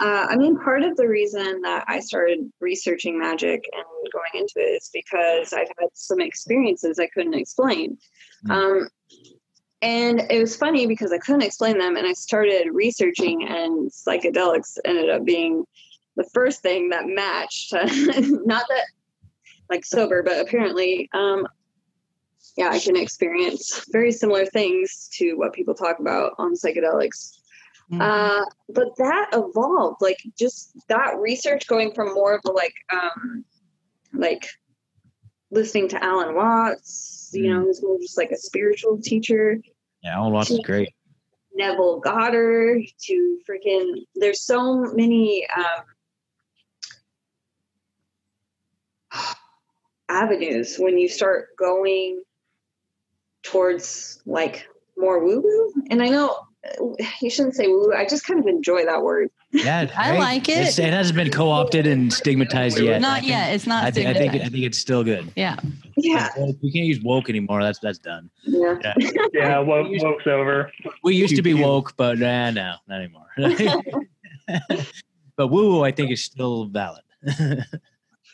[0.00, 4.54] Uh, I mean, part of the reason that I started researching magic and going into
[4.56, 7.98] it is because I've had some experiences I couldn't explain.
[8.46, 8.50] Mm.
[8.50, 8.88] Um,
[9.80, 14.76] and it was funny because I couldn't explain them, and I started researching, and psychedelics
[14.84, 15.64] ended up being
[16.16, 17.72] the first thing that matched.
[17.72, 18.86] Not that
[19.70, 21.46] like sober, but apparently, um,
[22.56, 27.37] yeah, I can experience very similar things to what people talk about on psychedelics.
[27.90, 28.00] Mhm.
[28.00, 33.44] Uh, but that evolved, like just that research going from more of a like, um,
[34.12, 34.46] like
[35.50, 39.58] listening to Alan Watts, you know, who's more just like a spiritual teacher.
[40.02, 40.16] Yeah.
[40.16, 40.90] Alan Watts is great.
[41.54, 45.84] Neville Goddard to freaking, there's so many, um,
[50.10, 52.22] avenues when you start going
[53.42, 55.72] towards like more woo woo.
[55.90, 56.47] And I know
[57.22, 57.92] you shouldn't say woo.
[57.94, 59.30] I just kind of enjoy that word.
[59.52, 59.90] Yeah.
[59.96, 60.58] I like it.
[60.58, 63.00] It's, it hasn't been co-opted and stigmatized yet.
[63.00, 63.54] Not think- yet.
[63.54, 63.84] It's not.
[63.84, 65.30] I, think I think I think it's still good.
[65.36, 65.56] yeah.
[65.96, 66.28] Yeah.
[66.62, 67.62] We can't use woke anymore.
[67.62, 68.30] That's that's done.
[68.44, 68.94] Yeah.
[69.32, 70.70] Yeah, woke, woke's over.
[71.02, 71.64] We used to be Pew, pew.
[71.66, 73.26] woke, but nah, no, not anymore.
[75.36, 77.02] but woo woo, I think is still valid.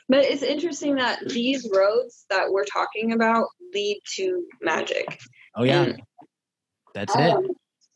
[0.06, 5.18] But it's interesting that these roads that we're talking about lead to magic.
[5.56, 6.02] oh yeah, And,
[6.94, 7.30] that's it.
[7.30, 7.46] Um,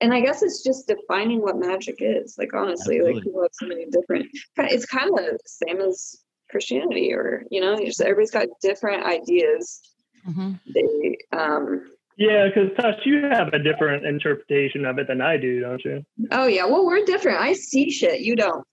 [0.00, 2.36] and I guess it's just defining what magic is.
[2.38, 4.26] Like honestly, like people have so many different.
[4.58, 6.16] It's kind of the same as
[6.50, 9.80] Christianity, or you know, just everybody's got different ideas.
[10.24, 15.36] hmm They, um, Yeah, because Tosh, you have a different interpretation of it than I
[15.36, 16.04] do, don't you?
[16.30, 17.40] oh yeah, well we're different.
[17.40, 18.64] I see shit, you don't.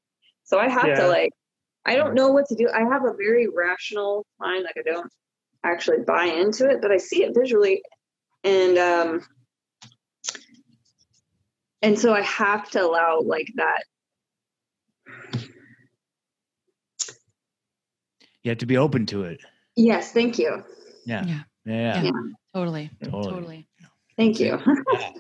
[0.44, 0.96] So I have Yeah.
[1.02, 1.32] to like,
[1.86, 2.70] I don't know what to do.
[2.74, 4.64] I have a very rational mind.
[4.64, 5.12] Like I don't
[5.64, 7.82] actually buy into it, but I see it visually,
[8.44, 9.22] and um,
[11.86, 13.84] and so I have to allow like that
[18.46, 19.40] You have to be open to it.
[19.76, 20.64] Yes, thank you.
[21.04, 21.40] Yeah, Yeah.
[21.66, 22.12] yeah, Yeah.
[22.54, 22.92] Totally.
[23.04, 23.24] Totally.
[23.32, 23.68] Totally.
[24.18, 24.60] Thank you.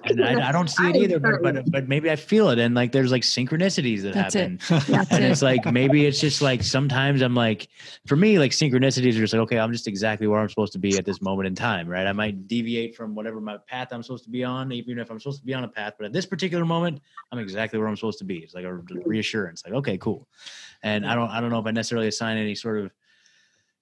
[0.08, 2.76] And I, I don't see it either, but, but but maybe I feel it, and
[2.76, 4.60] like there's like synchronicities that That's happen.
[4.70, 5.32] That's and it.
[5.32, 7.70] it's like maybe it's just like sometimes I'm like,
[8.06, 10.80] for me, like synchronicities are just like, okay, I'm just exactly where I'm supposed to
[10.80, 12.06] be at this moment in time, right?
[12.06, 15.20] I might deviate from whatever my path I'm supposed to be on, even if I'm
[15.20, 17.02] supposed to be on a path, but at this particular moment,
[17.32, 18.38] I'm exactly where I'm supposed to be.
[18.38, 20.28] It's like a reassurance, like, okay, cool.
[20.84, 22.92] And I don't, I don't know if I necessarily assign any sort of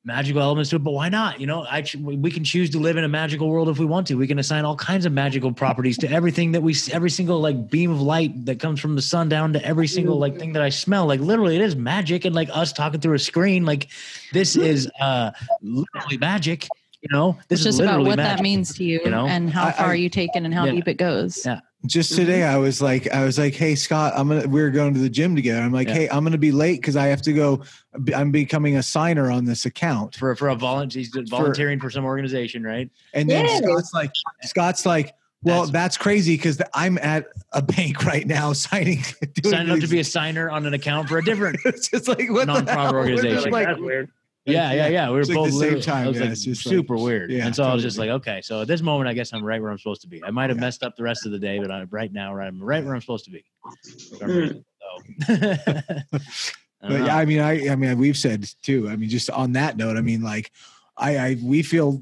[0.05, 1.39] magical elements to it, but why not?
[1.39, 3.85] You know, I ch- we can choose to live in a magical world if we
[3.85, 4.15] want to.
[4.15, 7.69] We can assign all kinds of magical properties to everything that we, every single like
[7.69, 10.61] beam of light that comes from the sun down to every single like thing that
[10.61, 11.05] I smell.
[11.05, 13.87] Like literally, it is magic, and like us talking through a screen, like
[14.33, 15.31] this is uh
[15.61, 16.67] literally magic.
[17.01, 18.37] You know, this It's is just about what magic.
[18.37, 19.25] that means to you, you know?
[19.27, 20.71] and how I- far I- you take it and how Yeah.
[20.71, 21.41] deep it goes.
[21.45, 21.59] Yeah.
[21.85, 22.21] Just mm-hmm.
[22.21, 24.47] today, I was like, I was like, hey Scott, I'm gonna.
[24.47, 25.61] we are going to the gym together.
[25.61, 25.93] I'm like, Yeah.
[25.95, 27.63] hey, I'm gonna be late because I have to go.
[28.15, 30.15] I'm becoming a signer on this account.
[30.15, 32.89] for for a volunteer, he's volunteering for some organization, right?
[33.13, 33.63] And then Yes.
[33.63, 34.11] Scott's like,
[34.43, 39.03] Scott's like, well, That's- that's, crazy because I'm at a bank right now signing.
[39.43, 41.59] Signing up to be a signer on an account for a different.
[41.65, 42.95] it's just like what the nonprofit hell?
[42.95, 43.31] Organization.
[43.33, 44.09] just Like, like, that's weird.
[44.45, 45.07] Yeah, yeah, yeah.
[45.07, 46.73] We were It's like both the same time, I was yeah, like it's just like-
[46.73, 47.31] super weird.
[47.31, 49.43] Yeah, and so I was just like, okay, so at this moment, I guess I'm
[49.43, 50.21] right where I'm supposed to be.
[50.23, 50.65] I might have Yeah.
[50.65, 52.93] messed up the rest of the day, but I'm right now, right, I'm right where
[52.93, 53.43] I'm supposed to be.
[54.19, 54.63] Mm.
[55.25, 56.03] So, I
[56.89, 57.05] but know.
[57.05, 58.89] yeah, I mean, I, I mean, we've said too.
[58.89, 60.51] I mean, just on that note, I mean, like,
[60.97, 62.01] I, I, we feel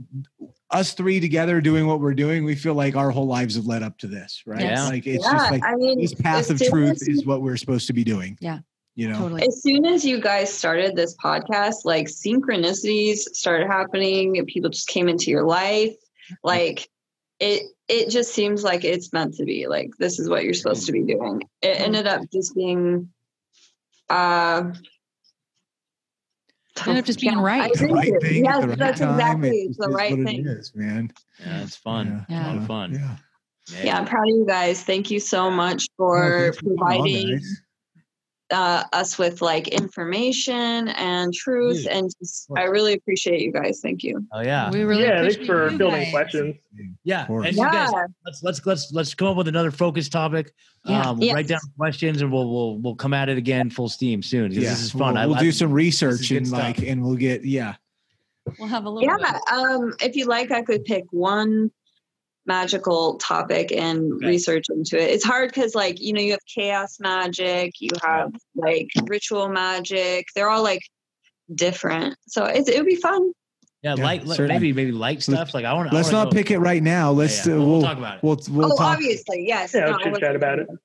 [0.71, 2.43] us three together doing what we're doing.
[2.43, 4.59] We feel like our whole lives have led up to this, right?
[4.61, 4.89] Yes.
[4.89, 7.87] Like it's yeah, just like I mean, this path of truth is what we're supposed
[7.87, 8.37] to be doing.
[8.41, 8.59] Yeah.
[9.01, 9.17] You know.
[9.17, 9.47] Totally.
[9.47, 15.09] as soon as you guys started this podcast, like synchronicities started happening, people just came
[15.09, 15.95] into your life.
[16.43, 16.87] Like
[17.39, 19.65] it, it just seems like it's meant to be.
[19.67, 21.41] Like this is what you're supposed to be doing.
[21.63, 23.09] It ended up just being,
[24.09, 24.71] uh,
[26.87, 27.63] Ended up just being right.
[27.63, 29.13] I The right thing Yes, the right that's time.
[29.15, 30.39] exactly it's the right thing.
[30.41, 31.11] It is, man.
[31.39, 32.25] yeah, it's fun.
[32.29, 32.45] Yeah.
[32.45, 32.93] A lot of fun.
[32.93, 33.17] Yeah.
[33.83, 34.83] Yeah, I'm proud of you guys.
[34.83, 37.61] Thank you so much for thanks for coming on, providing guys.
[38.51, 41.97] Uh, us with like information and truth, Yeah.
[41.97, 43.79] and just I really appreciate you guys.
[43.81, 44.25] Thank you.
[44.31, 46.11] Oh yeah, We really yeah, thanks for you building guys.
[46.11, 46.55] questions.
[47.03, 47.21] yeah.
[47.21, 47.47] Of course.
[47.47, 50.53] And you guys, Yeah, let's let's let's let's come up with another focus topic.
[50.85, 51.09] Yeah.
[51.09, 51.35] Um, Yes.
[51.35, 54.51] Write down questions, and we'll we'll we'll come at it again full steam soon.
[54.51, 54.61] Yeah.
[54.61, 55.13] This is fun.
[55.15, 56.87] We'll, we'll I- do some research is good and like, stuff.
[56.89, 57.75] and we'll get yeah.
[58.59, 59.07] We'll have a little.
[59.09, 59.17] Yeah.
[59.33, 59.41] bit.
[59.53, 61.71] Um, if you like, I could pick one
[62.55, 64.27] magical topic and Okay.
[64.27, 65.09] research into it.
[65.15, 70.27] It's hard because, like, you know, you have chaos magic, you have like ritual magic.
[70.35, 70.83] They're all like
[71.53, 73.31] different, so it's, it would be fun.
[73.83, 74.47] Yeah, Yeah, light, certainly.
[74.53, 75.53] maybe maybe light stuff.
[75.55, 75.89] Like I want.
[75.89, 77.11] To let's not pick it right now.
[77.11, 77.59] Let's Yeah, yeah.
[77.59, 78.23] uh, We'll we'll talk about it.
[78.23, 78.93] We'll we'll oh, talk.
[78.95, 79.73] obviously, yes.
[79.73, 80.67] Yeah, No, let's I chat about it.
[80.67, 80.77] thinking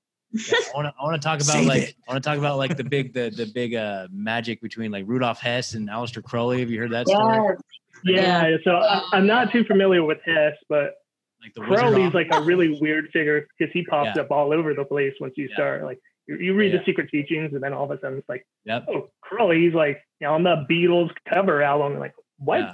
[0.72, 0.92] I want to.
[1.00, 1.82] I want to talk about Save like.
[1.82, 1.94] it.
[2.08, 5.04] I want to talk about like the big the the big uh magic between like
[5.06, 6.60] Rudolph Hess and Aleister Crowley.
[6.60, 7.56] Have you heard that story?
[8.04, 8.22] Yes.
[8.24, 10.94] Yeah, so I, I'm not too familiar with Hess, but
[11.42, 14.22] Like the Crowley's like a really weird figure because he pops Yeah.
[14.22, 15.54] up all over the place once you Yeah.
[15.54, 15.84] start.
[15.84, 16.78] Like you, you read Yeah.
[16.80, 18.86] the secret teachings, and then all of a sudden it's like, Yep.
[18.88, 21.98] oh, Crowley's like you know, on the Beatles cover album.
[21.98, 22.72] Like what?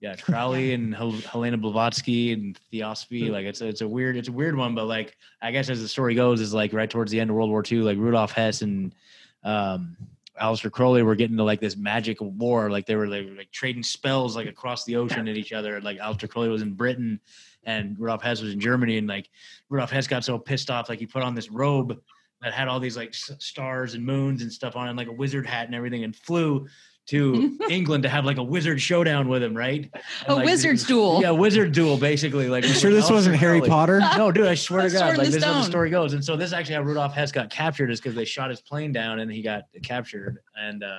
[0.00, 0.16] Yeah.
[0.16, 3.30] Crowley and Hel- Helena Blavatsky and Theosophy.
[3.30, 5.80] Like it's a, it's a weird it's a weird one, but like I guess as
[5.80, 8.32] the story goes, is like right towards the end of World War II, like Rudolph
[8.32, 8.94] Hess and
[9.42, 9.96] um
[10.40, 12.68] Aleister Crowley were getting to like this magic war.
[12.68, 15.80] Like they were like, like trading spells like across the ocean at each other.
[15.80, 17.20] Like Aleister Crowley was in Britain
[17.66, 18.98] and Rudolf Hess was in Germany.
[18.98, 19.30] And like
[19.68, 21.98] Rudolf Hess got so pissed off, like he put on this robe
[22.42, 25.08] that had all these like s- stars and moons and stuff on it, and like
[25.08, 26.66] a wizard hat and everything, and flew
[27.06, 29.90] to England to have like a wizard showdown with him, right?
[29.92, 31.20] And, A like, wizard's duel.
[31.20, 32.48] Yeah, wizard duel, basically.
[32.48, 33.68] Like, You sure this wasn't Harry Crowley.
[33.70, 34.00] Potter?
[34.16, 36.14] No, dude, I swear to God, like the this is how the story goes.
[36.14, 38.62] And so this is actually how Rudolf Hess got captured is because they shot his
[38.62, 40.38] plane down and he got captured.
[40.56, 40.96] And uh,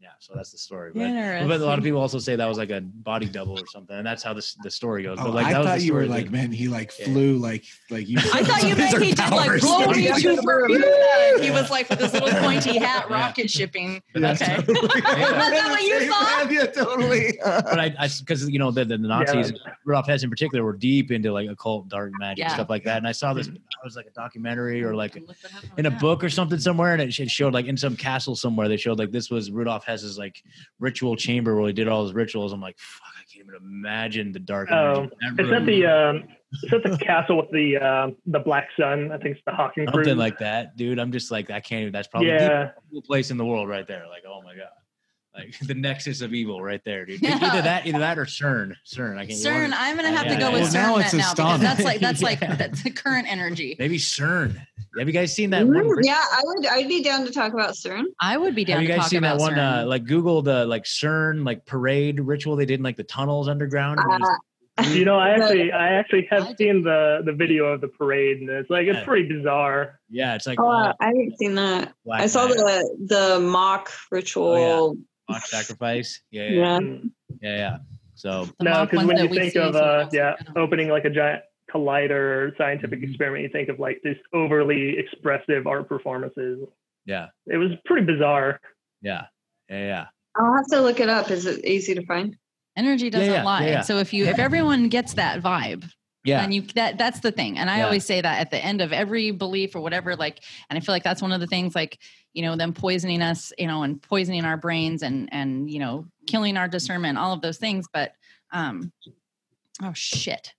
[0.00, 0.90] yeah, so that's the story.
[0.94, 3.66] But, but a lot of people also say that was like a body double or
[3.66, 5.16] something, and that's how this the story goes.
[5.20, 7.06] Oh, but like I that was thought the you were like, man, he like Yeah.
[7.06, 8.18] flew like like you.
[8.18, 9.60] I thought you meant he Wizard did like powers.
[9.62, 11.38] blow me to Bermuda.
[11.40, 14.02] He was like with this little pointy hat, rocket shipping.
[14.12, 14.56] But that's Okay.
[14.56, 16.52] totally- Is that what you thought?
[16.52, 17.38] Yeah, totally.
[17.44, 19.52] but I, because you know the, the, the Nazis,
[19.84, 22.54] Rudolph Hess in particular, were deep into like occult, dark magic, Yeah.
[22.54, 22.98] stuff like that.
[22.98, 23.56] And I saw this, mm-hmm.
[23.56, 26.58] it was like a documentary or like Look what happened in a book or something
[26.58, 29.50] somewhere, and it showed like in some castle somewhere, they showed like this was
[29.86, 30.42] Rudolph his like
[30.78, 32.52] ritual chamber where he did all his rituals.
[32.52, 34.70] I'm like, fuck, I can't even imagine the dark.
[34.70, 38.40] Oh, in that Is that the um, is that the castle with the um, the
[38.40, 39.12] black sun?
[39.12, 40.16] I think it's the Hawking something Cruise.
[40.16, 40.98] like that, dude?
[40.98, 41.92] I'm just like, I can't even.
[41.92, 44.06] That's probably the yeah, cool place in the world right there.
[44.08, 44.68] Like, oh my god.
[45.36, 47.20] Like the nexus of evil, right there, dude.
[47.26, 47.38] Yeah.
[47.40, 48.74] Either that, either that, or CERN.
[48.86, 49.18] CERN.
[49.18, 49.38] I can't.
[49.38, 50.90] CERN, want- I'm gonna have Yeah, to go yeah, with yeah.
[50.90, 53.76] Well, now CERN it's now because that's like that's like that's the current energy.
[53.78, 54.56] Maybe CERN.
[54.98, 55.76] Have you guys seen that one?
[55.76, 56.66] Mm, yeah, I would.
[56.66, 58.04] I'd be down to talk about CERN.
[58.18, 59.58] I would be down Have you to guys talk seen that about one?
[59.58, 63.46] Uh, like Google the like CERN like parade ritual they did in like the tunnels
[63.48, 64.00] underground.
[64.00, 67.88] Uh, you know, I actually I actually have did- seen the the video of the
[67.88, 69.04] parade, and it's like it's Yeah.
[69.04, 70.00] pretty bizarre.
[70.08, 71.92] yeah, it's like oh, all I haven't seen that.
[72.06, 72.96] black I saw magic, the
[73.38, 74.96] the mock ritual.
[75.28, 76.20] Mock sacrifice.
[76.30, 76.78] Yeah, yeah, Yeah.
[77.42, 77.76] Yeah, yeah.
[78.14, 81.04] So The no, because when you think of from uh, yeah, I don't- opening like
[81.04, 81.42] a giant
[81.72, 83.08] collider or scientific Mhm.
[83.10, 86.66] experiment, you think of like this overly expressive art performances.
[87.04, 88.60] yeah, It was pretty bizarre.
[89.02, 89.26] yeah,
[89.68, 90.06] yeah, yeah.
[90.36, 91.30] I'll have to look it up.
[91.30, 92.36] Is it easy to find?
[92.78, 93.64] energy doesn't yeah, lie.
[93.64, 93.80] yeah, yeah.
[93.80, 95.90] So if you if everyone gets that vibe,
[96.26, 97.84] Yeah, and you that that's the thing and i Yeah.
[97.84, 100.92] always say that at the end of every belief or whatever like and i feel
[100.94, 101.98] like that's one of the things like
[102.34, 106.04] you know them poisoning us you know and poisoning our brains and and you know
[106.26, 108.12] killing our discernment all of those things but
[108.52, 108.92] um
[109.82, 110.52] oh shit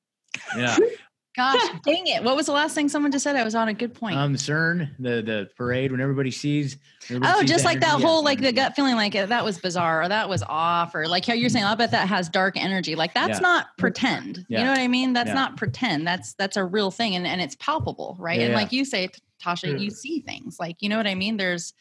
[0.57, 0.77] yeah.
[1.37, 3.73] gosh dang it what was the last thing someone just said i was on a
[3.73, 6.77] good point Um, CERN, the the parade when everybody sees.
[7.05, 9.15] everybody Oh, sees just the like that energy, yeah, whole like the gut feeling like
[9.15, 11.91] uh, that was bizarre or that was off or like how you're saying I bet
[11.91, 12.95] that has dark energy.
[12.95, 13.39] Like that's Yeah.
[13.39, 14.45] not pretend.
[14.49, 14.59] Yeah.
[14.59, 15.13] You know what I mean?
[15.13, 15.33] That's Yeah.
[15.35, 16.05] not pretend.
[16.07, 18.39] That's that's a real thing and and it's palpable, right?
[18.39, 18.57] Yeah, and yeah.
[18.57, 19.09] like you say
[19.43, 19.79] Tasha, Mm.
[19.81, 20.57] you see things.
[20.59, 21.37] Like you know what I mean?
[21.37, 21.73] There's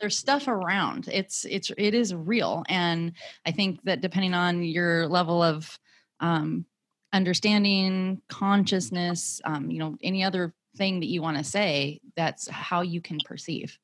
[0.00, 1.08] there's stuff around.
[1.12, 3.12] It's it's it is real and
[3.46, 5.78] I think that depending on your level of
[6.20, 6.64] um
[7.12, 12.82] understanding, consciousness, um, you know, any other thing that you want to say, that's how
[12.82, 13.78] you can perceive.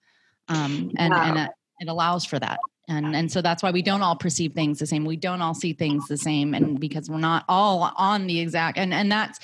[0.49, 1.45] Um, and and Wow.
[1.45, 2.61] it, it allows for that.
[2.89, 5.05] And and so that's why we don't all perceive things the same.
[5.07, 8.77] We don't all see things the same, and because we're not all on the exact
[8.79, 9.41] and and that's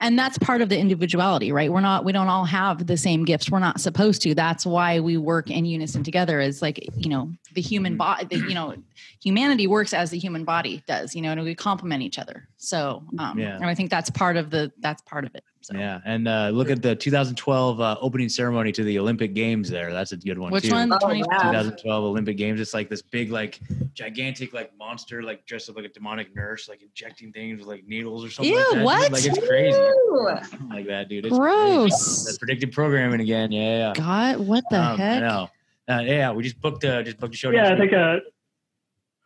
[0.00, 3.24] and that's part of the individuality right we're not we don't all have the same
[3.24, 7.08] gifts we're not supposed to that's why we work in unison together is like you
[7.08, 8.74] know the human body you know
[9.22, 13.02] humanity works as the human body does you know and we complement each other so
[13.18, 13.56] um Yeah.
[13.56, 16.48] and i think that's part of the that's part of it so Yeah, and uh,
[16.48, 19.68] look at the 2012 uh, opening ceremony to the Olympic Games.
[19.68, 20.70] There, that's a good one which too.
[20.72, 21.38] one Oh, 20 wow.
[21.42, 22.58] 2012 Olympic Games.
[22.60, 23.60] It's like this big, like
[23.92, 27.84] gigantic, like monster, like dressed up like a demonic nurse, like injecting things with like
[27.86, 28.54] needles or something.
[28.54, 28.74] Ew, like that.
[28.76, 28.84] dude.
[28.84, 29.12] what?
[29.12, 30.68] Like it's crazy.
[30.70, 31.26] Like that, dude.
[31.26, 31.90] It's Gross.
[31.90, 32.24] Crazy.
[32.26, 33.52] That's predictive programming again.
[33.52, 33.92] Yeah, yeah.
[33.94, 35.50] god what the Um, I heck know.
[35.88, 37.50] Uh, yeah, we just booked uh, just booked a show.
[37.50, 38.16] Yeah, I think uh,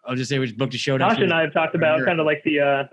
[0.07, 0.97] I'll just say we just booked a show.
[0.97, 1.33] next Josh and.
[1.33, 2.61] I have talked about kind of like the.
[2.61, 2.85] Uh,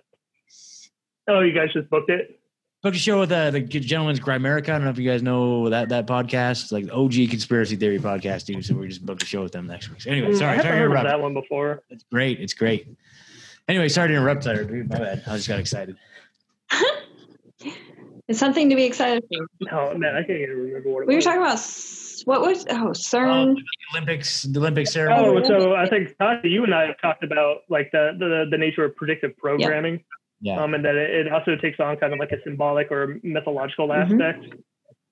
[1.28, 2.40] oh, you guys just booked it.
[2.82, 4.70] booked a show with uh, the gentleman's Grimerica.
[4.70, 6.64] I don't know if you guys know that that podcast.
[6.64, 8.66] It's like OG conspiracy theory podcast, dude.
[8.66, 10.02] So we just booked a show with them next week.
[10.02, 11.08] So anyway, Mm, I sorry, sorry to heard of interrupt.
[11.08, 11.84] that one before.
[11.90, 12.40] It's great.
[12.40, 12.88] It's great.
[13.68, 14.64] Anyway, sorry to interrupt there.
[14.64, 14.90] dude.
[14.90, 15.24] My bad.
[15.28, 15.96] I just got excited.
[18.28, 19.48] It's something to be excited for.
[19.72, 21.58] No, man, I can't even remember what it We were talking about
[22.20, 23.56] s- what was oh Oh, CERN.
[23.56, 23.64] the
[23.98, 25.42] Olympics, the Olympic ceremony.
[25.46, 28.58] Oh, so I think Tasha, you and I have talked about like the the, the
[28.58, 30.04] nature of predictive programming,
[30.42, 30.62] yeah.
[30.62, 33.88] um, and that it, it also takes on kind of like a symbolic or mythological
[33.90, 34.04] Mhm.
[34.04, 34.54] aspect.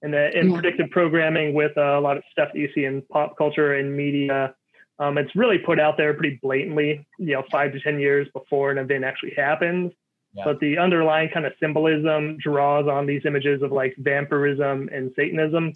[0.04, 0.60] And that in Yeah.
[0.60, 3.96] predictive programming, with uh, a lot of stuff that you see in pop culture and
[3.98, 4.54] media,
[5.00, 7.08] um, it's really put out there pretty blatantly.
[7.18, 9.92] You know, five to ten years before an event actually happens.
[10.38, 10.44] Yeah.
[10.46, 15.74] But the underlying kind of symbolism draws on these images of like vampirism and Satanism,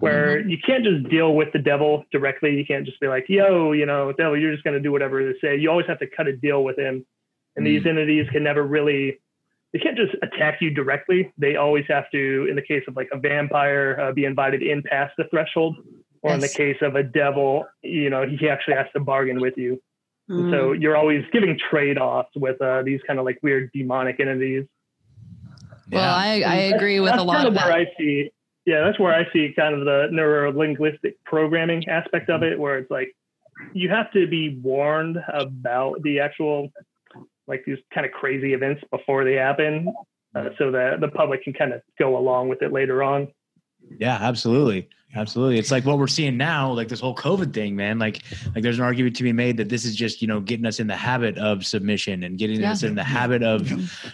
[0.00, 2.56] where you can't just deal with the devil directly.
[2.56, 5.22] You can't just be like, yo, you know, devil, you're just going to do whatever
[5.22, 5.56] they say.
[5.58, 7.04] You always have to cut a deal with him.
[7.54, 9.18] And these entities can never really,
[9.72, 11.30] they can't just attack you directly.
[11.36, 14.82] They always have to, in the case of like a vampire, uh, be invited in
[14.82, 15.76] past the threshold.
[16.22, 19.54] Or in the case of a devil, you know, he actually has to bargain with
[19.56, 19.80] you.
[20.28, 20.50] Mm.
[20.50, 24.66] So you're always giving trade offs with uh, these kind of like weird demonic entities.
[25.90, 26.14] Well, Yeah.
[26.14, 27.88] I, I agree with that's a lot kind of of where that.
[27.88, 28.30] I see.
[28.66, 32.76] Yeah, that's where I see kind of the neuro linguistic programming aspect of it, where
[32.78, 33.16] it's like
[33.72, 36.70] you have to be warned about the actual
[37.46, 39.90] like these kind of crazy events before they happen,
[40.34, 43.28] uh, so that the public can kind of go along with it later on.
[43.98, 44.88] Yeah, absolutely.
[45.14, 45.58] Absolutely.
[45.58, 47.98] It's like what we're seeing now, like this whole COVID thing, man.
[47.98, 48.20] Like,
[48.54, 50.80] like there's an argument to be made that this is just, you know, getting us
[50.80, 52.72] in the habit of submission and getting Yeah.
[52.72, 53.72] us in the habit of,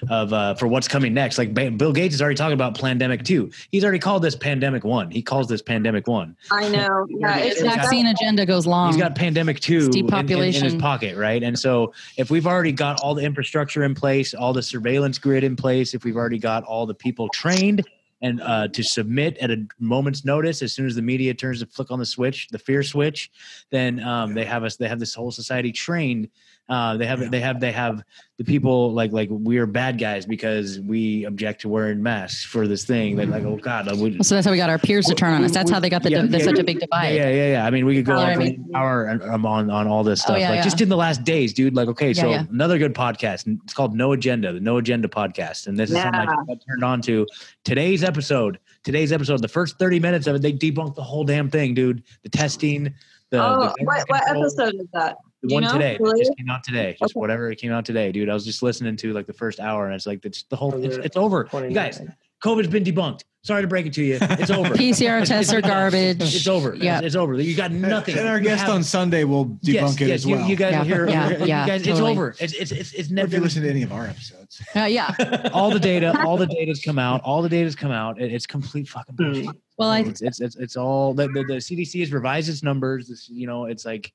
[0.08, 1.36] of, uh, for what's coming next.
[1.36, 3.50] Like Bill Gates is already talking about pandemic two.
[3.72, 5.10] He's already called this pandemic one.
[5.10, 6.36] He calls this pandemic one.
[6.52, 7.06] I know.
[7.18, 8.92] Yeah, His it's vaccine agenda goes long.
[8.92, 11.42] He's got pandemic two in- in- in, his pocket, right?
[11.42, 15.42] And so if we've already got all the infrastructure in place, all the surveillance grid
[15.42, 17.84] in place, if we've already got all the people trained
[18.24, 21.66] and uh, to submit at a moment's notice as soon as the media turns to
[21.66, 23.30] flick on the switch, the fear switch,
[23.70, 24.76] then um, they have us.
[24.76, 26.30] They have this whole society trained.
[26.66, 28.02] Uh, they have they have they have
[28.38, 32.86] the people like like we're bad guys because we object to wearing masks for this
[32.86, 33.16] thing.
[33.16, 35.34] They're like, oh God, I would, so that's how we got our peers to turn
[35.34, 35.52] on us.
[35.52, 36.48] That's how they got the Yeah, there's yeah.
[36.52, 37.10] such a big divide.
[37.16, 37.66] yeah, yeah, yeah.
[37.66, 38.46] I mean, we could go Follow on for me.
[38.54, 40.38] an hour and- um, on on all this Oh, stuff.
[40.38, 40.64] yeah, like yeah.
[40.64, 41.74] just in the last days, dude.
[41.74, 42.44] Like, okay, so yeah.
[42.50, 43.46] another good podcast.
[43.64, 46.36] It's called No Agenda, the No Agenda podcast, and this is something I Yeah.
[46.48, 47.26] got turned on to.
[47.64, 51.50] Today's episode, today's episode, the first thirty minutes of it, they debunked the whole damn
[51.50, 52.02] thing, dude.
[52.22, 52.94] The testing,
[53.28, 55.16] the, oh, the what, what episode is that?
[55.48, 55.72] The one know?
[55.72, 56.20] today, Really?
[56.20, 56.96] it just came out today.
[56.98, 57.20] Just Okay.
[57.20, 58.28] whatever it came out today, dude.
[58.28, 60.74] I was just listening to like the first hour, and it's like it's the whole.
[60.84, 62.00] It's, it's over, you guys.
[62.42, 63.22] COVID's been debunked.
[63.42, 64.18] Sorry to break it to you.
[64.20, 64.74] It's over.
[64.74, 66.20] PCR It's- tests are garbage.
[66.20, 66.74] It's over.
[66.74, 66.98] Yeah.
[66.98, 67.34] It's, it's over.
[67.34, 68.16] You got nothing.
[68.18, 70.48] And our You guest have- on Sunday will debunk yes, it yes, as well.
[70.48, 71.08] You, guys Yeah, are here.
[71.08, 72.34] yeah, you yeah, guys, it's over.
[72.40, 74.62] It's it's it's, it's never if you listen to any of our episodes.
[74.74, 75.14] Uh, yeah.
[75.52, 76.18] all the data.
[76.24, 77.20] All the data's come out.
[77.22, 78.18] All the data's come out.
[78.20, 79.48] It, it's complete fucking bullshit.
[79.78, 83.08] Well, I it's, it's it's it's all the, the the CDC has revised its numbers.
[83.08, 84.12] This, you know, it's like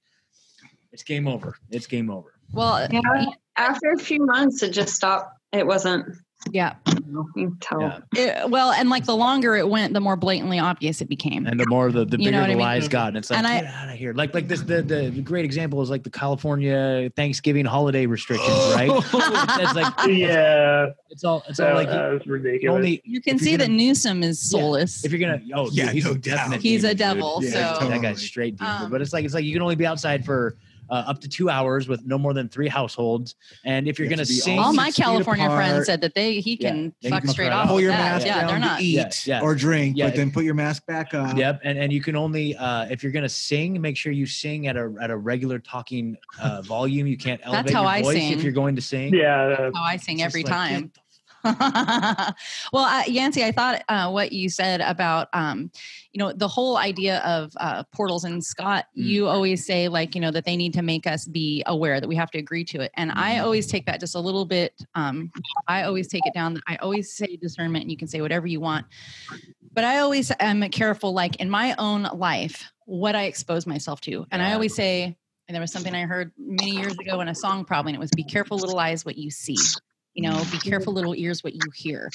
[0.91, 1.56] it's game over.
[1.70, 2.34] It's game over.
[2.53, 3.26] well Yeah.
[3.57, 5.36] After a few months, it just stopped.
[5.52, 6.06] It wasn't.
[6.52, 6.76] yeah.
[6.88, 7.82] You know, you can tell.
[7.82, 8.44] Yeah.
[8.45, 11.45] It- well, and like the longer it went, the more blatantly obvious it became.
[11.45, 12.60] And the more the, the You bigger know the I mean?
[12.60, 14.14] lies got, and it's like And I- get out of here.
[14.14, 18.49] Like like this the, the the great example is like the California Thanksgiving holiday restrictions,
[18.76, 18.90] right?
[18.90, 22.78] It's like Yeah, it's all it's all that, like that was you ridiculous.
[22.78, 25.03] only you can see that gonna- Newsom is soulless.
[25.03, 26.24] if you're gonna oh Yeah, yeah he's no a doubt.
[26.24, 27.18] definite He's a demon, dude.
[27.18, 27.91] devil, Yeah, so totally.
[27.99, 28.84] that guy's straight demon.
[28.84, 30.56] Um, but it's like it's like you can only be outside for
[30.90, 33.36] uh, up to two hours with no more than three households.
[33.66, 35.57] And if you're You gonna sing, all my California apart.
[35.66, 37.68] friends said that they he can they fuck can straight off.
[37.68, 37.98] Pull your that.
[37.98, 38.82] mask Yeah, down they're to not.
[38.82, 39.41] eat Yeah, yeah.
[39.41, 40.07] or drink, Yeah.
[40.07, 41.38] but then put your mask back up.
[41.38, 44.68] Yep, and and you can only uh, if you're gonna sing, make sure you sing
[44.68, 47.07] at a at a regular talking uh, volume.
[47.07, 48.34] You can't elevate That's how your I voice sing.
[48.34, 49.14] if you're going to sing.
[49.14, 50.91] yeah, uh, How I sing every like, time.
[52.74, 55.72] well, uh, Yancey, I thought uh, what you said about, um,
[56.11, 59.03] you know, the whole idea of uh, portals and Scott, Mm.
[59.03, 62.07] you always say like, you know, that they need to make us be aware that
[62.07, 62.91] we have to agree to it.
[62.95, 63.44] And I Mhm.
[63.44, 64.74] always take that just a little bit.
[64.95, 65.32] Um,
[65.68, 66.61] I always take it down.
[66.68, 68.86] I always say discernment and you can say whatever you want.
[69.74, 74.26] But I always am careful, like in my own life, what I expose myself to.
[74.32, 75.16] And I always say,
[75.48, 77.99] and there was something I heard many years ago in a song probably, and it
[77.99, 79.57] was be careful little eyes what you see
[80.14, 82.10] you know be careful little ears what you hear.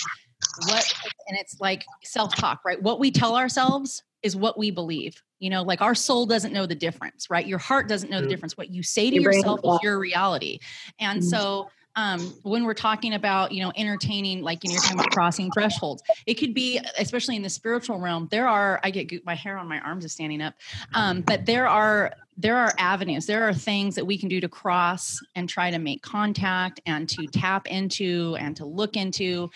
[0.56, 0.84] What
[1.28, 2.80] and it's like self-talk right?
[2.82, 5.62] What we tell ourselves is what we believe you know?
[5.62, 7.46] Like our soul doesn't know the difference right?
[7.46, 8.30] Your heart doesn't know the Mm.
[8.30, 8.56] difference.
[8.56, 10.58] What you say to Your yourself is your reality.
[10.98, 11.24] And Mm.
[11.24, 15.10] so um, when we're talking about you know entertaining like you know you're talking about
[15.10, 19.34] crossing thresholds it could be especially in the spiritual realm there are i get my
[19.34, 20.54] hair on my arms is standing up
[20.94, 23.26] um, but there are there are avenues.
[23.26, 27.08] There are things that we can do to cross and try to make contact and
[27.10, 29.50] to tap into and to look into.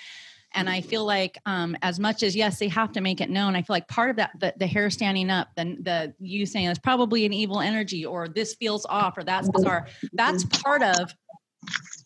[0.55, 3.55] And i feel like um, as much as yes they have to make it known
[3.55, 6.69] i feel like part of that the, the hair standing up the, the you saying
[6.69, 11.15] it's probably an evil energy or this feels off or that's bizarre that's part of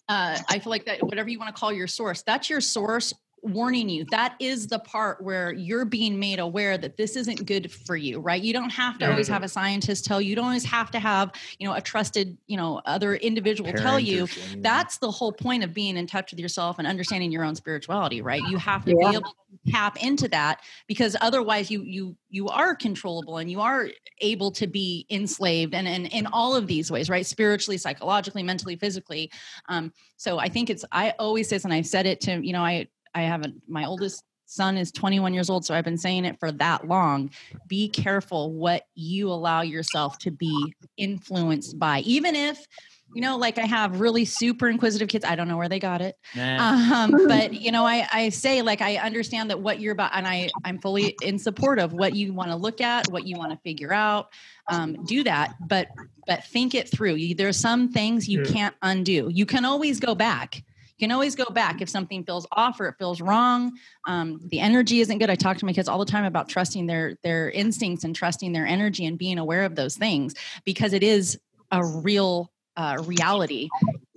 [0.08, 3.14] uh, I feel like that whatever you want to call your source, that's your source
[3.42, 4.04] warning you.
[4.04, 8.20] That is the part where you're being made aware that this isn't good for you
[8.20, 8.40] right?
[8.40, 10.30] You don't have to always have a scientist tell you.
[10.30, 13.84] You don't always have to have you know a trusted you know other individual Parent
[13.84, 14.28] tell you
[14.60, 18.22] that's the whole point of being in touch with yourself and understanding your own spirituality
[18.22, 18.42] right?
[18.44, 19.08] You have to Yeah.
[19.10, 23.60] be able to tap into that because otherwise you you you are controllable and you
[23.60, 23.88] are
[24.20, 27.26] able to be enslaved and and in all of these ways right?
[27.26, 29.30] Spiritually psychologically mentally physically.
[29.68, 32.52] Um so i think it's i always say this and i've said it to you
[32.52, 36.24] know i i haven't my oldest son is 21 years old so i've been saying
[36.24, 37.30] it for that long.
[37.68, 42.66] Be careful what you allow yourself to be influenced by even if
[43.14, 46.02] you know like i have really super inquisitive kids i don't know where they got
[46.02, 46.16] it.
[46.36, 47.04] Nah.
[47.04, 50.26] um, but you know I, I say like i understand that what you're about and
[50.26, 53.52] i i'm fully in support of what you want to look at what you want
[53.52, 54.28] to figure out
[54.68, 55.88] um, do that but
[56.26, 57.14] but think it through.
[57.14, 58.52] You, there's some things you Yeah.
[58.52, 59.28] can't undo.
[59.32, 60.56] You can always go back.
[60.56, 60.62] you
[61.02, 61.82] can always go back.
[61.82, 63.72] If something feels off or it feels wrong
[64.06, 65.30] um, the energy isn't good.
[65.30, 68.52] I talk to my kids all the time about trusting their their instincts and trusting
[68.52, 70.34] their energy and being aware of those things
[70.64, 71.38] because it is
[71.72, 73.68] a real uh, reality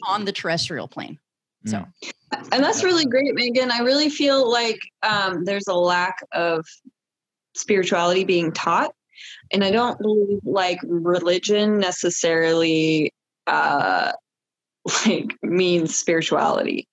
[0.08, 1.18] on the terrestrial plane.
[1.66, 1.84] So.
[2.52, 3.72] And that's really great megan.
[3.72, 6.66] I really feel like um, there's a lack of
[7.56, 8.94] spirituality being taught.
[9.52, 13.14] And i don't believe like religion necessarily
[13.48, 14.12] uh
[15.08, 16.88] like means spirituality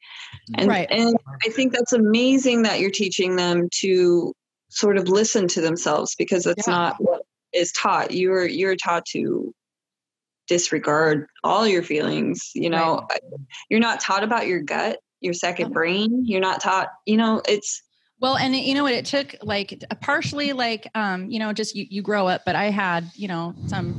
[0.56, 0.88] and Right.
[0.90, 1.14] and
[1.44, 4.32] i think that's amazing that you're teaching them to
[4.70, 6.74] sort of listen to themselves because that's Yeah.
[6.74, 9.54] not what is taught you're you're taught to
[10.48, 13.06] disregard all your feelings you know
[13.70, 17.82] you're not taught about your gut your second brain you're not taught you know it's
[18.20, 18.94] Well, and it- you know what?
[18.94, 22.70] It took like partially like, um, you know, just you, you grow up, but I
[22.70, 23.96] had, you know, some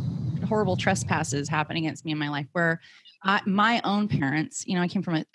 [0.48, 2.80] horrible trespasses happen against me in my life where
[3.26, 5.26] I, my own parents, you know, I came from an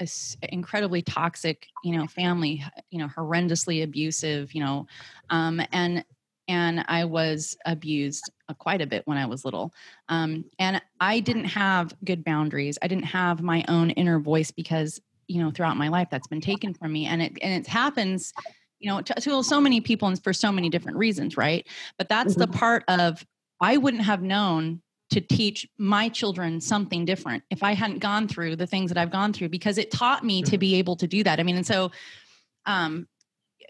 [0.51, 4.87] incredibly toxic, you know, family, you know, horrendously abusive, you know,
[5.31, 6.05] um, and,
[6.49, 9.73] and I was abused uh, quite a bit when I was little.
[10.09, 12.79] Um, and I didn't have good boundaries.
[12.83, 16.41] I didn't have my own inner voice because, you know, throughout my life that's been
[16.41, 17.07] taken from me.
[17.07, 18.33] And it, and it happens,
[18.79, 21.67] you know, to, to so many people and for so many different reasons, right?
[21.99, 23.27] But that's the part of
[23.61, 28.57] I wouldn't have known to teach my children something different if I hadn't gone through
[28.57, 31.25] the things that I've gone through because it taught me to be able to do
[31.25, 31.41] that.
[31.41, 31.91] I mean, and so,
[32.67, 33.09] um,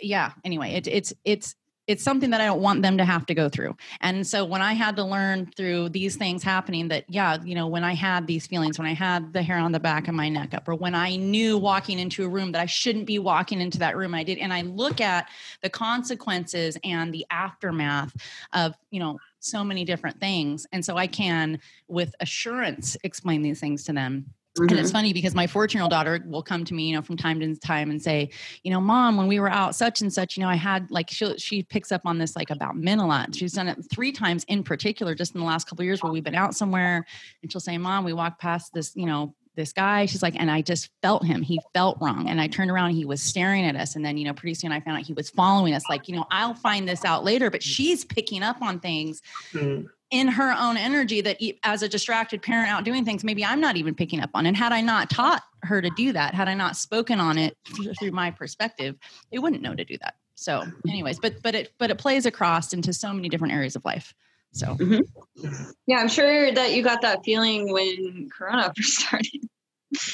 [0.01, 0.33] yeah.
[0.45, 1.55] Anyway, it, it's it's
[1.89, 3.75] it's something that I don't want them to have to go through.
[4.03, 7.67] And so when I had to learn through these things happening that, yeah, you know,
[7.67, 10.29] when I had these feelings, when I had the hair on the back of my
[10.29, 13.63] neck up, or when I knew walking into a room that I shouldn't be walking
[13.63, 14.37] into that room, I did.
[14.37, 15.29] And I look at
[15.63, 18.15] the consequences and the aftermath
[18.53, 20.67] of, you know, so many different things.
[20.73, 24.27] And so I can, with assurance, explain these things to them
[24.61, 24.79] and Mm-hmm.
[24.81, 27.17] it's funny because my 14 year old daughter will come to me, you know, from
[27.17, 28.31] time to time and say,
[28.63, 31.11] you know, mom, when we were out such and such, you know, I had like,
[31.11, 33.35] she she picks up on this like about men a lot.
[33.35, 36.13] She's done it three times in particular, just in the last couple of years where
[36.13, 37.07] we've been out somewhere
[37.43, 40.07] and she'll say, mom, we walked past this, you know, this guy.
[40.07, 41.43] She's like, and I just felt him.
[41.43, 42.29] He felt wrong.
[42.31, 43.95] And I turned around he was staring at us.
[43.97, 45.83] And then, you know, pretty soon I found out he was following us.
[45.91, 49.21] Like, you know, I'll find this out later, but she's picking up on things
[49.53, 49.87] Mm.
[50.11, 53.77] in her own energy that as a distracted parent out doing things maybe i'm not
[53.77, 56.55] even picking up on and had i not taught her to do that had i
[56.55, 57.57] not spoken on it
[57.99, 58.97] through my perspective
[59.31, 62.73] they wouldn't know to do that so anyways but but it but it plays across
[62.73, 64.15] into so many different areas of life
[64.59, 65.63] so mm-hmm.
[65.87, 69.49] yeah i'm sure that you got that feeling when corona first started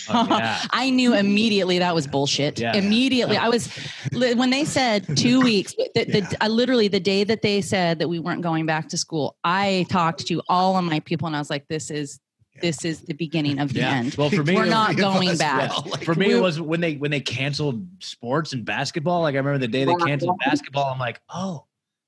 [0.09, 0.63] Oh, yeah.
[0.71, 2.61] I knew immediately that was bullshit.
[2.61, 2.77] Yeah.
[2.77, 3.69] Immediately, I was
[4.13, 5.75] when they said two weeks.
[5.95, 8.99] The, the, I literally the day that they said that we weren't going back to
[8.99, 12.21] school, I talked to all of my people and I was like, "This is
[12.63, 13.95] this is the beginning of the Yeah.
[13.95, 15.71] end." Well, for me, We're not going back.
[15.71, 19.23] well, like, for me, it was when they when they canceled sports and basketball.
[19.23, 20.93] Like I remember the day they canceled basketball.
[20.93, 21.65] I'm like, oh,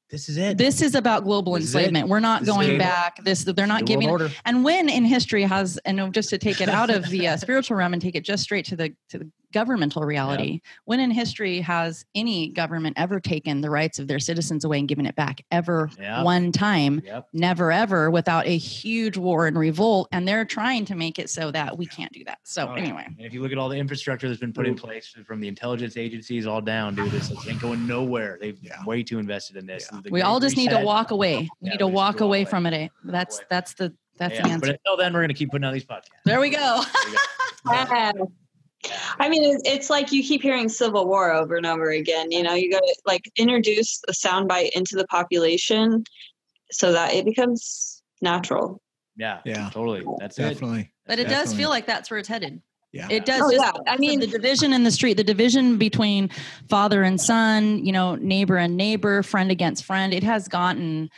[0.09, 0.57] this is it.
[0.57, 2.09] This is about global This enslavement.
[2.09, 3.23] We're not This going back.
[3.25, 4.11] This they're not New giving.
[4.11, 4.31] Order.
[4.45, 7.77] And when in history has and just to take it out of the uh, spiritual
[7.77, 9.31] realm and take it just straight to the to the
[9.61, 14.65] governmental reality, when in history has any government ever taken the rights of their citizens
[14.67, 16.23] away and given it back ever Yeah.
[16.23, 17.01] one time?
[17.07, 17.29] Yep.
[17.33, 20.09] Never ever without a huge war and revolt.
[20.13, 22.37] And they're trying to make it so that we can't do that.
[22.43, 23.07] So Oh, anyway.
[23.07, 25.49] And if you look at all the infrastructure that's been put in place from the
[25.49, 28.37] intelligence agencies all down, dude, this ain't going nowhere.
[28.39, 28.85] They've Yeah.
[28.85, 29.89] way too invested in this.
[29.91, 30.01] Yeah.
[30.03, 31.37] The We all just need to walk away.
[31.37, 32.51] We Yeah, need to we walk need to walk away away.
[32.51, 32.75] from it.
[32.75, 32.89] Eh?
[33.05, 34.67] That's that's the that's Yeah, the answer.
[34.67, 36.11] But until then, we're gonna keep putting out these podcasts.
[36.25, 36.83] There we go.
[37.05, 37.23] There you go.
[37.73, 38.13] Yeah.
[39.19, 42.31] I mean, it's, it's like you keep hearing Civil War over and over again.
[42.31, 46.05] You know, you got to like introduce the soundbite into the population
[46.71, 48.81] so that it becomes natural.
[49.17, 49.71] Yeah, Yeah.
[49.73, 50.05] totally.
[50.19, 50.43] That's it.
[50.43, 50.93] Definitely.
[51.07, 52.61] But it does feel like that's where it's headed.
[52.93, 53.09] Yeah.
[53.11, 53.43] It does.
[53.43, 53.93] Oh, just, yeah.
[53.93, 56.31] I mean- the division in the street, the division between
[56.69, 60.15] father and son, you know, neighbor and neighbor, friend against friend.
[60.15, 61.11] It has gotten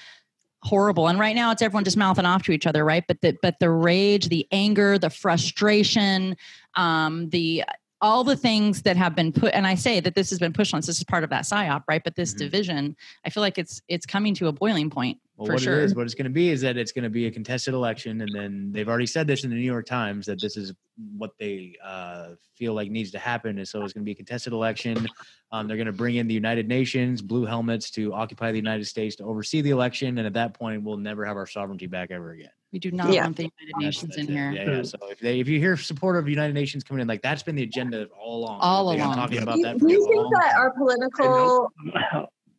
[0.68, 1.08] horrible.
[1.08, 3.04] And right now, it's everyone just mouthing off to each other, right?
[3.08, 6.36] But the but the rage, the anger, the frustration,
[6.74, 7.64] um, the
[8.00, 10.72] all the things that have been put and i say that this has been pushed
[10.72, 12.38] on us this is part of that psyop right but this Mhm.
[12.38, 12.96] division
[13.26, 15.84] i feel like it's it's coming to a boiling point Well, for what sure it
[15.84, 18.20] is, what it's going to be is that it's going to be a contested election,
[18.22, 20.72] and then they've already said this in the New York Times that this is
[21.16, 23.56] what they uh, feel like needs to happen.
[23.58, 25.06] And so it's going to be a contested election.
[25.52, 28.86] Um, they're going to bring in the United Nations, blue helmets, to occupy the United
[28.86, 32.10] States to oversee the election, and at that point, we'll never have our sovereignty back
[32.10, 32.50] ever again.
[32.72, 33.22] we do not Yeah.
[33.22, 34.32] want the united nations that's in it.
[34.32, 34.82] here Yeah, yeah.
[34.82, 37.54] So if they, if you hear support of United Nations coming in, like that's been
[37.54, 38.58] the agenda all along.
[38.60, 39.14] All They've along.
[39.14, 39.78] talking about you, that.
[39.78, 41.72] do for you think long that our political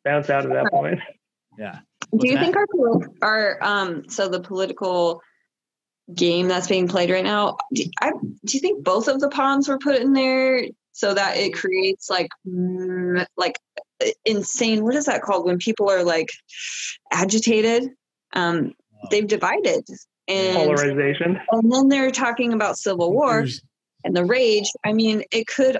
[0.06, 1.00] Bounce out at that point.
[1.60, 1.80] Yeah.
[2.18, 2.42] Do you that?
[2.42, 5.22] think our our um so the political
[6.14, 9.68] game that's being played right now do, I, do you think both of the pawns
[9.68, 13.60] were put in there so that it creates like mm, like
[14.26, 16.30] insane what is that called when people are like
[17.12, 17.90] agitated
[18.34, 18.74] um
[19.12, 19.84] they've divided
[20.28, 21.40] and Polarization.
[21.52, 23.46] and then they're talking about civil war
[24.04, 25.78] and the rage i mean it could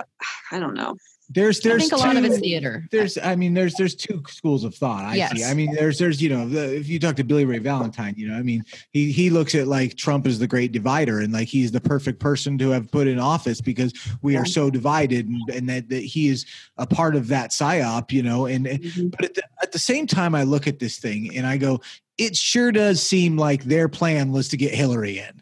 [0.52, 0.94] i don't know
[1.32, 4.64] there's, i think a lot of it's theater there's i mean there's there's two schools
[4.64, 7.22] of thought i see i mean there's there's you know the, if you talk to
[7.24, 10.46] billy ray valentine you know i mean he he looks at like trump as the
[10.46, 13.92] great divider and like he's the perfect person to have put in office because
[14.22, 14.40] we Yeah.
[14.40, 16.46] are so divided and, and that, that he is
[16.76, 19.10] a part of that psyop you know and, and Mhm.
[19.12, 21.80] but at the, at the same time i look at this thing and i go
[22.18, 25.40] it sure does seem like their plan was to get hillary in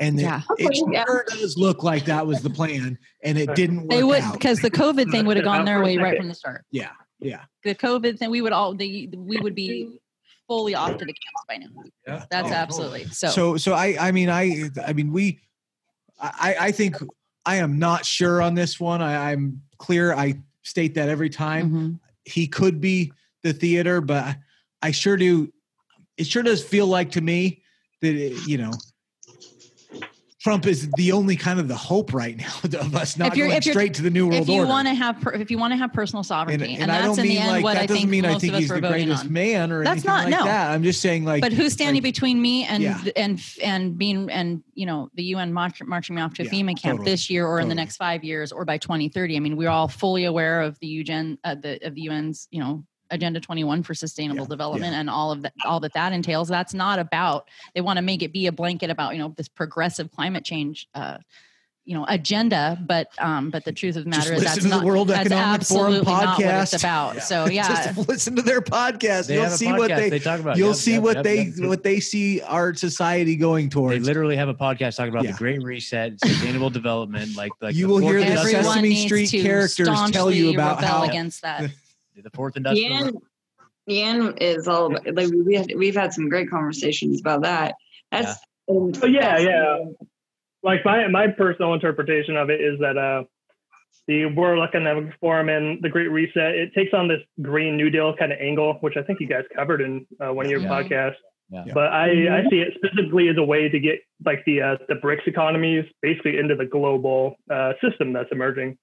[0.00, 0.40] and that Yeah.
[0.58, 1.04] it Okay, yeah.
[1.06, 4.58] sure does look like that was the plan and it didn't work they would because
[4.60, 6.64] the covid thing would have gone their way right from the start.
[6.72, 6.90] Yeah
[7.20, 7.44] yeah.
[7.64, 9.88] The covid thing we would all the we would be
[10.48, 11.66] fully off to the camps by now.
[12.08, 12.24] Yeah.
[12.30, 15.38] That's Oh, absolutely so, so so i i mean i i mean we
[16.20, 16.96] i i think
[17.46, 19.00] i am not sure on this one.
[19.02, 20.12] I, i'm clear.
[20.14, 22.00] I state that every time Mhm.
[22.24, 23.12] he could be
[23.42, 24.36] the theater but
[24.82, 25.50] i sure do
[26.18, 27.62] it sure does feel like to me
[28.02, 28.72] that it, you know
[30.40, 33.48] Trump is the only kind of the hope right now of us not If you're-
[33.48, 35.50] going if you're- straight to the new world if you want to have per, if
[35.50, 37.74] you want to have personal sovereignty and, and I that's in the end like what
[37.74, 39.32] that i doesn't think mean I most think of us he's were the greatest on
[39.32, 40.44] man or That's anything not- like no.
[40.46, 40.70] that.
[40.70, 43.00] I'm just saying like but who's standing like- between me and Yeah.
[43.16, 46.50] and and being and you know the UN march, marching me off to a Yeah,
[46.52, 49.36] FEMA camp totally, this year or in the next five years or by 2030?
[49.36, 52.60] I mean, we're all fully aware of the UN uh, the of the UN's you
[52.60, 56.48] know Agenda 21 for sustainable Yeah, development and all of that all that that entails.
[56.48, 59.48] That's not about they want to make it be a blanket about you know this
[59.48, 60.88] progressive climate change.
[60.94, 61.18] Uh,
[61.86, 64.62] you know agenda but um but the truth of the Just matter is that's to
[64.64, 66.78] the not World that's Economic Forum absolutely not what it's podcast.
[66.78, 67.20] about Yeah.
[67.22, 69.26] so yeah just listen to their podcast.
[69.26, 70.56] They you'll have a see what podcast they, talk about.
[70.58, 71.68] you'll Yep, see yep, what yep, they yep.
[71.68, 73.94] what they see our society going towards.
[73.98, 75.32] They literally have a podcast talking about Yeah.
[75.32, 80.30] the Great Reset, sustainable development, like like You will hear the Sesame Street characters tell
[80.30, 81.70] you about rebel how- against that
[82.22, 82.92] the fourth industrial.
[82.92, 83.14] Yan,
[83.86, 87.74] Yan is all about, like we had, we've had some great conversations about that.
[88.10, 88.38] That's
[88.70, 89.78] Oh yeah, yeah.
[90.62, 93.24] Like my my personal interpretation of it is that uh,
[94.06, 98.14] the World Economic Forum and the Great Reset it takes on this Green New Deal
[98.16, 100.68] kind of angle, which I think you guys covered in uh, one of your Yeah.
[100.68, 101.16] podcasts.
[101.50, 101.64] Yeah.
[101.74, 104.94] But I, I see it specifically as a way to get like the uh, the
[104.94, 108.78] BRICS economies basically into the global uh, system that's emerging.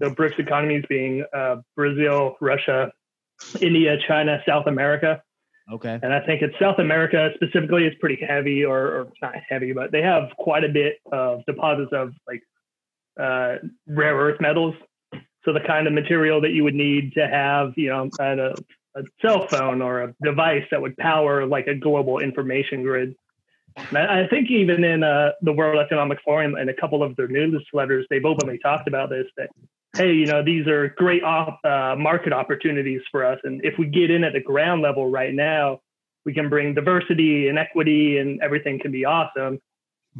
[0.00, 2.90] The BRICS economies being uh, Brazil, Russia,
[3.60, 5.22] India, China, South America.
[5.72, 6.00] Okay.
[6.02, 9.92] And I think it's South America specifically is pretty heavy, or, or not heavy, but
[9.92, 12.42] they have quite a bit of deposits of like
[13.20, 13.56] uh,
[13.86, 14.74] rare earth metals.
[15.44, 18.58] So the kind of material that you would need to have, you know, kind of
[18.96, 23.14] a cell phone or a device that would power like a global information grid.
[23.76, 27.28] And I think even in uh, the World Economic Forum and a couple of their
[27.28, 29.26] newsletters, they've openly talked about this.
[29.36, 29.50] That
[29.96, 33.86] hey, you know, these are great op- uh, market opportunities for us, and if we
[33.86, 35.80] get in at the ground level right now,
[36.24, 39.58] we can bring diversity and equity, and everything can be awesome.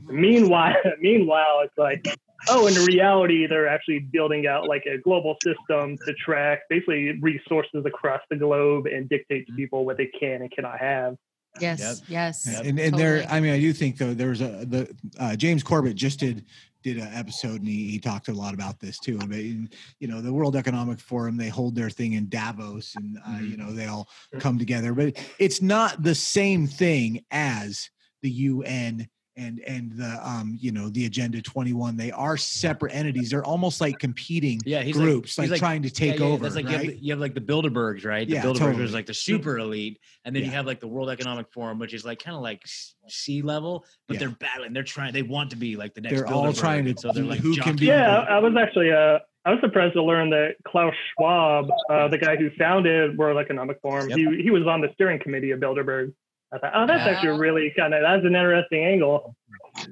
[0.07, 2.05] Meanwhile, meanwhile, it's like,
[2.49, 7.85] oh, in reality, they're actually building out like a global system to track basically resources
[7.85, 11.17] across the globe and dictate to people what they can and cannot have.
[11.59, 12.49] Yes, yes.
[12.51, 12.65] Yep.
[12.65, 15.97] and and there, I mean, I do think though there's a the uh, James Corbett
[15.97, 16.45] just did
[16.83, 19.19] did an episode and he, he talked a lot about this too.
[19.19, 19.69] But you
[20.09, 23.51] know, the World Economic Forum they hold their thing in Davos, and uh, Mhm.
[23.51, 24.09] you know they all
[24.39, 24.95] come together.
[24.95, 27.91] But it's not the same thing as
[28.23, 29.09] the UN
[29.41, 33.81] and and the um you know the agenda 21 they are separate entities they're almost
[33.81, 36.67] like competing Yeah, he's groups like, like, he's trying to take yeah, over That's like
[36.67, 38.27] you, have right you have like the Bilderbergs, right?
[38.29, 38.85] The Yeah, Bilderbergs totally.
[38.85, 41.95] is like the super elite, and then you have like the World Economic Forum, which
[41.95, 44.21] is like kind of like s- sea level, but Yeah.
[44.21, 44.73] they're battling.
[44.73, 45.13] They're trying.
[45.13, 46.15] They want to be like the next.
[46.17, 48.93] They're all trying to so they're like who can be- Yeah, I, I was actually
[48.93, 53.39] uh, I was surprised to learn that Klaus Schwab, uh, the guy who founded World
[53.39, 54.19] Economic Forum, Yep.
[54.19, 56.13] he he was on the steering committee of Bilderberg.
[56.53, 57.13] I thought, oh, that's Yeah.
[57.13, 59.37] actually really kind of that's an interesting angle.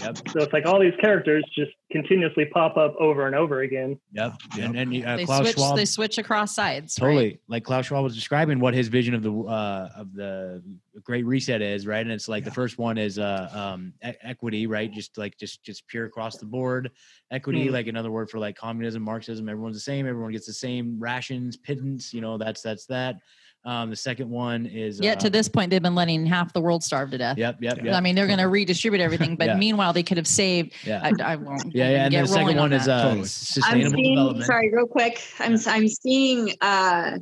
[0.01, 3.99] Yep, So it's like all these characters just continuously pop up over and over again.
[4.13, 4.33] yep.
[4.57, 4.65] Yep.
[4.75, 5.55] And and uh, they Klaus switch.
[5.55, 6.99] Schwab They switch across sides.
[7.01, 7.07] right?
[7.09, 10.63] totally like Klaus Schwab was describing what his vision of the uh, of the
[11.05, 12.01] Great Reset is, right?
[12.01, 14.93] And it's like the first one is uh, um, e- equity, right?
[14.93, 16.91] Just like just just pure across the board
[17.31, 17.73] equity, Hmm.
[17.73, 19.49] like another word for like communism, Marxism.
[19.49, 20.09] Everyone's the same.
[20.09, 22.13] Everyone gets the same rations, pittance.
[22.13, 23.17] You know, that's that's that.
[23.65, 26.61] Um, the second one is Yet uh, to this point, they've been letting half the
[26.61, 27.37] world starve to death.
[27.37, 29.57] Yep, yep, I mean, they're going to redistribute everything, but Yeah.
[29.57, 30.73] meanwhile, they could have saved.
[30.85, 31.75] Yeah, I, I won't.
[31.75, 32.05] yeah, yeah.
[32.05, 32.99] And get the second rolling one on is that.
[32.99, 33.19] uh, Totally.
[33.21, 34.47] I'm sustainable seeing, development.
[34.47, 35.21] sorry, real quick.
[35.39, 37.19] I'm I'm seeing uh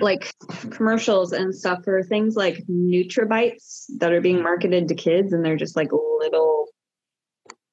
[0.00, 0.32] like
[0.70, 5.56] commercials and stuff for things like NutriBites that are being marketed to kids, and they're
[5.56, 6.68] just like little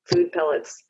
[0.05, 0.83] food pellets.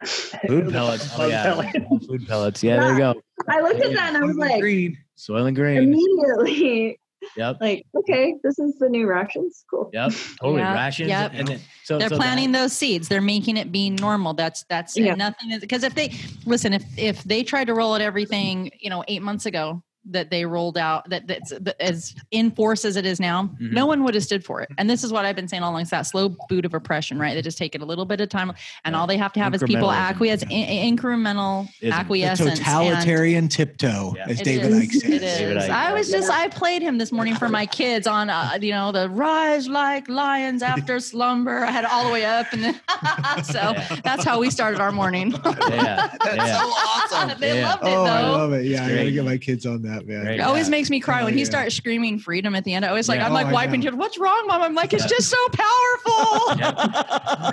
[0.47, 1.09] Food pellets.
[1.17, 1.75] Oh yeah, pellet.
[2.07, 2.63] food pellets.
[2.63, 3.21] Yeah, there you go.
[3.49, 4.97] I looked at that and I was like, green
[5.29, 5.77] Soylent Green.
[5.83, 6.99] immediately,
[7.37, 9.63] Yep, like, okay, this is the new rations.
[9.69, 9.89] Cool.
[9.93, 10.11] yep.
[10.41, 11.09] Totally Yep, rations.
[11.09, 11.31] yep.
[11.35, 13.07] And then so They're so that- planting those seeds.
[13.07, 14.33] They're making it be normal.
[14.33, 15.13] That's that's Yeah.
[15.15, 15.57] nothing.
[15.59, 16.13] Because if they
[16.45, 20.31] listen, if if they tried to roll out everything, you know, eight months ago that
[20.31, 23.71] they rolled out that that's that as in force as it is now, Mhm.
[23.71, 24.69] no one would have stood for it.
[24.79, 27.19] And this is what I've been saying all along: it's that slow boot of oppression,
[27.19, 27.35] right?
[27.35, 28.51] They just take it a little bit of time,
[28.83, 28.99] and Yeah.
[28.99, 29.95] all they have to have is people Incrementalism.
[30.09, 31.89] acquiesce, in, incremental Ism.
[31.89, 32.49] the acquiescence.
[32.49, 34.25] and- totalitarian tiptoe Yeah.
[34.27, 34.79] as It david is.
[34.79, 35.37] Icke says It is.
[35.37, 38.71] David I was just I played him this morning for my kids on uh, you
[38.71, 41.59] know the rise like lions after slumber.
[41.63, 42.73] I had it all the way up and then
[43.43, 43.97] so Yeah.
[44.03, 45.31] that's how we started our morning.
[45.31, 46.59] Yeah, That's yeah.
[46.59, 47.39] so awesome.
[47.39, 47.69] they Yeah.
[47.71, 48.65] loved it Oh, I love it.
[48.65, 50.23] Yeah, I gotta get my kids on that, man.
[50.23, 50.39] Great.
[50.39, 50.71] It always Yeah.
[50.71, 51.45] makes me cry Oh, when he yeah.
[51.45, 52.85] starts screaming freedom at the end.
[52.85, 53.25] I always like Yeah.
[53.25, 53.95] I'm Oh, like I wiping tears.
[53.95, 54.61] What's wrong, mom?
[54.61, 56.61] I'm like it's just so powerful.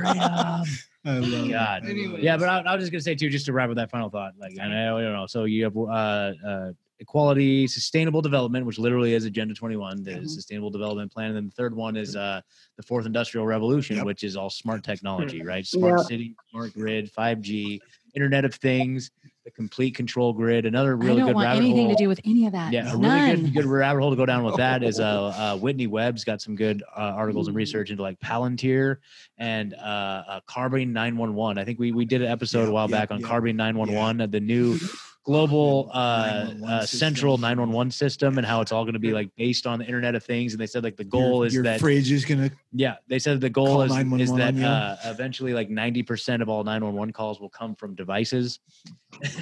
[1.05, 1.51] I love.
[1.51, 1.87] God.
[1.89, 2.23] Anyways.
[2.23, 4.11] Yeah, but I, I was just gonna say too, just to wrap up that final
[4.11, 4.33] thought.
[4.39, 5.27] Like, I know, I don't know.
[5.27, 10.29] So you have uh, uh, equality, sustainable development, which literally is Agenda 21, the Mhm.
[10.29, 12.41] Sustainable Development Plan, and then the third one is uh,
[12.77, 14.07] the Fourth Industrial Revolution, Yep.
[14.07, 15.65] which is all smart technology, right?
[15.67, 16.05] Smart Yeah.
[16.05, 17.81] city, smart grid, 5G,
[18.15, 19.11] Internet of Things,
[19.49, 20.67] the complete control grid.
[20.67, 21.97] Another I really don't good want rabbit anything hole.
[21.97, 22.73] to do with any of that.
[22.73, 25.05] Yeah, a really good good rabbit hole to go down with that is uh,
[25.37, 28.99] uh Whitney Webb's got some good uh, articles and research into like Palantir
[29.39, 31.59] and uh, uh Carbyne 911.
[31.59, 33.57] I think we we did an episode Yeah, a while yeah, back on yeah, Carbyne
[33.57, 34.79] 911, uh, the new
[35.29, 39.67] global uh, uh central 911 system and how it's all going to be like based
[39.67, 40.55] on the Internet of Things.
[40.55, 43.19] And they said like the goal your, is your that fridge is gonna yeah, they
[43.19, 47.51] said the goal is, is that uh, eventually like 90% of all 911 calls will
[47.51, 48.61] come from devices.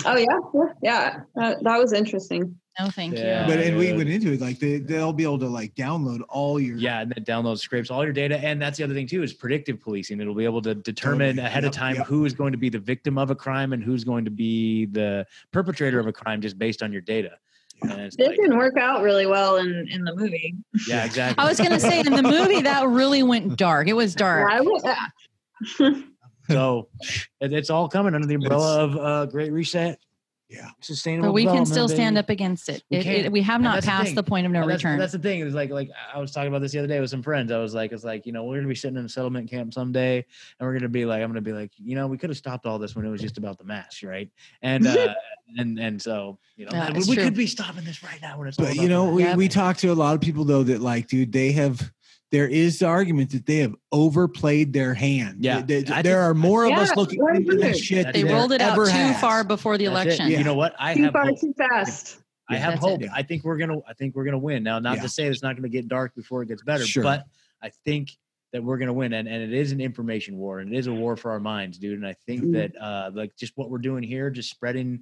[0.04, 1.20] Oh yeah, yeah, yeah.
[1.36, 2.58] That, that was interesting.
[2.78, 3.46] No, thank Yeah.
[3.46, 3.54] you.
[3.54, 6.60] but and we went into it like they, they'll be able to like download all
[6.60, 8.38] your Yeah, and then download scrapes all your data.
[8.38, 10.20] And that's the other thing too is predictive policing.
[10.20, 11.46] It'll be able to determine Totally.
[11.46, 12.06] ahead Yep, of time yep.
[12.06, 14.86] who is going to be the victim of a crime and who's going to be
[14.86, 17.32] the perpetrator of a crime just based on your data.
[17.82, 20.54] And it's This like, didn't work out really well in in the movie.
[20.88, 21.42] yeah, exactly.
[21.42, 23.86] I was gonna say in the movie that really went dark.
[23.88, 24.50] It was dark.
[24.50, 24.82] I would-
[26.50, 26.88] so
[27.40, 29.98] it's all coming under the umbrella of uh, Great Reset.
[30.48, 30.70] Yeah.
[30.80, 31.28] Sustainable.
[31.28, 32.84] But we can development, still stand up against it.
[32.88, 34.98] We It, it- we have not that's the passed the point of no that's, return.
[34.98, 35.40] That's the thing.
[35.40, 37.50] Is like like I was talking about this the other day with some friends.
[37.50, 39.74] I was like, it's like you know we're gonna be sitting in a settlement camp
[39.74, 42.36] someday, and we're gonna be like, I'm gonna be like, you know, we could have
[42.36, 44.30] stopped all this when it was just about the mask, right?
[44.62, 45.14] And uh,
[45.56, 48.46] and and so you know Yeah, we we could be stopping this right now when
[48.46, 48.58] it's.
[48.58, 49.36] all but about you know we, Yep.
[49.36, 51.92] we talked to a lot of people though that like dude they have
[52.32, 55.60] there is the argument that they have overplayed their hand Yeah.
[55.62, 57.60] They- I there think- are more of Yeah, us looking into 100.
[57.60, 59.20] this shit they than rolled it out too has.
[59.20, 60.30] far before the That's election.
[60.30, 60.38] Yeah.
[60.38, 60.74] You know what?
[60.78, 61.40] I too have far, hope.
[61.40, 62.18] too fast.
[62.48, 62.88] I have that's it.
[62.88, 63.00] hope.
[63.02, 63.08] Yeah.
[63.12, 63.78] I think we're gonna.
[63.88, 64.62] I think we're gonna win.
[64.62, 65.02] Now, not Yeah.
[65.02, 67.02] to say it's not gonna get dark before it gets better, Sure.
[67.02, 67.24] but
[67.62, 68.10] I think
[68.52, 70.92] that we're gonna win, and and it is an information war, and it is a
[70.92, 71.98] war for our minds, dude.
[71.98, 72.52] And I think Mhm.
[72.52, 75.00] that uh, like just what we're doing here, just spreading.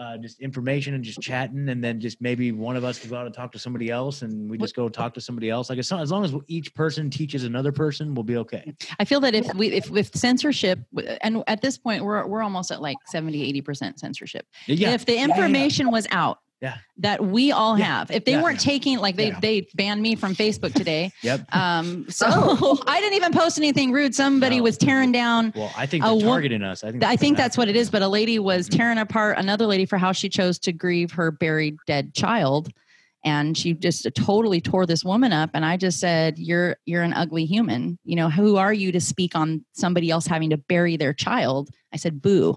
[0.00, 3.16] Uh, just information and just chatting, and then just maybe one of us can go
[3.16, 5.68] out and talk to somebody else, and we just go talk to somebody else.
[5.68, 8.72] Like as, as long as each person teaches another person, we'll be okay.
[8.98, 10.78] I feel that if we if with censorship
[11.20, 14.46] and at this point we're we're almost at like 70 80% censorship.
[14.66, 15.34] Yeah, If the Yeah, yeah, yeah.
[15.34, 16.76] information was out Yeah.
[16.98, 17.84] that we all Yeah.
[17.86, 18.42] have, if they Yeah.
[18.42, 19.40] weren't taking like they Yeah.
[19.40, 21.10] they banned me from Facebook today.
[21.22, 21.54] Yep.
[21.54, 22.82] Um so Oh.
[22.86, 24.14] I didn't even post anything rude.
[24.14, 24.64] Somebody No.
[24.64, 26.84] was tearing down Well, I think A they're wo- targeting us.
[26.84, 27.02] I think.
[27.04, 27.88] I think that's what it is.
[27.90, 31.30] But a lady was tearing apart another lady for how she chose to grieve her
[31.30, 32.70] buried dead child.
[33.22, 37.12] and she just totally tore this woman up and i just said you're you're an
[37.12, 40.96] ugly human you know who are you to speak on somebody else having to bury
[40.96, 42.56] their child i said boo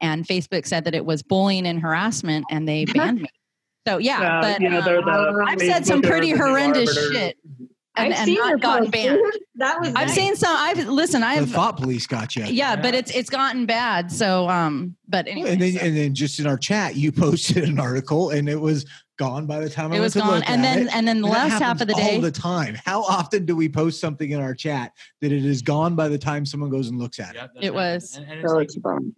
[0.00, 3.28] and facebook said that it was bullying and harassment and they banned me
[3.86, 7.12] so yeah Uh, but yeah, they're um, i've said some pretty horrendous arbiters.
[7.12, 7.36] shit
[7.96, 8.92] and, I've and seen not gotten post.
[8.92, 9.20] banned
[9.56, 10.14] that was i've nice.
[10.14, 12.44] seen some i've listen i've thought police got you.
[12.44, 16.14] yeah but it's it's gotten bad so um but anyway and then so- and then
[16.14, 18.84] just in our chat, you posted an article, and it was
[19.18, 20.94] gone by the time I it went was to gone look and at then it.
[20.94, 22.76] and then the And last half of the day all the time.
[22.84, 24.92] How often do we post something in our chat
[25.22, 27.36] that it is gone by the time someone goes and looks at it?
[27.36, 27.94] Yeah, It right.
[27.94, 28.16] was.
[28.16, 29.12] And, and it's So like, it's fun.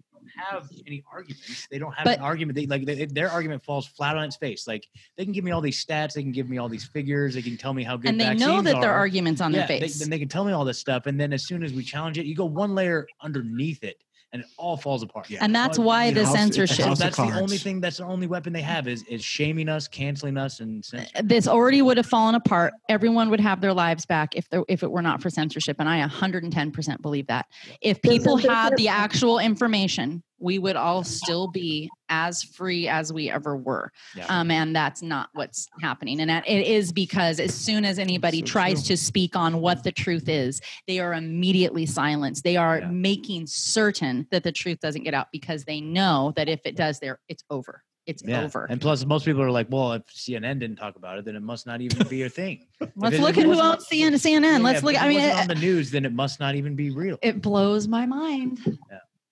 [0.50, 1.66] Have any arguments.
[1.70, 2.56] They don't have But- an argument.
[2.56, 4.66] They like they, their argument falls flat on its face.
[4.66, 4.86] Like
[5.16, 7.42] they can give me all these stats, they can give me all these figures, they
[7.42, 8.80] can tell me how good and they vaccines know that are.
[8.80, 11.06] their arguments on yeah, their they- face then they can tell me all this stuff,
[11.06, 14.02] and then as soon as we challenge it, you go one layer underneath it,
[14.32, 15.28] and it all falls apart.
[15.28, 15.40] Yeah.
[15.42, 17.38] and that's Well, why you the know, House- it's a censorship house that's the cards.
[17.38, 17.80] only thing.
[17.80, 21.26] That's the only weapon they have is is shaming us, canceling us, and censoring.
[21.26, 22.72] this already would have fallen apart.
[22.88, 25.88] Everyone would have their lives back if there, if it were not for censorship, and
[25.88, 27.46] I 110% believe that.
[27.82, 33.30] If people had the actual information, we would all still be as free as we
[33.30, 33.92] ever were.
[34.16, 34.26] Yeah.
[34.28, 36.20] Um, and that's not what's happening.
[36.20, 38.96] And that it is because as soon as anybody So tries true.
[38.96, 42.42] to speak on what the truth is, they are immediately silenced.
[42.42, 42.88] They are Yeah.
[42.88, 46.98] making certain that the truth doesn't get out because they know that if it does,
[46.98, 47.84] there it's over.
[48.06, 48.42] It's Yeah.
[48.42, 48.64] over.
[48.68, 51.42] And plus, most people are like, "Well, if CNN didn't talk about it, then it
[51.42, 54.62] must not even be a thing." Let's look at who owns CNN.
[54.62, 55.00] Let's if look.
[55.00, 57.18] I mean, it, on the news, then it must not even be real.
[57.22, 58.58] it blows my mind.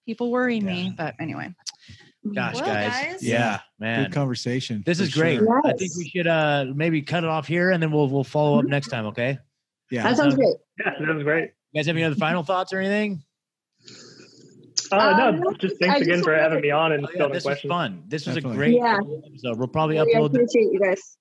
[0.09, 0.13] Yeah.
[0.15, 1.55] People worry me, but anyway.
[2.35, 2.91] Gosh, Well, guys.
[2.93, 3.23] guys.
[3.23, 4.83] yeah, man, Good conversation.
[4.85, 5.39] this is great.
[5.39, 5.61] sure.
[5.65, 8.59] I think we should uh maybe cut it off here, and then we'll we'll follow
[8.59, 9.07] up next time.
[9.07, 9.39] Okay.
[9.91, 10.03] Yeah.
[10.03, 10.57] That sounds great.
[10.85, 11.51] Yeah, that was great.
[11.73, 13.23] You guys have any other final thoughts or anything?
[14.93, 17.09] Uh, Um, no, just I thanks just again for having to- me on and Oh,
[17.11, 18.03] yeah, fielding this was fun.
[18.07, 18.99] This was a great Yeah.
[19.27, 19.59] episode.
[19.59, 20.27] We'll probably Really upload.
[20.27, 21.17] appreciate you guys.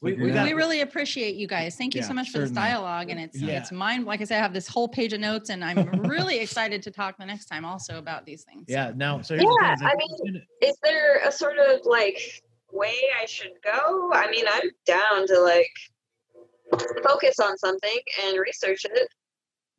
[0.00, 1.76] We, we We really appreciate you guys.
[1.76, 3.10] Thank you Yeah, so much for this dialogue.
[3.10, 3.58] And it's Yeah.
[3.58, 4.04] it's mine.
[4.04, 6.90] Like I said, I have this whole page of notes, and I'm really excited to
[6.90, 8.64] talk the next time also about these things.
[8.68, 8.92] yeah.
[8.96, 12.18] Now, so here's the Yeah, thing, is, like, Is there a sort of like
[12.72, 14.10] way I should go?
[14.12, 15.70] I mean, I'm down to like
[17.02, 19.08] focus on something and research it.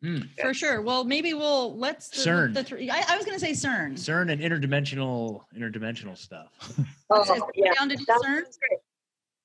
[0.03, 0.19] Hmm.
[0.39, 0.83] For sure.
[0.83, 2.53] Well, maybe we'll let's the, CERN.
[2.53, 3.93] The three, I, I was going to say CERN.
[3.93, 6.49] CERN and interdimensional interdimensional stuff.
[7.09, 7.73] Oh, Is- yeah.
[7.73, 8.43] down to do CERN?
[8.43, 8.79] great.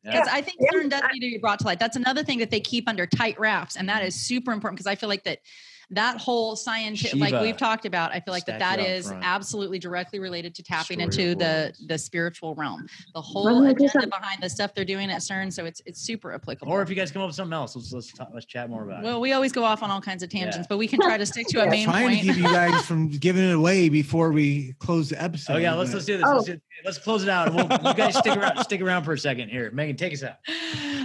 [0.05, 0.71] Because I think Yeah.
[0.73, 1.79] CERN does need to be brought to light.
[1.79, 4.87] That's another thing that they keep under tight wraps, and that is super important because
[4.89, 5.39] I feel like that
[5.93, 9.25] that whole scientific, like we've talked about, I feel like that that statue front.
[9.25, 14.43] absolutely directly related to tapping Story into the the spiritual realm, the whole agenda behind
[14.43, 15.53] the stuff they're doing at CERN.
[15.53, 16.73] So it's it's super applicable.
[16.73, 18.85] Or if you guys come up with something else, let's let's talk, let's chat more
[18.85, 19.05] about it.
[19.07, 20.65] well, we always go off on all kinds of tangents, Yeah.
[20.69, 23.09] but we can try to stick to a main Trying to keep you guys from
[23.19, 25.55] giving it away before we close the episode.
[25.55, 26.27] Oh yeah, let's but- let's do this.
[26.27, 26.35] Oh.
[26.37, 27.53] Let's, do- let's close it out.
[27.55, 29.71] We'll, you guys stick around stick around for a second here.
[29.73, 30.37] Megan, take us out.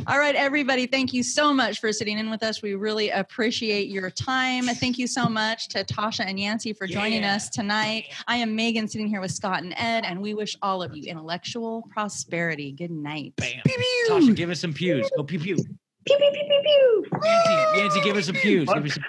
[0.07, 0.85] All right, everybody.
[0.87, 2.61] Thank you so much for sitting in with us.
[2.61, 4.69] We really appreciate your time.
[4.79, 7.35] Thank you so much to Tasha and Yancy for joining Yeah.
[7.35, 8.05] us tonight.
[8.27, 11.03] I am Megan sitting here with Scott and Ed, and we wish all of you
[11.03, 12.71] intellectual prosperity.
[12.71, 13.33] Good night.
[13.35, 13.61] Bam.
[14.09, 15.09] Tasha, give us some pews.
[15.15, 15.55] Go pew pew.
[15.55, 17.19] Pew, pew, pew, pew, pew.
[17.23, 18.69] Yancey, Yancey, give us some pews.
[18.73, 19.03] Give us some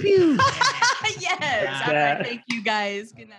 [0.00, 0.40] pews.
[1.20, 1.88] yes.
[1.88, 2.26] All right.
[2.26, 3.12] Thank you guys.
[3.12, 3.38] Good night.